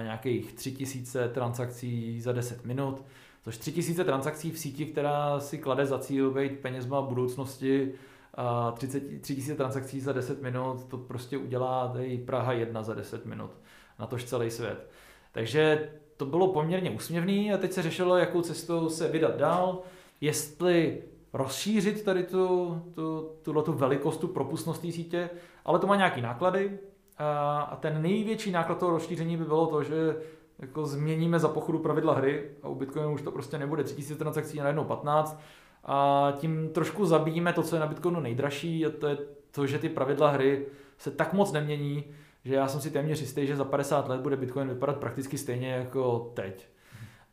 nějakých 0.02 0.52
3000 0.52 1.28
transakcí 1.28 2.20
za 2.20 2.32
10 2.32 2.64
minut, 2.64 3.04
což 3.42 3.58
3000 3.58 4.04
transakcí 4.04 4.50
v 4.50 4.58
síti, 4.58 4.86
která 4.86 5.40
si 5.40 5.58
klade 5.58 5.86
za 5.86 5.98
cíl 5.98 6.30
být 6.30 6.58
penězma 6.58 7.02
budoucnosti, 7.02 7.92
a 8.34 8.70
30, 8.72 9.20
3000 9.20 9.54
transakcí 9.54 10.00
za 10.00 10.12
10 10.12 10.42
minut, 10.42 10.84
to 10.84 10.98
prostě 10.98 11.38
udělá 11.38 11.88
tady 11.88 12.18
Praha 12.18 12.52
1 12.52 12.82
za 12.82 12.94
10 12.94 13.26
minut, 13.26 13.50
na 13.98 14.06
tož 14.06 14.24
celý 14.24 14.50
svět. 14.50 14.90
Takže 15.32 15.90
to 16.16 16.26
bylo 16.26 16.52
poměrně 16.52 16.90
úsměvný 16.90 17.52
a 17.52 17.58
teď 17.58 17.72
se 17.72 17.82
řešilo, 17.82 18.16
jakou 18.16 18.42
cestou 18.42 18.88
se 18.88 19.08
vydat 19.08 19.36
dál, 19.36 19.82
jestli 20.20 21.02
rozšířit 21.32 22.04
tady 22.04 22.22
tu, 22.22 22.76
tu, 22.94 23.30
tuhle 23.42 23.62
tu 23.62 23.72
velikost, 23.72 24.16
tu 24.16 24.28
propustnost 24.28 24.82
té 24.82 24.92
sítě, 24.92 25.30
ale 25.64 25.78
to 25.78 25.86
má 25.86 25.96
nějaký 25.96 26.20
náklady 26.20 26.78
a, 27.18 27.60
a 27.60 27.76
ten 27.76 28.02
největší 28.02 28.50
náklad 28.50 28.78
toho 28.78 28.92
rozšíření 28.92 29.36
by 29.36 29.44
bylo 29.44 29.66
to, 29.66 29.82
že 29.82 30.16
jako 30.58 30.86
změníme 30.86 31.38
za 31.38 31.48
pochodu 31.48 31.78
pravidla 31.78 32.14
hry 32.14 32.50
a 32.62 32.68
u 32.68 32.74
Bitcoinu 32.74 33.12
už 33.12 33.22
to 33.22 33.30
prostě 33.30 33.58
nebude. 33.58 33.84
3000 33.84 34.18
transakcí 34.18 34.60
a 34.60 34.62
najednou 34.62 34.84
15 34.84 35.40
a 35.84 36.32
tím 36.38 36.68
trošku 36.72 37.06
zabijíme 37.06 37.52
to, 37.52 37.62
co 37.62 37.76
je 37.76 37.80
na 37.80 37.86
Bitcoinu 37.86 38.20
nejdražší 38.20 38.86
a 38.86 38.90
to 38.90 39.06
je 39.06 39.18
to, 39.50 39.66
že 39.66 39.78
ty 39.78 39.88
pravidla 39.88 40.30
hry 40.30 40.66
se 40.98 41.10
tak 41.10 41.32
moc 41.32 41.52
nemění, 41.52 42.04
že 42.44 42.54
já 42.54 42.68
jsem 42.68 42.80
si 42.80 42.90
téměř 42.90 43.20
jistý, 43.20 43.46
že 43.46 43.56
za 43.56 43.64
50 43.64 44.08
let 44.08 44.20
bude 44.20 44.36
Bitcoin 44.36 44.68
vypadat 44.68 44.96
prakticky 44.96 45.38
stejně 45.38 45.72
jako 45.72 46.32
teď. 46.34 46.68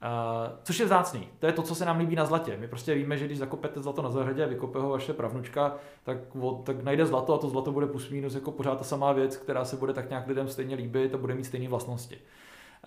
Uh, 0.03 0.57
což 0.63 0.79
je 0.79 0.85
vzácný. 0.85 1.27
To 1.39 1.45
je 1.45 1.51
to, 1.51 1.61
co 1.61 1.75
se 1.75 1.85
nám 1.85 1.99
líbí 1.99 2.15
na 2.15 2.25
zlatě. 2.25 2.57
My 2.57 2.67
prostě 2.67 2.95
víme, 2.95 3.17
že 3.17 3.25
když 3.25 3.37
zakopete 3.37 3.81
zlato 3.81 4.01
na 4.01 4.09
zahradě 4.09 4.43
a 4.43 4.47
vykope 4.47 4.79
ho 4.79 4.89
vaše 4.89 5.13
pravnučka, 5.13 5.75
tak, 6.03 6.17
o, 6.39 6.61
tak 6.65 6.83
najde 6.83 7.05
zlato 7.05 7.33
a 7.33 7.37
to 7.37 7.49
zlato 7.49 7.71
bude 7.71 7.87
plus 7.87 8.09
minus 8.09 8.35
jako 8.35 8.51
pořád 8.51 8.77
ta 8.77 8.83
samá 8.83 9.11
věc, 9.11 9.37
která 9.37 9.65
se 9.65 9.75
bude 9.75 9.93
tak 9.93 10.09
nějak 10.09 10.27
lidem 10.27 10.47
stejně 10.47 10.75
líbit 10.75 11.15
a 11.15 11.17
bude 11.17 11.35
mít 11.35 11.43
stejné 11.43 11.69
vlastnosti. 11.69 12.17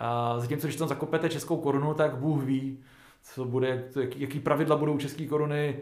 Uh, 0.00 0.40
zatímco, 0.40 0.66
když 0.66 0.76
tam 0.76 0.88
zakopete 0.88 1.28
českou 1.28 1.56
korunu, 1.56 1.94
tak 1.94 2.16
Bůh 2.16 2.42
ví, 2.42 2.78
co 3.22 3.44
bude, 3.44 3.84
jaký, 4.00 4.20
jaký 4.20 4.40
pravidla 4.40 4.76
budou 4.76 4.98
české 4.98 5.26
koruny 5.26 5.78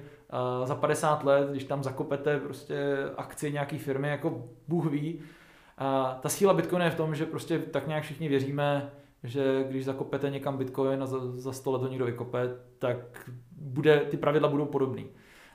uh, 0.60 0.66
za 0.66 0.74
50 0.74 1.24
let, 1.24 1.50
když 1.50 1.64
tam 1.64 1.82
zakopete 1.82 2.40
prostě 2.40 2.96
akci 3.16 3.52
nějaký 3.52 3.78
firmy, 3.78 4.08
jako 4.08 4.44
Bůh 4.68 4.86
ví. 4.86 5.20
A 5.78 6.18
ta 6.22 6.28
síla 6.28 6.54
Bitcoinu 6.54 6.84
je 6.84 6.90
v 6.90 6.94
tom, 6.94 7.14
že 7.14 7.26
prostě 7.26 7.58
tak 7.58 7.86
nějak 7.86 8.02
všichni 8.02 8.28
věříme, 8.28 8.90
že 9.24 9.64
když 9.68 9.84
zakopete 9.84 10.30
někam 10.30 10.56
Bitcoin 10.56 11.02
a 11.02 11.06
za, 11.06 11.18
za 11.20 11.52
100 11.52 11.72
let 11.72 11.78
to 11.78 11.88
někdo 11.88 12.04
vykope, 12.04 12.48
tak 12.78 13.30
bude, 13.52 14.00
ty 14.00 14.16
pravidla 14.16 14.48
budou 14.48 14.66
podobný. 14.66 15.06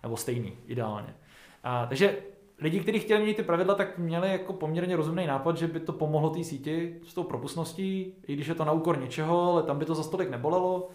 Nebo 0.03 0.17
stejný, 0.17 0.57
ideálně. 0.67 1.15
A, 1.63 1.85
takže 1.85 2.17
lidi, 2.59 2.79
kteří 2.79 2.99
chtěli 2.99 3.25
mít 3.25 3.37
ty 3.37 3.43
pravidla, 3.43 3.75
tak 3.75 3.97
měli 3.97 4.31
jako 4.31 4.53
poměrně 4.53 4.95
rozumný 4.95 5.27
nápad, 5.27 5.57
že 5.57 5.67
by 5.67 5.79
to 5.79 5.93
pomohlo 5.93 6.29
té 6.29 6.43
síti 6.43 6.99
s 7.07 7.13
tou 7.13 7.23
propustností, 7.23 8.15
i 8.27 8.33
když 8.33 8.47
je 8.47 8.55
to 8.55 8.65
na 8.65 8.71
úkor 8.71 8.99
něčeho, 8.99 9.51
ale 9.51 9.63
tam 9.63 9.79
by 9.79 9.85
to 9.85 9.95
za 9.95 10.03
stolik 10.03 10.29
nebolelo. 10.29 10.89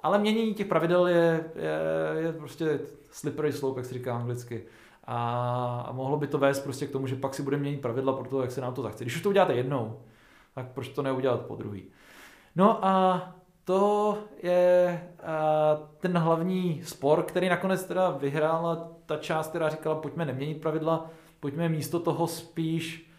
Ale 0.00 0.18
měnění 0.18 0.54
těch 0.54 0.66
pravidel 0.66 1.06
je, 1.06 1.50
je, 1.54 2.22
je 2.24 2.32
prostě 2.32 2.80
slippery 3.10 3.52
slope, 3.52 3.80
jak 3.80 3.86
se 3.86 3.94
říká 3.94 4.16
anglicky. 4.16 4.64
A, 5.10 5.88
mohlo 5.92 6.16
by 6.16 6.26
to 6.26 6.38
vést 6.38 6.60
prostě 6.60 6.86
k 6.86 6.90
tomu, 6.90 7.06
že 7.06 7.16
pak 7.16 7.34
si 7.34 7.42
budeme 7.42 7.60
měnit 7.60 7.80
pravidla 7.80 8.12
pro 8.12 8.28
to, 8.28 8.42
jak 8.42 8.50
se 8.50 8.60
nám 8.60 8.74
to 8.74 8.82
zachce. 8.82 9.04
Když 9.04 9.16
už 9.16 9.22
to 9.22 9.28
uděláte 9.28 9.54
jednou, 9.54 10.00
tak 10.54 10.66
proč 10.68 10.88
to 10.88 11.02
neudělat 11.02 11.40
po 11.40 11.56
druhý? 11.56 11.84
No 12.56 12.84
a 12.84 13.22
to 13.64 14.18
je 14.42 15.02
ten 16.00 16.18
hlavní 16.18 16.80
spor, 16.84 17.22
který 17.22 17.48
nakonec 17.48 17.84
teda 17.84 18.10
vyhrála 18.10 18.88
ta 19.06 19.16
část, 19.16 19.48
která 19.48 19.68
říkala, 19.68 19.94
pojďme 19.94 20.24
neměnit 20.24 20.60
pravidla, 20.60 21.10
pojďme 21.40 21.68
místo 21.68 22.00
toho 22.00 22.26
spíš 22.26 23.10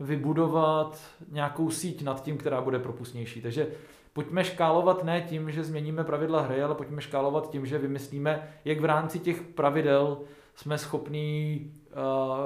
vybudovat 0.00 1.00
nějakou 1.28 1.70
síť 1.70 2.02
nad 2.02 2.22
tím, 2.22 2.38
která 2.38 2.60
bude 2.60 2.78
propustnější. 2.78 3.42
Takže 3.42 3.66
pojďme 4.12 4.44
škálovat 4.44 5.04
ne 5.04 5.20
tím, 5.20 5.50
že 5.50 5.64
změníme 5.64 6.04
pravidla 6.04 6.40
hry, 6.40 6.62
ale 6.62 6.74
pojďme 6.74 7.00
škálovat 7.00 7.50
tím, 7.50 7.66
že 7.66 7.78
vymyslíme, 7.78 8.48
jak 8.64 8.80
v 8.80 8.84
rámci 8.84 9.18
těch 9.18 9.42
pravidel 9.42 10.18
jsme 10.54 10.78
schopní 10.78 11.70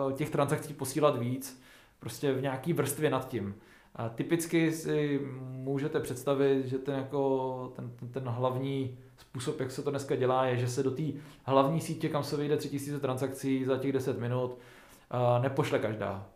uh, 0.07 0.13
těch 0.13 0.31
transakcí 0.31 0.75
posílat 0.75 1.19
víc, 1.19 1.63
prostě 2.01 2.33
v 2.33 2.43
nějaký 2.43 2.73
vrstvě 2.73 3.11
nad 3.11 3.29
tím. 3.29 3.55
A 3.95 4.09
typicky 4.09 4.73
si 4.73 5.21
můžete 5.41 6.01
představit, 6.01 6.67
že 6.67 6.79
ten, 6.79 6.95
jako, 6.95 7.73
ten, 7.77 7.91
ten, 7.91 8.09
ten 8.09 8.23
hlavní 8.23 8.99
způsob, 9.17 9.61
jak 9.61 9.71
se 9.71 9.83
to 9.83 9.91
dneska 9.91 10.17
dělá, 10.17 10.47
je, 10.47 10.57
že 10.57 10.69
se 10.69 10.83
do 10.83 10.91
té 10.91 11.03
hlavní 11.45 11.81
sítě, 11.81 12.09
kam 12.09 12.25
se 12.25 12.37
vyjde 12.37 12.57
3000 12.57 13.01
transakcí 13.01 13.65
za 13.65 13.77
těch 13.79 13.93
10 13.93 14.19
minut, 14.19 14.59
nepošle 15.43 15.79
každá. 15.79 16.27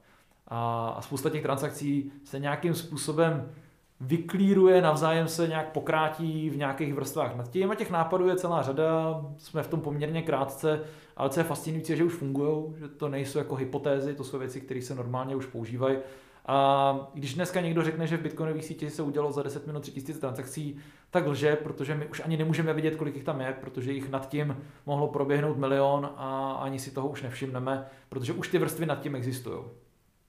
A, 0.49 0.89
a 0.89 1.01
spousta 1.01 1.31
těch 1.31 1.43
transakcí 1.43 2.13
se 2.25 2.39
nějakým 2.39 2.75
způsobem 2.75 3.53
vyklíruje, 4.01 4.83
navzájem 4.83 5.29
se 5.29 5.49
nějak 5.49 5.73
pokrátí 5.73 6.51
v 6.51 6.57
nějakých 6.57 6.95
vrstvách 6.95 7.37
nad 7.37 7.51
tím 7.51 7.71
a 7.71 7.75
těch 7.75 7.91
nápadů 7.91 8.29
je 8.29 8.37
celá 8.37 8.63
řada, 8.63 9.21
jsme 9.39 9.63
v 9.63 9.69
tom 9.69 9.81
poměrně 9.81 10.23
krátce, 10.23 10.81
ale 11.17 11.31
co 11.31 11.41
je 11.41 11.45
fascinující, 11.45 11.97
že 11.97 12.05
už 12.05 12.13
fungují, 12.13 12.75
že 12.79 12.89
to 12.89 13.09
nejsou 13.09 13.39
jako 13.39 13.55
hypotézy, 13.55 14.15
to 14.15 14.25
jsou 14.25 14.39
věci, 14.39 14.61
které 14.61 14.83
se 14.83 14.95
normálně 14.95 15.37
už 15.37 15.47
používají 15.47 15.99
a 16.47 17.11
když 17.15 17.35
dneska 17.35 17.61
někdo 17.61 17.83
řekne, 17.83 18.07
že 18.07 18.17
v 18.17 18.21
bitcoinové 18.21 18.63
síti 18.63 18.91
se 18.91 19.03
udělalo 19.03 19.33
za 19.33 19.43
10 19.43 19.67
minut 19.67 19.81
3000 19.81 20.21
transakcí, 20.21 20.77
tak 21.11 21.27
lže, 21.27 21.57
protože 21.57 21.95
my 21.95 22.07
už 22.07 22.23
ani 22.25 22.37
nemůžeme 22.37 22.73
vidět, 22.73 22.97
kolik 22.97 23.15
jich 23.15 23.25
tam 23.25 23.41
je, 23.41 23.57
protože 23.61 23.93
jich 23.93 24.11
nad 24.11 24.29
tím 24.29 24.57
mohlo 24.87 25.09
proběhnout 25.09 25.57
milion 25.57 26.11
a 26.17 26.53
ani 26.53 26.79
si 26.79 26.91
toho 26.91 27.09
už 27.09 27.23
nevšimneme, 27.23 27.87
protože 28.09 28.33
už 28.33 28.49
ty 28.49 28.59
vrstvy 28.59 28.87
nad 28.87 29.01
tím 29.01 29.17
existují. 29.17 29.59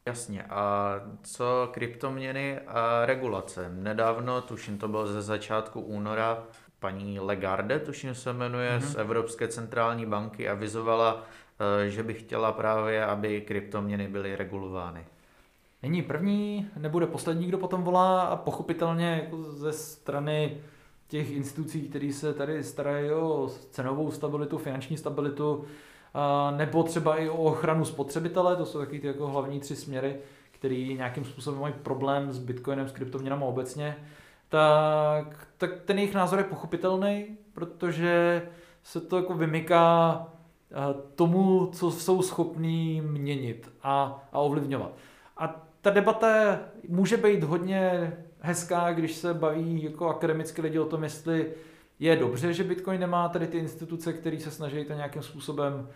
Jasně. 0.06 0.44
A 0.44 0.94
co 1.24 1.70
kryptoměny 1.72 2.60
a 2.60 3.06
regulace? 3.06 3.70
Nedávno, 3.74 4.42
tuším 4.42 4.78
to 4.78 4.88
bylo 4.88 5.08
ze 5.08 5.22
začátku 5.22 5.82
února, 5.82 6.44
paní 6.80 7.20
Legarde, 7.20 7.80
tuším 7.80 8.16
se 8.16 8.34
jmenuje, 8.34 8.78
mm-hmm. 8.78 8.92
z 8.92 8.96
Evropské 8.96 9.48
centrální 9.48 10.06
banky 10.06 10.50
avizovala, 10.50 11.24
eh, 11.84 11.90
že 11.90 12.04
by 12.04 12.14
chtěla 12.14 12.52
právě, 12.52 13.06
aby 13.06 13.42
kryptoměny 13.42 14.08
byly 14.08 14.36
regulovány 14.36 15.06
není 15.84 16.02
první, 16.02 16.70
nebude 16.78 17.08
poslední, 17.08 17.48
kdo 17.48 17.58
potom 17.58 17.84
volá 17.84 18.22
a 18.22 18.36
pochopitelně 18.36 19.22
jako 19.24 19.44
ze 19.44 19.74
strany 19.74 20.58
těch 21.08 21.32
institucí, 21.32 21.82
které 21.82 22.14
se 22.14 22.34
tady 22.34 22.64
starají 22.64 23.12
o 23.12 23.52
cenovou 23.72 24.12
stabilitu, 24.12 24.58
finanční 24.58 24.98
stabilitu, 24.98 25.66
nebo 26.58 26.84
třeba 26.84 27.16
i 27.18 27.30
o 27.30 27.38
ochranu 27.38 27.86
spotřebitele, 27.86 28.56
to 28.56 28.66
jsou 28.66 28.80
taky 28.80 29.00
ty 29.00 29.08
jako 29.08 29.28
hlavní 29.28 29.60
tři 29.60 29.76
směry, 29.76 30.16
který 30.52 30.98
nějakým 30.98 31.26
způsobem 31.26 31.62
mají 31.62 31.74
problém 31.84 32.32
s 32.32 32.40
bitcoinem, 32.40 32.88
s 32.88 32.92
kryptoměnami 32.92 33.44
obecně, 33.46 33.96
tak, 34.50 35.48
tak 35.58 35.82
ten 35.86 35.98
jejich 36.00 36.14
názor 36.14 36.40
je 36.40 36.46
pochopitelný, 36.46 37.38
protože 37.54 38.42
se 38.84 39.02
to 39.02 39.18
jako 39.18 39.34
vymyká 39.34 40.28
tomu, 41.16 41.70
co 41.74 41.92
jsou 41.92 42.22
schopní 42.22 43.02
měnit 43.02 43.72
a, 43.84 44.24
a 44.32 44.40
ovlivňovat. 44.40 44.92
A 45.38 45.68
ta 45.82 45.90
debata 45.90 46.60
může 46.88 47.18
být 47.18 47.44
hodně 47.44 48.14
hezká, 48.40 48.94
když 48.94 49.16
se 49.16 49.34
baví 49.34 49.84
jako 49.84 50.10
akademicky 50.10 50.62
lidi 50.62 50.80
o 50.80 50.86
tom, 50.86 51.04
jestli 51.04 51.52
je 52.02 52.16
dobře, 52.16 52.54
že 52.54 52.64
Bitcoin 52.64 53.00
nemá 53.00 53.30
tady 53.30 53.48
ty 53.48 53.58
instituce, 53.58 54.14
které 54.14 54.40
se 54.40 54.52
snaží 54.52 54.86
to 54.86 54.94
nějakým 54.94 55.22
způsobem 55.22 55.90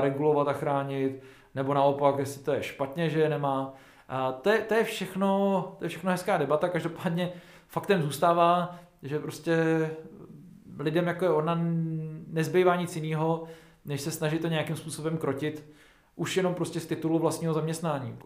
regulovat 0.00 0.48
a 0.48 0.52
chránit, 0.52 1.22
nebo 1.54 1.74
naopak, 1.74 2.18
jestli 2.18 2.42
to 2.42 2.52
je 2.52 2.62
špatně, 2.62 3.10
že 3.10 3.20
je 3.20 3.28
nemá. 3.28 3.74
A 4.08 4.32
to, 4.32 4.50
je, 4.50 4.58
to, 4.58 4.74
je 4.74 4.84
všechno, 4.84 5.76
to 5.78 5.84
je 5.84 5.88
všechno 5.88 6.10
hezká 6.10 6.38
debata, 6.38 6.68
každopádně 6.68 7.32
faktem 7.68 8.02
zůstává, 8.02 8.78
že 9.02 9.18
prostě 9.18 9.56
lidem 10.78 11.06
jako 11.06 11.24
je 11.24 11.30
ona 11.30 11.58
nezbývá 12.26 12.76
nic 12.76 12.96
jiného, 12.96 13.44
než 13.84 14.00
se 14.00 14.10
snažit 14.10 14.42
to 14.42 14.48
nějakým 14.48 14.76
způsobem 14.76 15.18
krotit 15.18 15.72
už 16.16 16.36
jenom 16.36 16.54
prostě 16.54 16.80
z 16.80 16.86
titulu 16.86 17.18
vlastního 17.18 17.54
zaměstnání. 17.54 18.18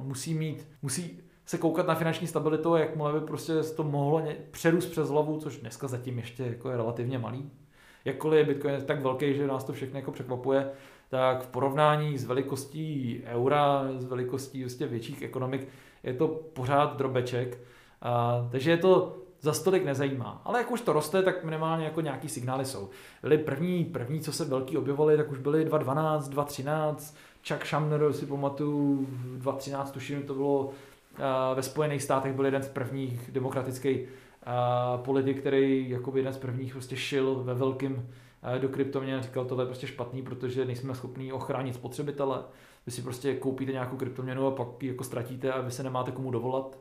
Musí 0.00 0.34
mít, 0.34 0.68
musí 0.82 1.20
se 1.46 1.58
koukat 1.58 1.86
na 1.86 1.94
finanční 1.94 2.26
stabilitu 2.26 2.76
jakmile 2.76 3.12
by 3.12 3.20
prostě 3.20 3.62
to 3.62 3.84
mohlo 3.84 4.22
přerůst 4.50 4.90
přes 4.90 5.08
hlavu, 5.08 5.40
což 5.40 5.56
dneska 5.56 5.88
zatím 5.88 6.18
ještě 6.18 6.42
jako 6.42 6.70
je 6.70 6.76
relativně 6.76 7.18
malý. 7.18 7.50
Jakkoliv 8.04 8.38
je 8.38 8.54
Bitcoin 8.54 8.82
tak 8.84 9.02
velký, 9.02 9.34
že 9.34 9.46
nás 9.46 9.64
to 9.64 9.72
všechno 9.72 9.98
jako 9.98 10.12
překvapuje, 10.12 10.70
tak 11.08 11.42
v 11.42 11.46
porovnání 11.46 12.18
s 12.18 12.24
velikostí 12.24 13.22
eura, 13.26 13.84
s 13.98 14.04
velikostí 14.04 14.64
vlastně 14.64 14.86
větších 14.86 15.22
ekonomik, 15.22 15.68
je 16.02 16.14
to 16.14 16.28
pořád 16.28 16.96
drobeček. 16.96 17.58
A, 18.02 18.48
takže 18.50 18.70
je 18.70 18.76
to 18.76 19.16
za 19.40 19.52
stolik 19.52 19.84
nezajímá. 19.84 20.42
Ale 20.44 20.58
jak 20.58 20.70
už 20.70 20.80
to 20.80 20.92
roste, 20.92 21.22
tak 21.22 21.44
minimálně 21.44 21.84
jako 21.84 22.00
nějaký 22.00 22.28
signály 22.28 22.64
jsou. 22.64 22.88
Byly 23.22 23.38
první, 23.38 23.84
první, 23.84 24.20
co 24.20 24.32
se 24.32 24.44
velký 24.44 24.76
objevovaly, 24.76 25.16
tak 25.16 25.30
už 25.30 25.38
byly 25.38 25.66
2.12, 25.66 26.20
2.13, 26.20 27.14
Chuck 27.48 27.66
Shamner 27.66 28.12
si 28.12 28.26
pamatuju, 28.26 29.06
2013 29.10 29.90
tuším, 29.90 30.22
to 30.22 30.34
bylo 30.34 30.70
ve 31.54 31.62
Spojených 31.62 32.02
státech 32.02 32.32
byl 32.32 32.44
jeden 32.44 32.62
z 32.62 32.68
prvních 32.68 33.30
demokratických 33.32 34.08
politik, 34.96 35.40
který 35.40 35.90
jako 35.90 36.16
jeden 36.16 36.32
z 36.32 36.38
prvních 36.38 36.72
prostě 36.72 36.96
šil 36.96 37.34
ve 37.34 37.54
velkým 37.54 38.08
do 38.58 38.68
kryptoměn 38.68 39.22
říkal, 39.22 39.44
tohle 39.44 39.64
je 39.64 39.66
prostě 39.66 39.86
špatný, 39.86 40.22
protože 40.22 40.64
nejsme 40.64 40.94
schopni 40.94 41.32
ochránit 41.32 41.74
spotřebitele. 41.74 42.42
Vy 42.86 42.92
si 42.92 43.02
prostě 43.02 43.34
koupíte 43.34 43.72
nějakou 43.72 43.96
kryptoměnu 43.96 44.46
a 44.46 44.50
pak 44.50 44.82
ji 44.82 44.88
jako 44.88 45.04
ztratíte 45.04 45.52
a 45.52 45.60
vy 45.60 45.70
se 45.70 45.82
nemáte 45.82 46.12
komu 46.12 46.30
dovolat. 46.30 46.78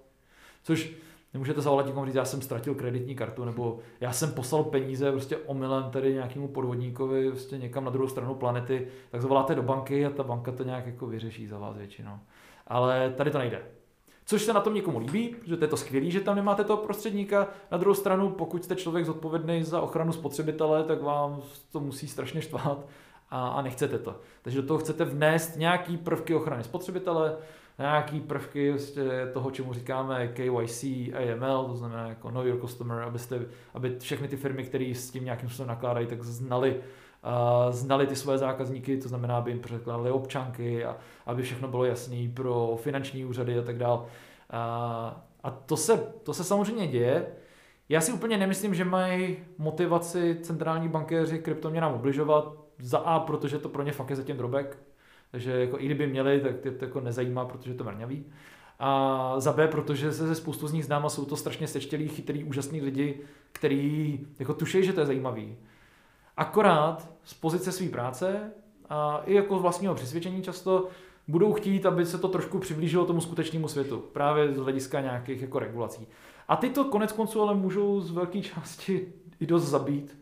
Což 0.64 0.96
Nemůžete 1.34 1.62
zavolat 1.62 1.86
někomu 1.86 2.06
říct, 2.06 2.16
já 2.16 2.26
jsem 2.26 2.42
ztratil 2.42 2.76
kreditní 2.76 3.16
kartu, 3.16 3.46
nebo 3.46 3.80
já 4.02 4.12
jsem 4.12 4.32
poslal 4.32 4.64
peníze 4.64 5.12
prostě 5.12 5.38
omylem 5.38 5.92
tady 5.92 6.14
nějakému 6.14 6.48
podvodníkovi 6.48 7.30
prostě 7.30 7.58
někam 7.58 7.86
na 7.86 7.92
druhou 7.92 8.08
stranu 8.08 8.36
planety, 8.36 8.88
tak 9.12 9.22
zavoláte 9.22 9.56
do 9.56 9.64
banky 9.64 10.06
a 10.06 10.10
ta 10.10 10.24
banka 10.24 10.52
to 10.52 10.64
nějak 10.64 10.86
jako 10.86 11.08
vyřeší 11.08 11.48
za 11.48 11.58
vás 11.58 11.78
většinou. 11.78 12.20
Ale 12.68 13.14
tady 13.18 13.32
to 13.32 13.38
nejde. 13.38 13.62
Což 14.26 14.42
se 14.42 14.54
na 14.54 14.62
tom 14.62 14.74
někomu 14.74 15.00
líbí, 15.00 15.36
že 15.46 15.58
to 15.58 15.64
je 15.64 15.68
to 15.68 15.78
skvělé, 15.78 16.10
že 16.10 16.20
tam 16.20 16.36
nemáte 16.36 16.64
toho 16.64 16.78
prostředníka. 16.78 17.48
Na 17.72 17.78
druhou 17.78 17.96
stranu, 17.96 18.30
pokud 18.30 18.64
jste 18.64 18.76
člověk 18.76 19.06
zodpovědný 19.06 19.64
za 19.64 19.82
ochranu 19.82 20.12
spotřebitele, 20.12 20.84
tak 20.84 21.02
vám 21.02 21.42
to 21.72 21.80
musí 21.80 22.08
strašně 22.08 22.42
štvát 22.42 22.86
a, 23.30 23.48
a 23.48 23.62
nechcete 23.62 24.00
to. 24.00 24.16
Takže 24.42 24.62
do 24.62 24.68
toho 24.68 24.78
chcete 24.78 25.06
vnést 25.06 25.58
nějaký 25.58 25.98
prvky 25.98 26.36
ochrany 26.36 26.64
spotřebitele, 26.64 27.38
nějaký 27.80 28.20
prvky 28.20 28.72
vlastně 28.72 29.04
toho, 29.34 29.52
čemu 29.52 29.74
říkáme 29.74 30.28
KYC, 30.28 30.84
AML, 30.84 31.66
to 31.66 31.76
znamená 31.76 32.08
jako 32.08 32.32
Know 32.32 32.46
Your 32.46 32.60
Customer, 32.62 33.00
abyste, 33.00 33.40
aby 33.74 33.96
všechny 34.00 34.28
ty 34.28 34.38
firmy, 34.38 34.64
které 34.64 34.94
s 34.96 35.12
tím 35.12 35.26
nějakým 35.26 35.50
způsobem 35.50 35.68
nakládají, 35.68 36.08
tak 36.08 36.24
znali, 36.24 36.82
znali 37.70 38.08
ty 38.08 38.16
své 38.16 38.38
zákazníky, 38.38 38.98
to 38.98 39.10
znamená, 39.10 39.38
aby 39.38 39.52
jim 39.52 39.60
překládali 39.60 40.12
občanky 40.12 40.86
a 40.86 40.98
aby 41.26 41.44
všechno 41.44 41.68
bylo 41.68 41.86
jasné 41.86 42.30
pro 42.34 42.78
finanční 42.82 43.26
úřady 43.26 43.60
a 43.60 43.62
tak 43.62 43.78
dále. 43.78 44.00
A 45.44 45.50
to 45.66 45.78
se, 45.78 45.98
to 46.24 46.34
se 46.34 46.44
samozřejmě 46.44 46.88
děje. 46.88 47.26
Já 47.90 48.02
si 48.02 48.12
úplně 48.12 48.38
nemyslím, 48.38 48.76
že 48.76 48.86
mají 48.86 49.38
motivaci 49.58 50.38
centrální 50.42 50.88
bankéři 50.90 51.40
kryptoměnám 51.40 51.94
obližovat. 51.94 52.54
Za 52.80 52.98
A, 52.98 53.20
protože 53.20 53.58
to 53.60 53.70
pro 53.70 53.84
ně 53.84 53.92
fakt 53.92 54.10
je 54.10 54.16
zatím 54.16 54.38
drobek, 54.38 54.78
takže 55.32 55.52
jako 55.52 55.80
i 55.80 55.86
kdyby 55.86 56.08
měli, 56.08 56.40
tak 56.40 56.60
ty 56.60 56.72
to 56.72 56.86
jako 56.86 57.00
nezajímá, 57.00 57.46
protože 57.46 57.74
to 57.74 57.84
mrňaví. 57.84 58.26
A 58.80 59.40
za 59.40 59.54
B, 59.54 59.68
protože 59.68 60.14
se 60.14 60.28
ze 60.28 60.36
spoustu 60.36 60.68
z 60.68 60.74
nich 60.74 60.86
znám 60.86 61.06
a 61.06 61.10
jsou 61.10 61.26
to 61.26 61.36
strašně 61.36 61.68
sečtělí, 61.68 62.08
chytrý, 62.08 62.44
úžasný 62.44 62.82
lidi, 62.82 63.20
kteří 63.52 64.28
jako 64.40 64.54
tuší, 64.54 64.84
že 64.84 64.94
to 64.94 65.00
je 65.00 65.06
zajímavý. 65.06 65.58
Akorát 66.38 67.10
z 67.24 67.34
pozice 67.34 67.72
své 67.72 67.90
práce 67.90 68.52
a 68.90 69.22
i 69.26 69.34
jako 69.34 69.60
vlastního 69.60 69.96
přesvědčení 69.96 70.44
často 70.44 70.88
budou 71.28 71.54
chtít, 71.54 71.86
aby 71.86 72.06
se 72.06 72.18
to 72.18 72.28
trošku 72.28 72.60
přiblížilo 72.60 73.06
tomu 73.06 73.22
skutečnému 73.22 73.68
světu, 73.68 73.98
právě 73.98 74.54
z 74.54 74.58
hlediska 74.58 75.02
nějakých 75.02 75.42
jako 75.42 75.60
regulací. 75.60 76.08
A 76.48 76.56
ty 76.56 76.70
to 76.70 76.86
konec 76.86 77.12
konců 77.12 77.42
ale 77.42 77.56
můžou 77.56 78.02
z 78.02 78.12
velké 78.12 78.42
části 78.42 79.14
i 79.40 79.46
dost 79.46 79.64
zabít, 79.64 80.18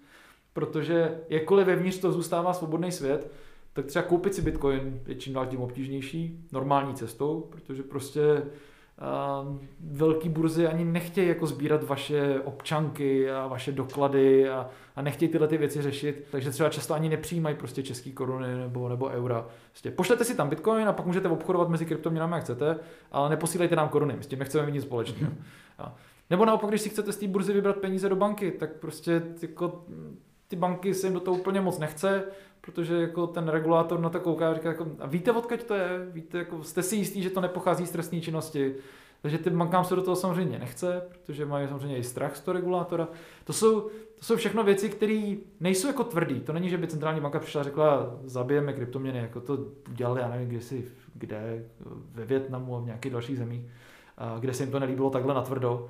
protože 0.54 1.22
jakkoliv 1.30 1.68
vevnitř 1.68 1.98
to 1.98 2.12
zůstává 2.12 2.54
svobodný 2.54 2.92
svět, 2.92 3.32
tak 3.74 3.86
třeba 3.86 4.04
koupit 4.04 4.36
si 4.36 4.42
Bitcoin 4.42 5.02
je 5.08 5.16
čím 5.16 5.34
dál 5.34 5.46
tím 5.46 5.62
obtížnější, 5.62 6.46
normální 6.52 6.94
cestou, 6.94 7.48
protože 7.50 7.84
prostě 7.84 8.44
uh, 9.02 9.58
velký 9.80 10.30
burzy 10.30 10.68
ani 10.68 10.86
nechtějí 10.86 11.28
jako 11.28 11.48
sbírat 11.48 11.84
vaše 11.84 12.40
občanky 12.44 13.32
a 13.32 13.48
vaše 13.48 13.72
doklady 13.72 14.50
a, 14.50 14.70
a 14.96 15.02
nechtějí 15.02 15.32
tyhle 15.32 15.48
ty 15.48 15.58
věci 15.58 15.82
řešit, 15.82 16.28
takže 16.32 16.52
třeba 16.52 16.70
často 16.70 16.94
ani 16.94 17.10
nepřijímají 17.10 17.56
prostě 17.56 17.84
český 17.84 18.12
koruny 18.12 18.56
nebo, 18.56 18.90
nebo 18.90 19.06
eura. 19.06 19.46
Prostě 19.70 19.92
pošlete 19.92 20.24
si 20.24 20.36
tam 20.36 20.50
Bitcoin 20.50 20.88
a 20.88 20.94
pak 20.94 21.06
můžete 21.06 21.30
obchodovat 21.30 21.70
mezi 21.70 21.86
kryptoměnami, 21.86 22.36
jak 22.36 22.44
chcete, 22.44 22.80
ale 23.12 23.30
neposílejte 23.30 23.76
nám 23.76 23.90
koruny, 23.90 24.16
s 24.22 24.28
tím 24.28 24.40
nechceme 24.40 24.66
mít 24.66 24.72
nic 24.72 24.84
společného. 24.84 25.34
Nebo 26.30 26.46
naopak, 26.46 26.70
když 26.70 26.82
si 26.82 26.90
chcete 26.90 27.12
z 27.12 27.18
té 27.18 27.28
burzy 27.28 27.54
vybrat 27.54 27.78
peníze 27.78 28.10
do 28.10 28.16
banky, 28.16 28.52
tak 28.52 28.74
prostě 28.76 29.22
jako, 29.42 29.86
ty 30.48 30.56
banky 30.56 30.94
se 30.94 31.08
jim 31.08 31.14
do 31.14 31.20
toho 31.20 31.38
úplně 31.38 31.62
moc 31.62 31.80
nechce, 31.80 32.24
protože 32.62 32.96
jako 32.96 33.28
ten 33.28 33.48
regulátor 33.48 34.00
na 34.00 34.10
to 34.10 34.20
kouká 34.20 34.52
a 34.52 34.54
říká, 34.54 34.70
jako, 34.70 34.88
a 35.00 35.08
víte, 35.08 35.32
odkud 35.32 35.64
to 35.64 35.74
je? 35.74 36.08
Víte, 36.12 36.38
jako, 36.38 36.64
jste 36.64 36.84
si 36.84 36.96
jistý, 36.96 37.22
že 37.22 37.30
to 37.30 37.42
nepochází 37.42 37.86
z 37.86 37.92
trestní 37.92 38.22
činnosti? 38.22 38.76
Takže 39.22 39.38
ty 39.38 39.50
bankám 39.50 39.86
se 39.86 39.96
do 39.96 40.02
toho 40.02 40.16
samozřejmě 40.16 40.60
nechce, 40.60 41.02
protože 41.10 41.46
mají 41.46 41.68
samozřejmě 41.68 41.98
i 41.98 42.04
strach 42.04 42.36
z 42.36 42.42
toho 42.42 42.54
regulátora. 42.54 43.08
To 43.44 43.54
jsou, 43.54 43.82
to 43.82 44.26
jsou 44.26 44.36
všechno 44.36 44.64
věci, 44.64 44.90
které 44.90 45.36
nejsou 45.60 45.88
jako 45.88 46.04
tvrdý. 46.04 46.40
To 46.40 46.54
není, 46.54 46.70
že 46.70 46.78
by 46.78 46.88
centrální 46.88 47.22
banka 47.22 47.40
přišla 47.40 47.62
a 47.62 47.64
řekla, 47.64 48.18
zabijeme 48.24 48.74
kryptoměny, 48.74 49.20
jako 49.20 49.42
to 49.42 49.58
udělali, 49.90 50.22
já 50.22 50.30
nevím, 50.30 50.50
kde 50.50 50.62
si, 50.62 50.86
kde, 51.14 51.66
ve 52.12 52.26
Větnamu 52.26 52.76
a 52.76 52.80
v 52.80 52.86
nějakých 52.86 53.12
dalších 53.12 53.38
zemích, 53.38 53.62
kde 54.40 54.54
se 54.54 54.64
jim 54.64 54.72
to 54.72 54.80
nelíbilo 54.80 55.10
takhle 55.10 55.34
natvrdo. 55.34 55.90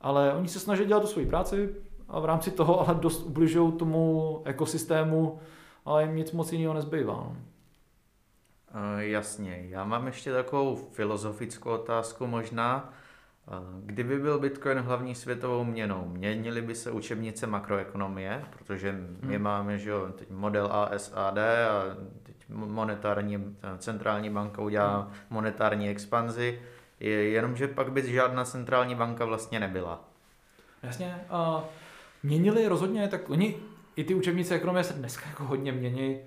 Ale 0.00 0.32
oni 0.32 0.48
se 0.48 0.60
snaží 0.60 0.84
dělat 0.84 1.00
tu 1.00 1.06
svoji 1.06 1.26
práci 1.26 1.74
a 2.08 2.20
v 2.20 2.24
rámci 2.24 2.50
toho 2.50 2.88
ale 2.88 2.98
dost 3.00 3.22
ubližují 3.22 3.72
tomu 3.72 4.42
ekosystému, 4.44 5.38
ale 5.84 6.02
jim 6.02 6.16
nic 6.16 6.32
moc 6.32 6.52
jiného 6.52 6.74
nezbývá. 6.74 7.12
No. 7.12 7.36
Uh, 8.74 9.00
jasně, 9.00 9.66
já 9.68 9.84
mám 9.84 10.06
ještě 10.06 10.32
takovou 10.32 10.76
filozofickou 10.92 11.70
otázku 11.70 12.26
možná. 12.26 12.92
Uh, 13.46 13.54
kdyby 13.86 14.18
byl 14.18 14.38
Bitcoin 14.38 14.78
hlavní 14.78 15.14
světovou 15.14 15.64
měnou, 15.64 16.04
měnily 16.08 16.62
by 16.62 16.74
se 16.74 16.90
učebnice 16.90 17.46
makroekonomie, 17.46 18.44
protože 18.58 18.92
my 19.22 19.34
hmm. 19.34 19.44
máme 19.44 19.78
že 19.78 19.90
jo, 19.90 20.08
teď 20.18 20.30
model 20.30 20.72
ASAD 20.72 21.38
a 21.38 21.96
teď 22.22 22.36
monetární, 22.48 23.56
centrální 23.78 24.30
banka 24.30 24.62
udělá 24.62 25.00
hmm. 25.00 25.12
monetární 25.30 25.88
expanzi, 25.88 26.60
jenomže 27.00 27.68
pak 27.68 27.92
by 27.92 28.12
žádná 28.12 28.44
centrální 28.44 28.94
banka 28.94 29.24
vlastně 29.24 29.60
nebyla. 29.60 30.04
Jasně, 30.82 31.24
uh, 31.30 31.62
měnili 32.22 32.68
rozhodně, 32.68 33.08
tak 33.08 33.30
oni 33.30 33.56
i 33.96 34.04
ty 34.04 34.14
učebnice 34.14 34.54
ekonomie 34.54 34.84
se 34.84 34.94
dneska 34.94 35.28
jako 35.28 35.44
hodně 35.44 35.72
mění. 35.72 36.18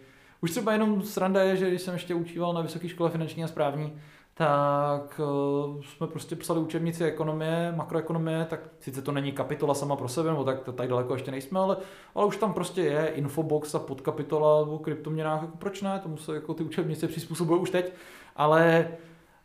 Už 0.42 0.52
třeba 0.52 0.74
jenom 0.74 1.02
sranda 1.02 1.44
je, 1.44 1.56
že 1.56 1.68
když 1.68 1.82
jsem 1.82 1.94
ještě 1.94 2.16
učíval 2.16 2.54
na 2.54 2.62
vysoké 2.62 2.90
škole 2.90 3.10
finanční 3.10 3.44
a 3.44 3.48
správní, 3.48 3.94
tak 4.38 5.20
uh, 5.20 5.82
jsme 5.82 6.08
prostě 6.08 6.36
psali 6.36 6.60
učebnici 6.60 7.04
ekonomie, 7.04 7.74
makroekonomie, 7.76 8.46
tak 8.50 8.60
sice 8.80 9.02
to 9.02 9.12
není 9.12 9.32
kapitola 9.32 9.74
sama 9.74 9.96
pro 9.96 10.08
sebe, 10.08 10.30
nebo 10.30 10.44
tak 10.44 10.70
tak 10.76 10.90
daleko 10.90 11.14
ještě 11.14 11.32
nejsme, 11.32 11.60
ale, 11.60 11.78
ale 12.16 12.26
už 12.26 12.38
tam 12.38 12.54
prostě 12.54 12.82
je 12.82 13.08
infobox 13.08 13.76
a 13.76 13.80
podkapitola 13.80 14.60
o 14.60 14.80
kryptoměnách, 14.80 15.42
jako 15.42 15.58
proč 15.58 15.82
ne, 15.82 16.00
tomu 16.00 16.18
se 16.18 16.36
jako 16.36 16.54
ty 16.54 16.64
učebnice 16.64 17.08
přizpůsobují 17.08 17.62
už 17.62 17.70
teď, 17.70 17.94
ale, 18.36 18.92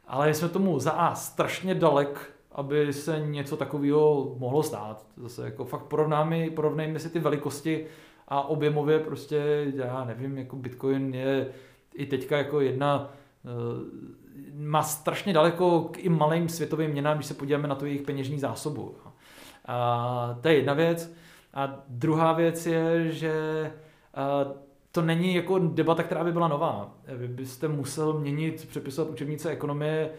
ale 0.07 0.35
jsme 0.35 0.49
tomu 0.49 0.79
za 0.79 0.91
A 0.91 1.15
strašně 1.15 1.75
dalek, 1.75 2.31
aby 2.53 2.93
se 2.93 3.21
něco 3.21 3.57
takového 3.57 4.35
mohlo 4.39 4.63
stát. 4.63 5.07
Zase 5.17 5.45
jako 5.45 5.65
fakt 5.65 5.85
porovnáme, 5.85 6.51
porovnejme 6.51 6.99
si 6.99 7.11
ty 7.11 7.19
velikosti 7.19 7.87
a 8.31 8.43
objemově 8.43 8.99
prostě, 8.99 9.67
já 9.75 10.05
nevím, 10.05 10.39
jako 10.39 10.57
Bitcoin 10.57 11.15
je 11.15 11.49
i 11.95 12.07
teďka 12.07 12.39
jako 12.39 12.61
jedna 12.61 13.13
eh, 13.45 13.51
má 14.55 14.83
strašně 14.83 15.33
daleko 15.33 15.81
k 15.81 15.99
i 15.99 16.09
malým 16.09 16.49
světovým 16.49 16.91
měnám, 16.91 17.17
když 17.17 17.27
se 17.27 17.35
podíváme 17.35 17.69
na 17.69 17.75
to 17.75 17.87
jejich 17.87 18.03
peněžní 18.03 18.39
zásobu. 18.39 18.95
A 19.67 20.39
to 20.41 20.49
je 20.49 20.55
jedna 20.55 20.75
věc. 20.75 21.15
A 21.55 21.85
druhá 21.89 22.33
věc 22.33 22.67
je, 22.67 23.13
že 23.13 23.33
eh, 23.65 24.55
to 24.93 25.03
není 25.03 25.35
jako 25.35 25.59
debata, 25.59 26.03
která 26.03 26.25
by 26.25 26.33
byla 26.33 26.49
nová. 26.49 26.95
Vy 27.07 27.29
byste 27.29 27.69
musel 27.69 28.13
měnit, 28.13 28.67
přepisovat 28.69 29.13
učebnice 29.13 29.51
ekonomie 29.51 30.11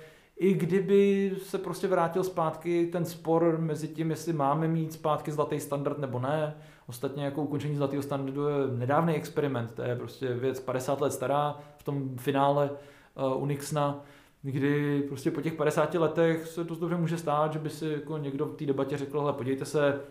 i 0.42 0.54
kdyby 0.54 1.32
se 1.44 1.58
prostě 1.58 1.88
vrátil 1.88 2.24
zpátky 2.24 2.90
ten 2.92 3.06
spor 3.06 3.58
mezi 3.60 3.88
tím, 3.88 4.10
jestli 4.10 4.34
máme 4.34 4.68
mít 4.68 4.94
zpátky 4.94 5.32
zlatý 5.32 5.60
standard 5.60 6.00
nebo 6.00 6.20
ne. 6.20 6.56
Ostatně 6.88 7.26
jako 7.26 7.42
ukončení 7.42 7.76
zlatého 7.76 8.04
standardu 8.04 8.48
je 8.48 8.56
nedávný 8.78 9.16
experiment, 9.16 9.72
to 9.72 9.82
je 9.82 9.96
prostě 9.96 10.34
věc 10.34 10.60
50 10.60 11.02
let 11.02 11.14
stará 11.14 11.60
v 11.78 11.84
tom 11.84 12.18
finále 12.18 12.70
uh, 13.34 13.44
Unixna, 13.44 14.04
kdy 14.42 15.02
prostě 15.02 15.32
po 15.32 15.42
těch 15.42 15.54
50 15.54 15.94
letech 15.94 16.48
se 16.48 16.64
dost 16.64 16.80
dobře 16.80 16.98
může 16.98 17.18
stát, 17.18 17.54
že 17.54 17.60
by 17.60 17.70
si 17.70 17.88
jako 17.88 18.18
někdo 18.18 18.46
v 18.46 18.56
té 18.56 18.66
debatě 18.66 18.98
řekl, 18.98 19.20
hele, 19.20 19.34
podívejte 19.34 19.66
se, 19.66 20.02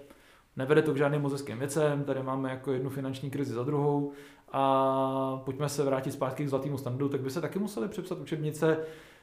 nevede 0.56 0.82
to 0.82 0.94
k 0.94 0.96
žádným 0.96 1.22
mozeckým 1.22 1.58
věcem, 1.58 2.04
tady 2.04 2.22
máme 2.22 2.50
jako 2.50 2.72
jednu 2.72 2.90
finanční 2.90 3.30
krizi 3.30 3.54
za 3.54 3.64
druhou 3.64 4.12
a 4.52 5.42
pojďme 5.44 5.68
se 5.68 5.84
vrátit 5.84 6.12
zpátky 6.12 6.44
k 6.44 6.48
zlatému 6.48 6.78
standardu, 6.78 7.08
tak 7.08 7.20
by 7.20 7.30
se 7.30 7.40
taky 7.40 7.58
museli 7.58 7.88
přepsat 7.88 8.18
učebnice, 8.18 8.78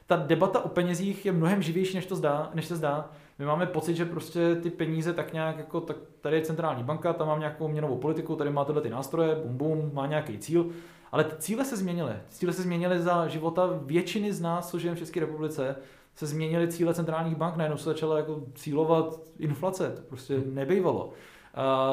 ta 0.08 0.16
debata 0.16 0.64
o 0.64 0.68
penězích 0.68 1.26
je 1.26 1.32
mnohem 1.32 1.62
živější, 1.62 1.96
než, 1.96 2.06
to 2.06 2.16
zdá, 2.16 2.50
než 2.54 2.66
se 2.66 2.76
zdá. 2.76 3.10
My 3.38 3.44
máme 3.46 3.66
pocit, 3.66 3.96
že 3.96 4.04
prostě 4.04 4.54
ty 4.54 4.70
peníze 4.70 5.12
tak 5.12 5.32
nějak 5.32 5.58
jako, 5.58 5.80
tak 5.80 5.96
tady 6.20 6.36
je 6.36 6.42
centrální 6.42 6.82
banka, 6.82 7.12
tam 7.12 7.28
mám 7.28 7.38
nějakou 7.38 7.68
měnovou 7.68 7.96
politiku, 7.96 8.36
tady 8.36 8.50
má 8.50 8.64
tyhle 8.64 8.82
ty 8.82 8.90
nástroje, 8.90 9.34
bum 9.34 9.56
bum, 9.56 9.90
má 9.94 10.06
nějaký 10.06 10.38
cíl. 10.38 10.66
Ale 11.12 11.24
ty 11.24 11.36
cíle 11.38 11.64
se 11.64 11.76
změnily. 11.76 12.12
Cíle 12.28 12.52
se 12.52 12.62
změnily 12.62 13.00
za 13.00 13.28
života 13.28 13.70
většiny 13.82 14.32
z 14.32 14.40
nás, 14.40 14.70
co 14.70 14.78
žijeme 14.78 14.96
v 14.96 14.98
České 14.98 15.20
republice, 15.20 15.76
se 16.14 16.26
změnily 16.26 16.68
cíle 16.68 16.94
centrálních 16.94 17.36
bank, 17.36 17.56
najednou 17.56 17.76
se 17.76 17.84
začala 17.84 18.16
jako 18.16 18.42
cílovat 18.54 19.20
inflace, 19.38 19.90
to 19.90 20.02
prostě 20.02 20.42
nebejvalo. 20.46 21.12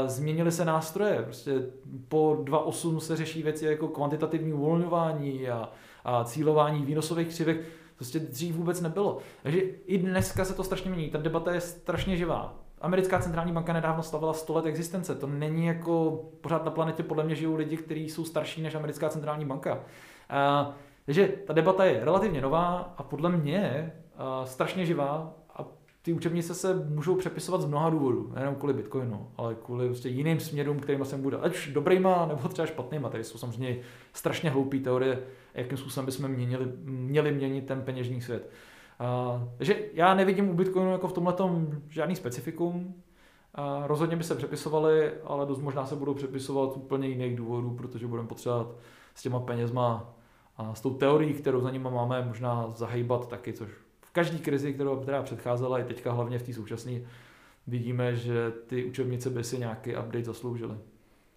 Změnily 0.06 0.52
se 0.52 0.66
nástroje, 0.66 1.22
prostě 1.24 1.52
po 2.08 2.38
2.8 2.44 2.98
se 2.98 3.16
řeší 3.16 3.44
věci 3.44 3.66
jako 3.66 3.88
kvantitativní 3.88 4.54
uvolňování 4.54 5.50
a, 5.50 5.70
a 6.04 6.24
cílování 6.24 6.86
výnosových 6.86 7.28
křivek 7.28 7.58
prostě 7.96 8.20
dřív 8.20 8.56
vůbec 8.56 8.82
nebylo. 8.82 9.18
Takže 9.44 9.60
i 9.86 9.98
dneska 9.98 10.46
se 10.46 10.54
to 10.54 10.64
strašně 10.64 10.92
mění, 10.92 11.10
ta 11.10 11.18
debata 11.18 11.54
je 11.54 11.62
strašně 11.62 12.18
živá. 12.18 12.54
Americká 12.82 13.20
centrální 13.20 13.52
banka 13.52 13.74
nedávno 13.74 14.04
slavila 14.04 14.34
100 14.34 14.54
let 14.54 14.66
existence. 14.66 15.16
To 15.16 15.28
není 15.28 15.66
jako 15.66 16.24
pořád 16.42 16.66
na 16.66 16.72
planetě, 16.72 17.04
podle 17.04 17.24
mě 17.24 17.36
žijou 17.36 17.56
lidi, 17.56 17.78
kteří 17.78 18.10
jsou 18.10 18.26
starší 18.26 18.62
než 18.62 18.76
americká 18.76 19.10
centrální 19.10 19.46
banka. 19.46 19.74
Uh, 19.74 20.74
takže 21.06 21.28
ta 21.28 21.54
debata 21.54 21.86
je 21.86 22.06
relativně 22.06 22.42
nová 22.42 22.94
a 22.98 23.04
podle 23.04 23.30
mě 23.30 23.94
uh, 24.16 24.46
strašně 24.46 24.86
živá 24.86 25.34
ty 26.06 26.14
učebnice 26.14 26.54
se 26.54 26.74
můžou 26.90 27.16
přepisovat 27.16 27.62
z 27.62 27.66
mnoha 27.66 27.90
důvodů, 27.90 28.32
nejenom 28.36 28.56
kvůli 28.56 28.74
Bitcoinu, 28.74 29.28
ale 29.38 29.56
kvůli 29.56 29.88
prostě 29.88 30.10
jiným 30.10 30.40
směrům, 30.40 30.80
kterým 30.80 31.06
se 31.06 31.18
bude, 31.18 31.38
ať 31.38 31.54
už 31.54 31.68
dobrýma 31.74 32.26
nebo 32.26 32.48
třeba 32.48 32.66
špatnýma. 32.66 33.10
Tady 33.10 33.24
jsou 33.24 33.38
samozřejmě 33.38 33.78
strašně 34.14 34.50
hloupé 34.50 34.78
teorie, 34.78 35.24
jakým 35.54 35.78
způsobem 35.78 36.06
bychom 36.06 36.28
měnili, 36.28 36.66
měli 36.84 37.32
měnit 37.32 37.66
ten 37.66 37.82
peněžní 37.82 38.22
svět. 38.22 38.50
Takže 39.58 39.80
já 39.94 40.14
nevidím 40.14 40.50
u 40.50 40.54
Bitcoinu 40.54 40.92
jako 40.92 41.08
v 41.08 41.14
tomhle 41.14 41.36
žádný 41.90 42.16
specifikum. 42.16 42.94
A 43.54 43.88
rozhodně 43.88 44.16
by 44.16 44.24
se 44.24 44.36
přepisovali, 44.36 45.12
ale 45.24 45.46
dost 45.46 45.62
možná 45.62 45.86
se 45.86 45.96
budou 45.96 46.14
přepisovat 46.14 46.78
úplně 46.78 47.08
jiných 47.08 47.36
důvodů, 47.36 47.76
protože 47.76 48.08
budeme 48.08 48.28
potřebovat 48.28 48.76
s 49.16 49.22
těma 49.22 49.40
penězma 49.40 50.14
a 50.58 50.76
s 50.76 50.82
tou 50.82 50.94
teorií, 50.94 51.34
kterou 51.34 51.62
za 51.62 51.72
nimi 51.72 51.90
máme, 51.92 52.26
možná 52.28 52.70
zahýbat 52.70 53.28
taky, 53.28 53.54
což 53.54 53.85
každé 54.16 54.38
krizi, 54.38 54.74
kterou, 54.74 55.00
která 55.00 55.24
předcházela, 55.24 55.80
i 55.80 55.84
teďka 55.84 56.12
hlavně 56.12 56.40
v 56.40 56.44
té 56.44 56.54
současné, 56.54 56.92
vidíme, 57.68 58.16
že 58.16 58.52
ty 58.68 58.86
učebnice 58.86 59.30
by 59.30 59.44
si 59.44 59.58
nějaký 59.58 59.96
update 59.96 60.24
zasloužily. 60.24 60.78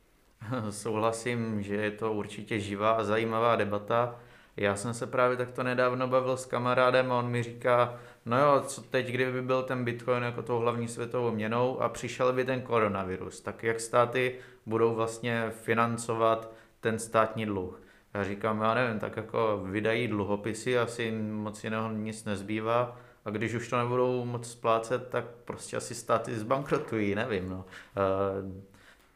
Souhlasím, 0.70 1.62
že 1.62 1.74
je 1.74 1.90
to 1.90 2.12
určitě 2.12 2.60
živá 2.60 2.90
a 2.90 3.04
zajímavá 3.04 3.56
debata. 3.56 4.20
Já 4.56 4.76
jsem 4.76 4.94
se 4.94 5.06
právě 5.06 5.36
takto 5.36 5.62
nedávno 5.62 6.08
bavil 6.08 6.36
s 6.36 6.46
kamarádem 6.46 7.12
a 7.12 7.18
on 7.18 7.28
mi 7.28 7.42
říká, 7.42 8.00
no 8.26 8.38
jo, 8.38 8.62
co 8.66 8.82
teď, 8.82 9.06
kdyby 9.06 9.42
byl 9.42 9.62
ten 9.62 9.84
Bitcoin 9.84 10.22
jako 10.22 10.42
tou 10.42 10.58
hlavní 10.58 10.88
světovou 10.88 11.30
měnou 11.30 11.80
a 11.80 11.88
přišel 11.88 12.32
by 12.32 12.44
ten 12.44 12.60
koronavirus, 12.60 13.40
tak 13.40 13.62
jak 13.62 13.80
státy 13.80 14.34
budou 14.66 14.94
vlastně 14.94 15.50
financovat 15.50 16.52
ten 16.80 16.98
státní 16.98 17.46
dluh? 17.46 17.80
Já 18.18 18.24
říkám, 18.24 18.60
já 18.60 18.74
nevím, 18.74 18.98
tak 18.98 19.16
jako 19.16 19.60
vydají 19.64 20.08
dluhopisy, 20.08 20.78
asi 20.78 21.10
moc 21.32 21.64
jiného 21.64 21.92
nic 21.92 22.24
nezbývá. 22.24 22.96
A 23.24 23.30
když 23.30 23.54
už 23.54 23.68
to 23.68 23.78
nebudou 23.78 24.24
moc 24.24 24.50
splácet, 24.50 25.08
tak 25.08 25.24
prostě 25.44 25.76
asi 25.76 25.94
státy 25.94 26.38
zbankrotují, 26.38 27.14
nevím. 27.14 27.48
No. 27.48 27.56
Uh, 27.56 27.64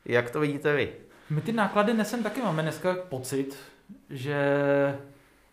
jak 0.05 0.31
to 0.31 0.41
vidíte 0.41 0.77
vy? 0.77 0.93
My 1.31 1.41
ty 1.41 1.53
náklady 1.53 1.95
nesem 1.95 2.23
taky 2.23 2.41
máme 2.41 2.63
dneska 2.63 2.97
pocit, 3.09 3.57
že 4.11 4.39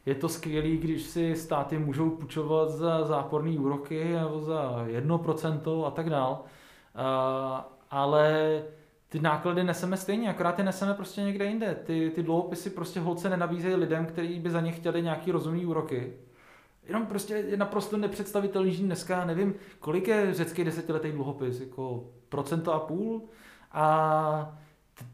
je 0.06 0.16
to 0.16 0.30
skvělé, 0.30 0.70
když 0.70 1.02
si 1.02 1.36
státy 1.36 1.78
můžou 1.78 2.10
půjčovat 2.10 2.70
za 2.70 3.06
záporné 3.06 3.60
úroky 3.60 4.14
nebo 4.14 4.42
za 4.42 4.86
1% 4.88 5.86
a 5.86 5.92
tak 5.92 6.10
dál. 6.10 6.44
Uh, 6.96 7.60
ale 7.92 8.64
ty 9.10 9.20
náklady 9.20 9.64
neseme 9.64 9.98
stejně, 9.98 10.30
akorát 10.30 10.56
ty 10.56 10.64
neseme 10.64 10.94
prostě 10.94 11.22
někde 11.22 11.46
jinde. 11.46 11.76
Ty, 11.84 12.12
ty 12.16 12.24
dluhopisy 12.24 12.70
prostě 12.70 13.00
holce 13.00 13.30
nenabízejí 13.30 13.76
lidem, 13.76 14.06
kteří 14.06 14.40
by 14.40 14.50
za 14.50 14.62
ně 14.62 14.72
chtěli 14.72 15.02
nějaký 15.02 15.32
rozumný 15.32 15.66
úroky. 15.66 16.14
Jenom 16.84 17.06
prostě 17.06 17.34
je 17.34 17.58
naprosto 17.58 17.98
nepředstavitelný, 17.98 18.74
že 18.74 18.84
dneska 18.84 19.26
nevím, 19.26 19.56
kolik 19.80 20.08
je 20.08 20.34
řecký 20.34 20.64
desetiletý 20.64 21.12
dluhopis, 21.12 21.60
jako 21.60 22.04
procento 22.30 22.74
a 22.74 22.80
půl. 22.80 23.22
A 23.72 24.58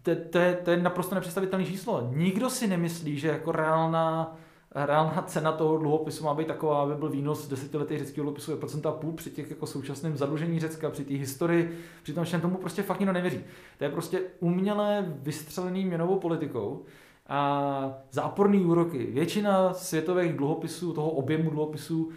to 0.01 0.09
je, 0.39 0.55
to 0.63 0.71
je 0.71 0.77
naprosto 0.77 1.15
nepředstavitelné 1.15 1.65
číslo. 1.65 2.09
Nikdo 2.13 2.49
si 2.49 2.67
nemyslí, 2.67 3.19
že 3.19 3.27
jako 3.27 3.51
reálná 3.51 4.37
reálná 4.75 5.23
cena 5.27 5.51
toho 5.51 5.77
dluhopisu 5.77 6.23
má 6.23 6.33
být 6.33 6.47
taková, 6.47 6.81
aby 6.81 6.95
byl 6.95 7.09
výnos 7.09 7.47
desetiletých 7.47 7.99
řeckého 7.99 8.23
dluhopisu 8.23 8.51
je 8.51 8.57
procenta 8.57 8.91
půl 8.91 9.11
při 9.11 9.31
těch 9.31 9.49
jako 9.49 9.65
současném 9.65 10.17
zadlužení 10.17 10.59
Řecka, 10.59 10.89
při 10.89 11.05
té 11.05 11.13
historii, 11.13 11.77
při 12.03 12.13
tom 12.13 12.23
všem 12.23 12.41
tomu 12.41 12.57
prostě 12.57 12.83
fakt 12.83 12.99
nikdo 12.99 13.13
nevěří. 13.13 13.39
To 13.77 13.83
je 13.83 13.89
prostě 13.89 14.21
uměle 14.39 15.05
vystřelený 15.07 15.85
měnovou 15.85 16.19
politikou 16.19 16.83
a 17.27 17.93
záporný 18.11 18.65
úroky. 18.65 19.05
Většina 19.05 19.73
světových 19.73 20.33
dluhopisů, 20.33 20.93
toho 20.93 21.09
objemu 21.09 21.49
dluhopisů 21.49 22.09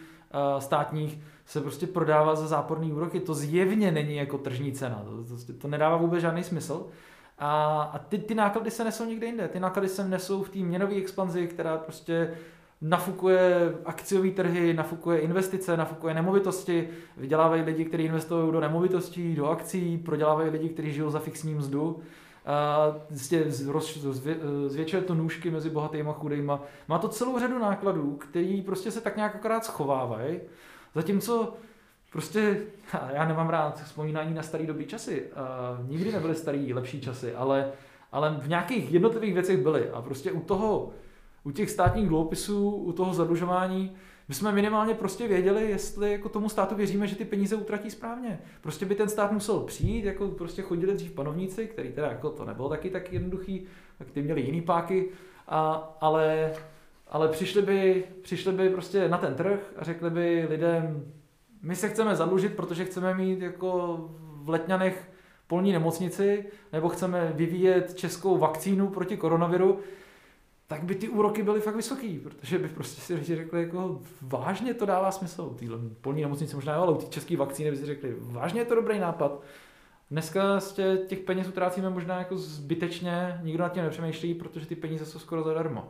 státních 0.59 1.18
se 1.46 1.61
prostě 1.61 1.86
prodává 1.86 2.34
za 2.34 2.46
záporný 2.46 2.92
úroky. 2.92 3.20
To 3.20 3.34
zjevně 3.34 3.92
není 3.92 4.16
jako 4.16 4.38
tržní 4.38 4.72
cena. 4.72 5.04
To, 5.04 5.36
to, 5.46 5.52
to 5.52 5.68
nedává 5.68 5.96
vůbec 5.96 6.20
žádný 6.20 6.44
smysl. 6.44 6.86
A, 7.39 7.82
a 7.93 7.99
ty, 7.99 8.18
ty 8.18 8.34
náklady 8.34 8.70
se 8.70 8.84
nesou 8.84 9.05
někde 9.05 9.26
jinde. 9.26 9.49
Ty 9.49 9.61
náklady 9.61 9.89
se 9.89 10.09
nesou 10.09 10.43
v 10.43 10.49
té 10.49 10.59
měnové 10.59 10.95
expanzi, 10.95 11.47
která 11.47 11.76
prostě 11.76 12.34
nafukuje 12.80 13.74
akciové 13.84 14.30
trhy, 14.30 14.74
nafukuje 14.74 15.18
investice, 15.18 15.76
nafukuje 15.76 16.14
nemovitosti, 16.14 16.89
vydělávají 17.16 17.62
lidi, 17.62 17.84
kteří 17.84 18.05
investují 18.05 18.53
do 18.53 18.61
nemovitostí, 18.61 19.34
do 19.34 19.47
akcí, 19.49 19.99
prodělávají 19.99 20.51
lidi, 20.51 20.68
kteří 20.68 20.93
žijou 20.93 21.11
za 21.11 21.18
fixní 21.18 21.55
mzdu. 21.55 22.01
Zvětšuje 24.66 25.03
to 25.03 25.14
nůžky 25.14 25.51
mezi 25.51 25.70
bohatýma 25.70 26.11
a 26.11 26.14
chudejma. 26.14 26.61
Má 26.89 26.99
to 26.99 27.09
celou 27.09 27.39
řadu 27.39 27.59
nákladů, 27.59 28.16
který 28.16 28.62
prostě 28.62 28.91
se 28.91 29.01
tak 29.01 29.16
nějak 29.16 29.34
akorát 29.34 29.64
schovávají, 29.64 30.41
zatímco 30.95 31.55
Prostě 32.12 32.61
já 33.12 33.28
nemám 33.28 33.48
rád 33.48 33.82
vzpomínání 33.82 34.34
na 34.34 34.42
starý 34.42 34.66
dobrý 34.66 34.86
časy. 34.86 35.26
Uh, 35.80 35.90
nikdy 35.90 36.12
nebyly 36.12 36.34
starý 36.34 36.74
lepší 36.74 37.00
časy, 37.00 37.34
ale, 37.34 37.72
ale 38.12 38.36
v 38.40 38.48
nějakých 38.48 38.92
jednotlivých 38.92 39.34
věcech 39.34 39.62
byly. 39.62 39.90
A 39.90 40.02
prostě 40.02 40.32
u 40.32 40.40
toho, 40.40 40.90
u 41.44 41.50
těch 41.50 41.70
státních 41.70 42.09
dluhopisů, 42.09 42.70
u 42.70 42.92
toho 42.92 43.14
zadlužování, 43.14 43.96
my 44.28 44.34
jsme 44.34 44.52
minimálně 44.52 44.94
prostě 44.94 45.28
věděli, 45.28 45.70
jestli 45.70 46.12
jako 46.12 46.28
tomu 46.28 46.48
státu 46.48 46.74
věříme, 46.74 47.06
že 47.06 47.16
ty 47.16 47.24
peníze 47.24 47.56
utratí 47.56 47.90
správně. 47.90 48.38
Prostě 48.61 48.86
by 48.86 48.94
ten 48.94 49.09
stát 49.09 49.32
musel 49.32 49.61
přijít, 49.61 50.04
jako 50.04 50.28
prostě 50.28 50.62
chodili 50.62 50.94
dřív 50.94 51.12
panovníci, 51.12 51.66
který 51.66 51.92
teda 51.92 52.09
jako 52.09 52.30
to 52.30 52.44
nebylo 52.44 52.68
taky 52.68 52.90
tak 52.90 53.12
jednoduchý, 53.12 53.66
tak 53.98 54.11
ty 54.11 54.22
měli 54.22 54.40
jiný 54.40 54.61
páky, 54.61 55.09
a, 55.46 55.72
ale, 56.00 56.52
ale 57.09 57.28
přišli 57.28 57.62
by, 57.62 58.04
přišli 58.22 58.52
by 58.52 58.70
prostě 58.70 59.09
na 59.09 59.18
ten 59.18 59.34
trh 59.34 59.72
a 59.76 59.84
řekli 59.84 60.11
by 60.11 60.46
lidem, 60.50 61.12
my 61.62 61.76
se 61.76 61.88
chceme 61.88 62.16
zadlužit, 62.16 62.56
protože 62.56 62.84
chceme 62.84 63.14
mít 63.14 63.40
jako 63.40 63.96
v 64.20 64.48
Letňanech 64.48 65.11
polní 65.46 65.72
nemocnici, 65.72 66.44
nebo 66.72 66.88
chceme 66.88 67.32
vyvíjet 67.34 67.94
českou 67.94 68.38
vakcínu 68.38 68.88
proti 68.88 69.16
koronaviru, 69.16 69.78
tak 70.66 70.84
by 70.84 70.94
ty 70.94 71.09
úroky 71.09 71.42
byly 71.42 71.61
fakt 71.61 71.76
vysoký, 71.76 72.18
protože 72.18 72.59
by 72.59 72.68
prostě 72.68 73.00
si 73.00 73.14
lidi 73.14 73.36
řekli, 73.36 73.62
jako 73.62 74.00
vážně 74.22 74.74
to 74.74 74.86
dává 74.86 75.11
smysl. 75.11 75.54
Týhle 75.59 75.78
polní 76.00 76.22
nemocnice 76.22 76.56
možná 76.56 76.74
ale 76.74 76.92
u 76.92 76.96
té 76.96 77.06
české 77.06 77.36
vakcíny 77.36 77.70
by 77.70 77.76
si 77.76 77.86
řekli, 77.86 78.16
vážně 78.18 78.61
je 78.61 78.64
to 78.64 78.74
dobrý 78.74 78.98
nápad. 78.98 79.42
Dneska 80.11 80.61
z 80.61 80.80
těch 81.06 81.18
peněz 81.18 81.48
utrácíme 81.48 81.90
možná 81.90 82.18
jako 82.18 82.36
zbytečně, 82.36 83.40
nikdo 83.42 83.62
nad 83.62 83.72
tím 83.72 83.82
nepřemýšlí, 83.82 84.34
protože 84.34 84.66
ty 84.66 84.76
peníze 84.76 85.06
jsou 85.06 85.18
skoro 85.18 85.42
zadarmo. 85.42 85.88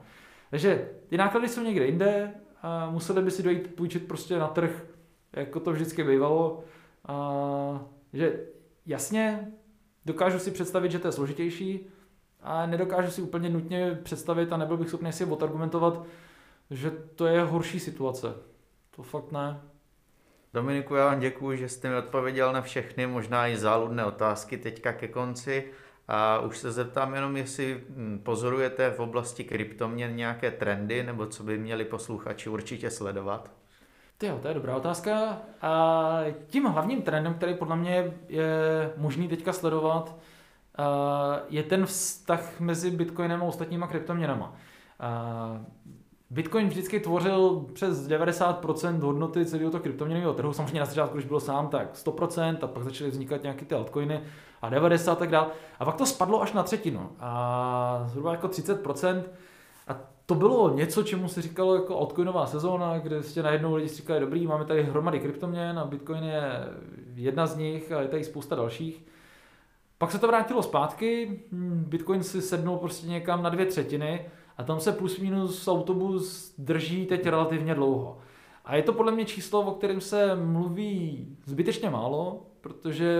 Takže 0.50 0.88
ty 1.08 1.16
náklady 1.16 1.48
jsou 1.48 1.62
někde 1.62 1.86
jinde 1.86 2.32
a 2.62 2.90
museli 2.90 3.22
by 3.22 3.30
si 3.30 3.42
dojít 3.42 3.74
půjčit 3.74 4.08
prostě 4.08 4.38
na 4.38 4.48
trh 4.48 4.86
jako 5.32 5.60
to 5.60 5.72
vždycky 5.72 6.04
bývalo. 6.04 6.64
A, 7.08 7.84
že 8.12 8.40
jasně, 8.86 9.52
dokážu 10.04 10.38
si 10.38 10.50
představit, 10.50 10.92
že 10.92 10.98
to 10.98 11.08
je 11.08 11.12
složitější, 11.12 11.86
a 12.40 12.66
nedokážu 12.66 13.10
si 13.10 13.22
úplně 13.22 13.48
nutně 13.48 13.98
představit 14.02 14.52
a 14.52 14.56
nebyl 14.56 14.76
bych 14.76 14.88
schopný 14.88 15.12
si 15.12 15.24
odargumentovat, 15.24 16.06
že 16.70 16.90
to 16.90 17.26
je 17.26 17.42
horší 17.42 17.80
situace. 17.80 18.34
To 18.96 19.02
fakt 19.02 19.32
ne. 19.32 19.60
Dominiku, 20.54 20.94
já 20.94 21.04
vám 21.04 21.20
děkuji, 21.20 21.58
že 21.58 21.68
jste 21.68 21.90
mi 21.90 21.96
odpověděl 21.96 22.52
na 22.52 22.62
všechny, 22.62 23.06
možná 23.06 23.48
i 23.48 23.56
záludné 23.56 24.04
otázky 24.04 24.58
teďka 24.58 24.92
ke 24.92 25.08
konci. 25.08 25.70
A 26.08 26.40
už 26.40 26.58
se 26.58 26.72
zeptám 26.72 27.14
jenom, 27.14 27.36
jestli 27.36 27.84
hm, 27.88 28.20
pozorujete 28.22 28.90
v 28.90 29.00
oblasti 29.00 29.44
kryptoměn 29.44 30.16
nějaké 30.16 30.50
trendy, 30.50 31.02
nebo 31.02 31.26
co 31.26 31.42
by 31.42 31.58
měli 31.58 31.84
posluchači 31.84 32.50
určitě 32.50 32.90
sledovat? 32.90 33.57
Jo, 34.22 34.38
to 34.42 34.48
je 34.48 34.54
dobrá 34.54 34.76
otázka. 34.76 35.38
A 35.62 36.20
tím 36.46 36.64
hlavním 36.64 37.02
trendem, 37.02 37.34
který 37.34 37.54
podle 37.54 37.76
mě 37.76 38.12
je 38.28 38.92
možný 38.96 39.28
teďka 39.28 39.52
sledovat, 39.52 40.16
je 41.48 41.62
ten 41.62 41.86
vztah 41.86 42.60
mezi 42.60 42.90
Bitcoinem 42.90 43.42
a 43.42 43.44
ostatníma 43.44 43.86
kryptoměnama. 43.86 44.52
Bitcoin 46.30 46.68
vždycky 46.68 47.00
tvořil 47.00 47.66
přes 47.72 48.08
90% 48.08 49.00
hodnoty 49.00 49.46
celého 49.46 49.70
toho 49.70 49.82
kryptoměnového 49.82 50.34
trhu. 50.34 50.52
Samozřejmě 50.52 50.80
na 50.80 50.86
začátku, 50.86 51.16
když 51.16 51.26
bylo 51.26 51.40
sám, 51.40 51.68
tak 51.68 51.94
100% 51.94 52.58
a 52.62 52.66
pak 52.66 52.84
začaly 52.84 53.10
vznikat 53.10 53.42
nějaké 53.42 53.64
ty 53.64 53.74
altcoiny 53.74 54.20
a 54.62 54.68
90 54.68 55.12
a 55.12 55.14
tak 55.14 55.30
dále. 55.30 55.46
A 55.78 55.84
pak 55.84 55.96
to 55.96 56.06
spadlo 56.06 56.42
až 56.42 56.52
na 56.52 56.62
třetinu. 56.62 57.10
A 57.20 58.02
zhruba 58.06 58.32
jako 58.32 58.48
30%. 58.48 59.22
A 59.88 60.00
to 60.26 60.34
bylo 60.34 60.74
něco, 60.74 61.02
čemu 61.02 61.28
se 61.28 61.42
říkalo 61.42 61.74
jako 61.74 61.98
altcoinová 61.98 62.46
sezóna, 62.46 62.98
kde 62.98 63.16
prostě 63.16 63.42
najednou 63.42 63.74
lidi 63.74 63.88
říkali, 63.88 64.20
dobrý, 64.20 64.46
máme 64.46 64.64
tady 64.64 64.82
hromady 64.82 65.20
kryptoměn 65.20 65.78
a 65.78 65.84
Bitcoin 65.84 66.24
je 66.24 66.42
jedna 67.14 67.46
z 67.46 67.56
nich 67.56 67.92
a 67.92 68.00
je 68.00 68.08
tady 68.08 68.24
spousta 68.24 68.56
dalších. 68.56 69.04
Pak 69.98 70.12
se 70.12 70.18
to 70.18 70.26
vrátilo 70.26 70.62
zpátky, 70.62 71.40
Bitcoin 71.72 72.22
si 72.22 72.42
sednul 72.42 72.76
prostě 72.76 73.06
někam 73.06 73.42
na 73.42 73.50
dvě 73.50 73.66
třetiny 73.66 74.26
a 74.56 74.62
tam 74.62 74.80
se 74.80 74.92
plus 74.92 75.18
minus 75.18 75.68
autobus 75.68 76.54
drží 76.58 77.06
teď 77.06 77.26
relativně 77.26 77.74
dlouho. 77.74 78.18
A 78.64 78.76
je 78.76 78.82
to 78.82 78.92
podle 78.92 79.12
mě 79.12 79.24
číslo, 79.24 79.60
o 79.60 79.74
kterém 79.74 80.00
se 80.00 80.34
mluví 80.34 81.28
zbytečně 81.44 81.90
málo, 81.90 82.46
protože 82.60 83.16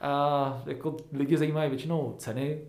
a, 0.00 0.62
jako 0.66 0.96
lidi 1.12 1.36
zajímají 1.36 1.70
většinou 1.70 2.14
ceny, 2.18 2.60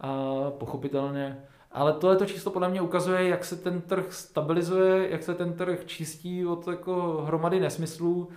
a, 0.00 0.50
pochopitelně. 0.50 1.44
Ale 1.72 1.92
tohle 1.92 2.26
číslo 2.26 2.52
podle 2.52 2.68
mě 2.68 2.80
ukazuje, 2.80 3.28
jak 3.28 3.44
se 3.44 3.56
ten 3.56 3.80
trh 3.80 4.12
stabilizuje, 4.12 5.10
jak 5.10 5.22
se 5.22 5.34
ten 5.34 5.52
trh 5.52 5.84
čistí 5.86 6.46
od 6.46 6.68
jako 6.68 7.22
hromady 7.26 7.60
nesmyslů 7.60 8.28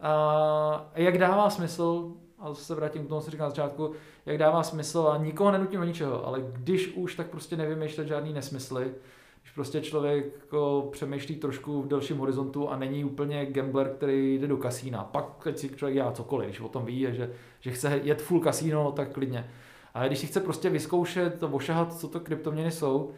A 0.00 0.90
jak 0.94 1.18
dává 1.18 1.50
smysl, 1.50 2.12
a 2.38 2.54
se 2.54 2.74
vrátím 2.74 3.04
k 3.04 3.08
tomu, 3.08 3.20
co 3.20 3.30
říkal 3.30 3.46
na 3.46 3.50
začátku, 3.50 3.92
jak 4.26 4.38
dává 4.38 4.62
smysl 4.62 5.08
a 5.12 5.16
nikoho 5.16 5.50
nenutím 5.50 5.80
do 5.80 5.86
ničeho, 5.86 6.26
ale 6.26 6.40
když 6.52 6.92
už, 6.96 7.14
tak 7.14 7.26
prostě 7.26 7.56
nevymýšlet 7.56 8.08
žádný 8.08 8.32
nesmysly, 8.32 8.94
když 9.42 9.52
prostě 9.54 9.80
člověk 9.80 10.24
jako 10.40 10.88
přemýšlí 10.92 11.36
trošku 11.36 11.82
v 11.82 11.88
delším 11.88 12.18
horizontu 12.18 12.68
a 12.68 12.76
není 12.76 13.04
úplně 13.04 13.46
gambler, 13.46 13.88
který 13.96 14.34
jde 14.34 14.46
do 14.46 14.56
kasína. 14.56 15.04
Pak 15.04 15.24
teď 15.42 15.58
si 15.58 15.68
člověk 15.68 15.94
dělá 15.94 16.12
cokoliv, 16.12 16.48
když 16.48 16.60
o 16.60 16.68
tom 16.68 16.84
ví, 16.84 17.06
že, 17.10 17.32
že 17.60 17.70
chce 17.70 18.00
jet 18.02 18.22
full 18.22 18.40
kasíno, 18.40 18.92
tak 18.92 19.12
klidně. 19.12 19.50
Ale 19.94 20.06
když 20.06 20.18
si 20.18 20.26
chce 20.26 20.40
prostě 20.40 20.70
vyzkoušet, 20.70 21.42
ošahat, 21.42 21.98
co 21.98 22.08
to 22.08 22.20
kryptoměny 22.20 22.70
jsou, 22.70 23.10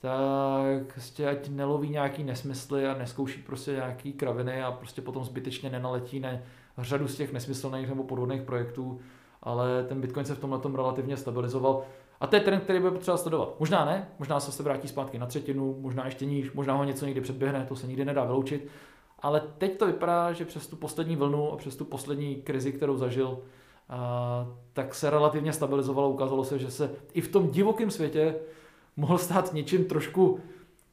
tak 0.00 0.92
prostě 0.92 1.28
ať 1.28 1.48
neloví 1.48 1.88
nějaký 1.88 2.24
nesmysly 2.24 2.86
a 2.86 2.94
neskouší 2.94 3.42
prostě 3.42 3.72
nějaký 3.72 4.12
kraviny 4.12 4.62
a 4.62 4.72
prostě 4.72 5.02
potom 5.02 5.24
zbytečně 5.24 5.70
nenaletí 5.70 6.20
na 6.20 6.30
řadu 6.78 7.08
z 7.08 7.16
těch 7.16 7.32
nesmyslných 7.32 7.88
nebo 7.88 8.04
podvodných 8.04 8.42
projektů, 8.42 9.00
ale 9.42 9.84
ten 9.84 10.00
Bitcoin 10.00 10.26
se 10.26 10.34
v 10.34 10.38
tomhle 10.38 10.60
relativně 10.76 11.16
stabilizoval. 11.16 11.82
A 12.20 12.26
to 12.26 12.36
je 12.36 12.42
trend, 12.42 12.60
který 12.60 12.78
bude 12.78 12.90
potřeba 12.90 13.16
sledovat. 13.16 13.56
Možná 13.58 13.84
ne, 13.84 14.08
možná 14.18 14.40
se 14.40 14.52
se 14.52 14.62
vrátí 14.62 14.88
zpátky 14.88 15.18
na 15.18 15.26
třetinu, 15.26 15.76
možná 15.80 16.04
ještě 16.04 16.26
níž, 16.26 16.52
možná 16.52 16.74
ho 16.74 16.84
něco 16.84 17.06
někdy 17.06 17.20
předběhne, 17.20 17.66
to 17.68 17.76
se 17.76 17.86
nikdy 17.86 18.04
nedá 18.04 18.24
vyloučit. 18.24 18.68
Ale 19.22 19.42
teď 19.58 19.78
to 19.78 19.86
vypadá, 19.86 20.32
že 20.32 20.44
přes 20.44 20.66
tu 20.66 20.76
poslední 20.76 21.16
vlnu 21.16 21.52
a 21.52 21.56
přes 21.56 21.76
tu 21.76 21.84
poslední 21.84 22.36
krizi, 22.36 22.72
kterou 22.72 22.96
zažil, 22.96 23.38
a, 23.90 24.46
tak 24.72 24.94
se 24.94 25.10
relativně 25.10 25.52
stabilizovalo. 25.52 26.10
Ukázalo 26.10 26.44
se, 26.44 26.58
že 26.58 26.70
se 26.70 26.90
i 27.12 27.20
v 27.20 27.28
tom 27.28 27.50
divokém 27.50 27.90
světě 27.90 28.34
mohl 28.96 29.18
stát 29.18 29.52
něčím 29.52 29.84
trošku 29.84 30.40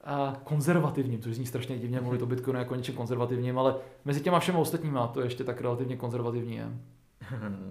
a 0.03 0.37
konzervativním, 0.43 1.21
což 1.21 1.35
zní 1.35 1.45
strašně 1.45 1.77
divně 1.77 2.01
mluvit 2.01 2.21
o 2.21 2.25
Bitcoinu 2.25 2.59
jako 2.59 2.75
něčím 2.75 2.95
konzervativním, 2.95 3.59
ale 3.59 3.75
mezi 4.05 4.21
těma 4.21 4.39
všema 4.39 4.59
ostatníma 4.59 5.07
to 5.07 5.21
ještě 5.21 5.43
tak 5.43 5.61
relativně 5.61 5.97
konzervativní 5.97 6.55
je. 6.55 6.69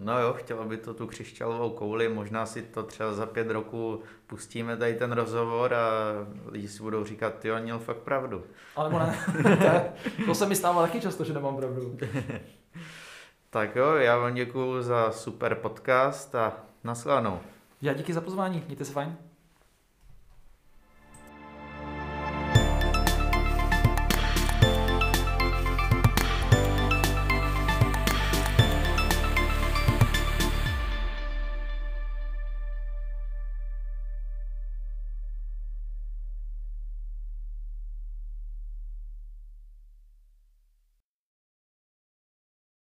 No 0.05 0.21
jo, 0.21 0.33
chtělo 0.33 0.65
by 0.65 0.77
to 0.77 0.95
tu 0.95 1.07
křišťálovou 1.07 1.71
kouli, 1.71 2.09
možná 2.09 2.47
si 2.47 2.63
to 2.63 2.83
třeba 2.83 3.13
za 3.13 3.27
pět 3.27 3.51
roku 3.51 4.01
pustíme 4.27 4.77
tady 4.77 4.95
ten 4.95 5.13
rozhovor 5.13 5.75
a 5.75 5.89
lidi 6.47 6.69
si 6.69 6.83
budou 6.83 7.05
říkat, 7.05 7.39
ty 7.39 7.53
on 7.53 7.63
měl 7.63 7.79
fakt 7.79 7.99
pravdu. 7.99 8.43
Ale 8.77 8.91
ne, 8.91 9.19
to 10.27 10.35
se 10.35 10.47
mi 10.47 10.57
stává 10.57 10.83
taky 10.83 11.01
často, 11.01 11.25
že 11.25 11.33
nemám 11.33 11.57
pravdu. 11.57 11.99
Tak 13.57 13.77
jo, 13.77 13.95
já 13.95 14.17
vám 14.17 14.35
děkuji 14.35 14.83
za 14.83 15.13
super 15.13 15.55
podcast 15.55 16.35
a 16.35 16.53
nashledanou. 16.85 17.39
Já 17.83 17.93
díky 17.93 18.13
za 18.13 18.21
pozvání, 18.21 18.63
mějte 18.67 18.85
se 18.85 18.93
fajn. 18.93 19.17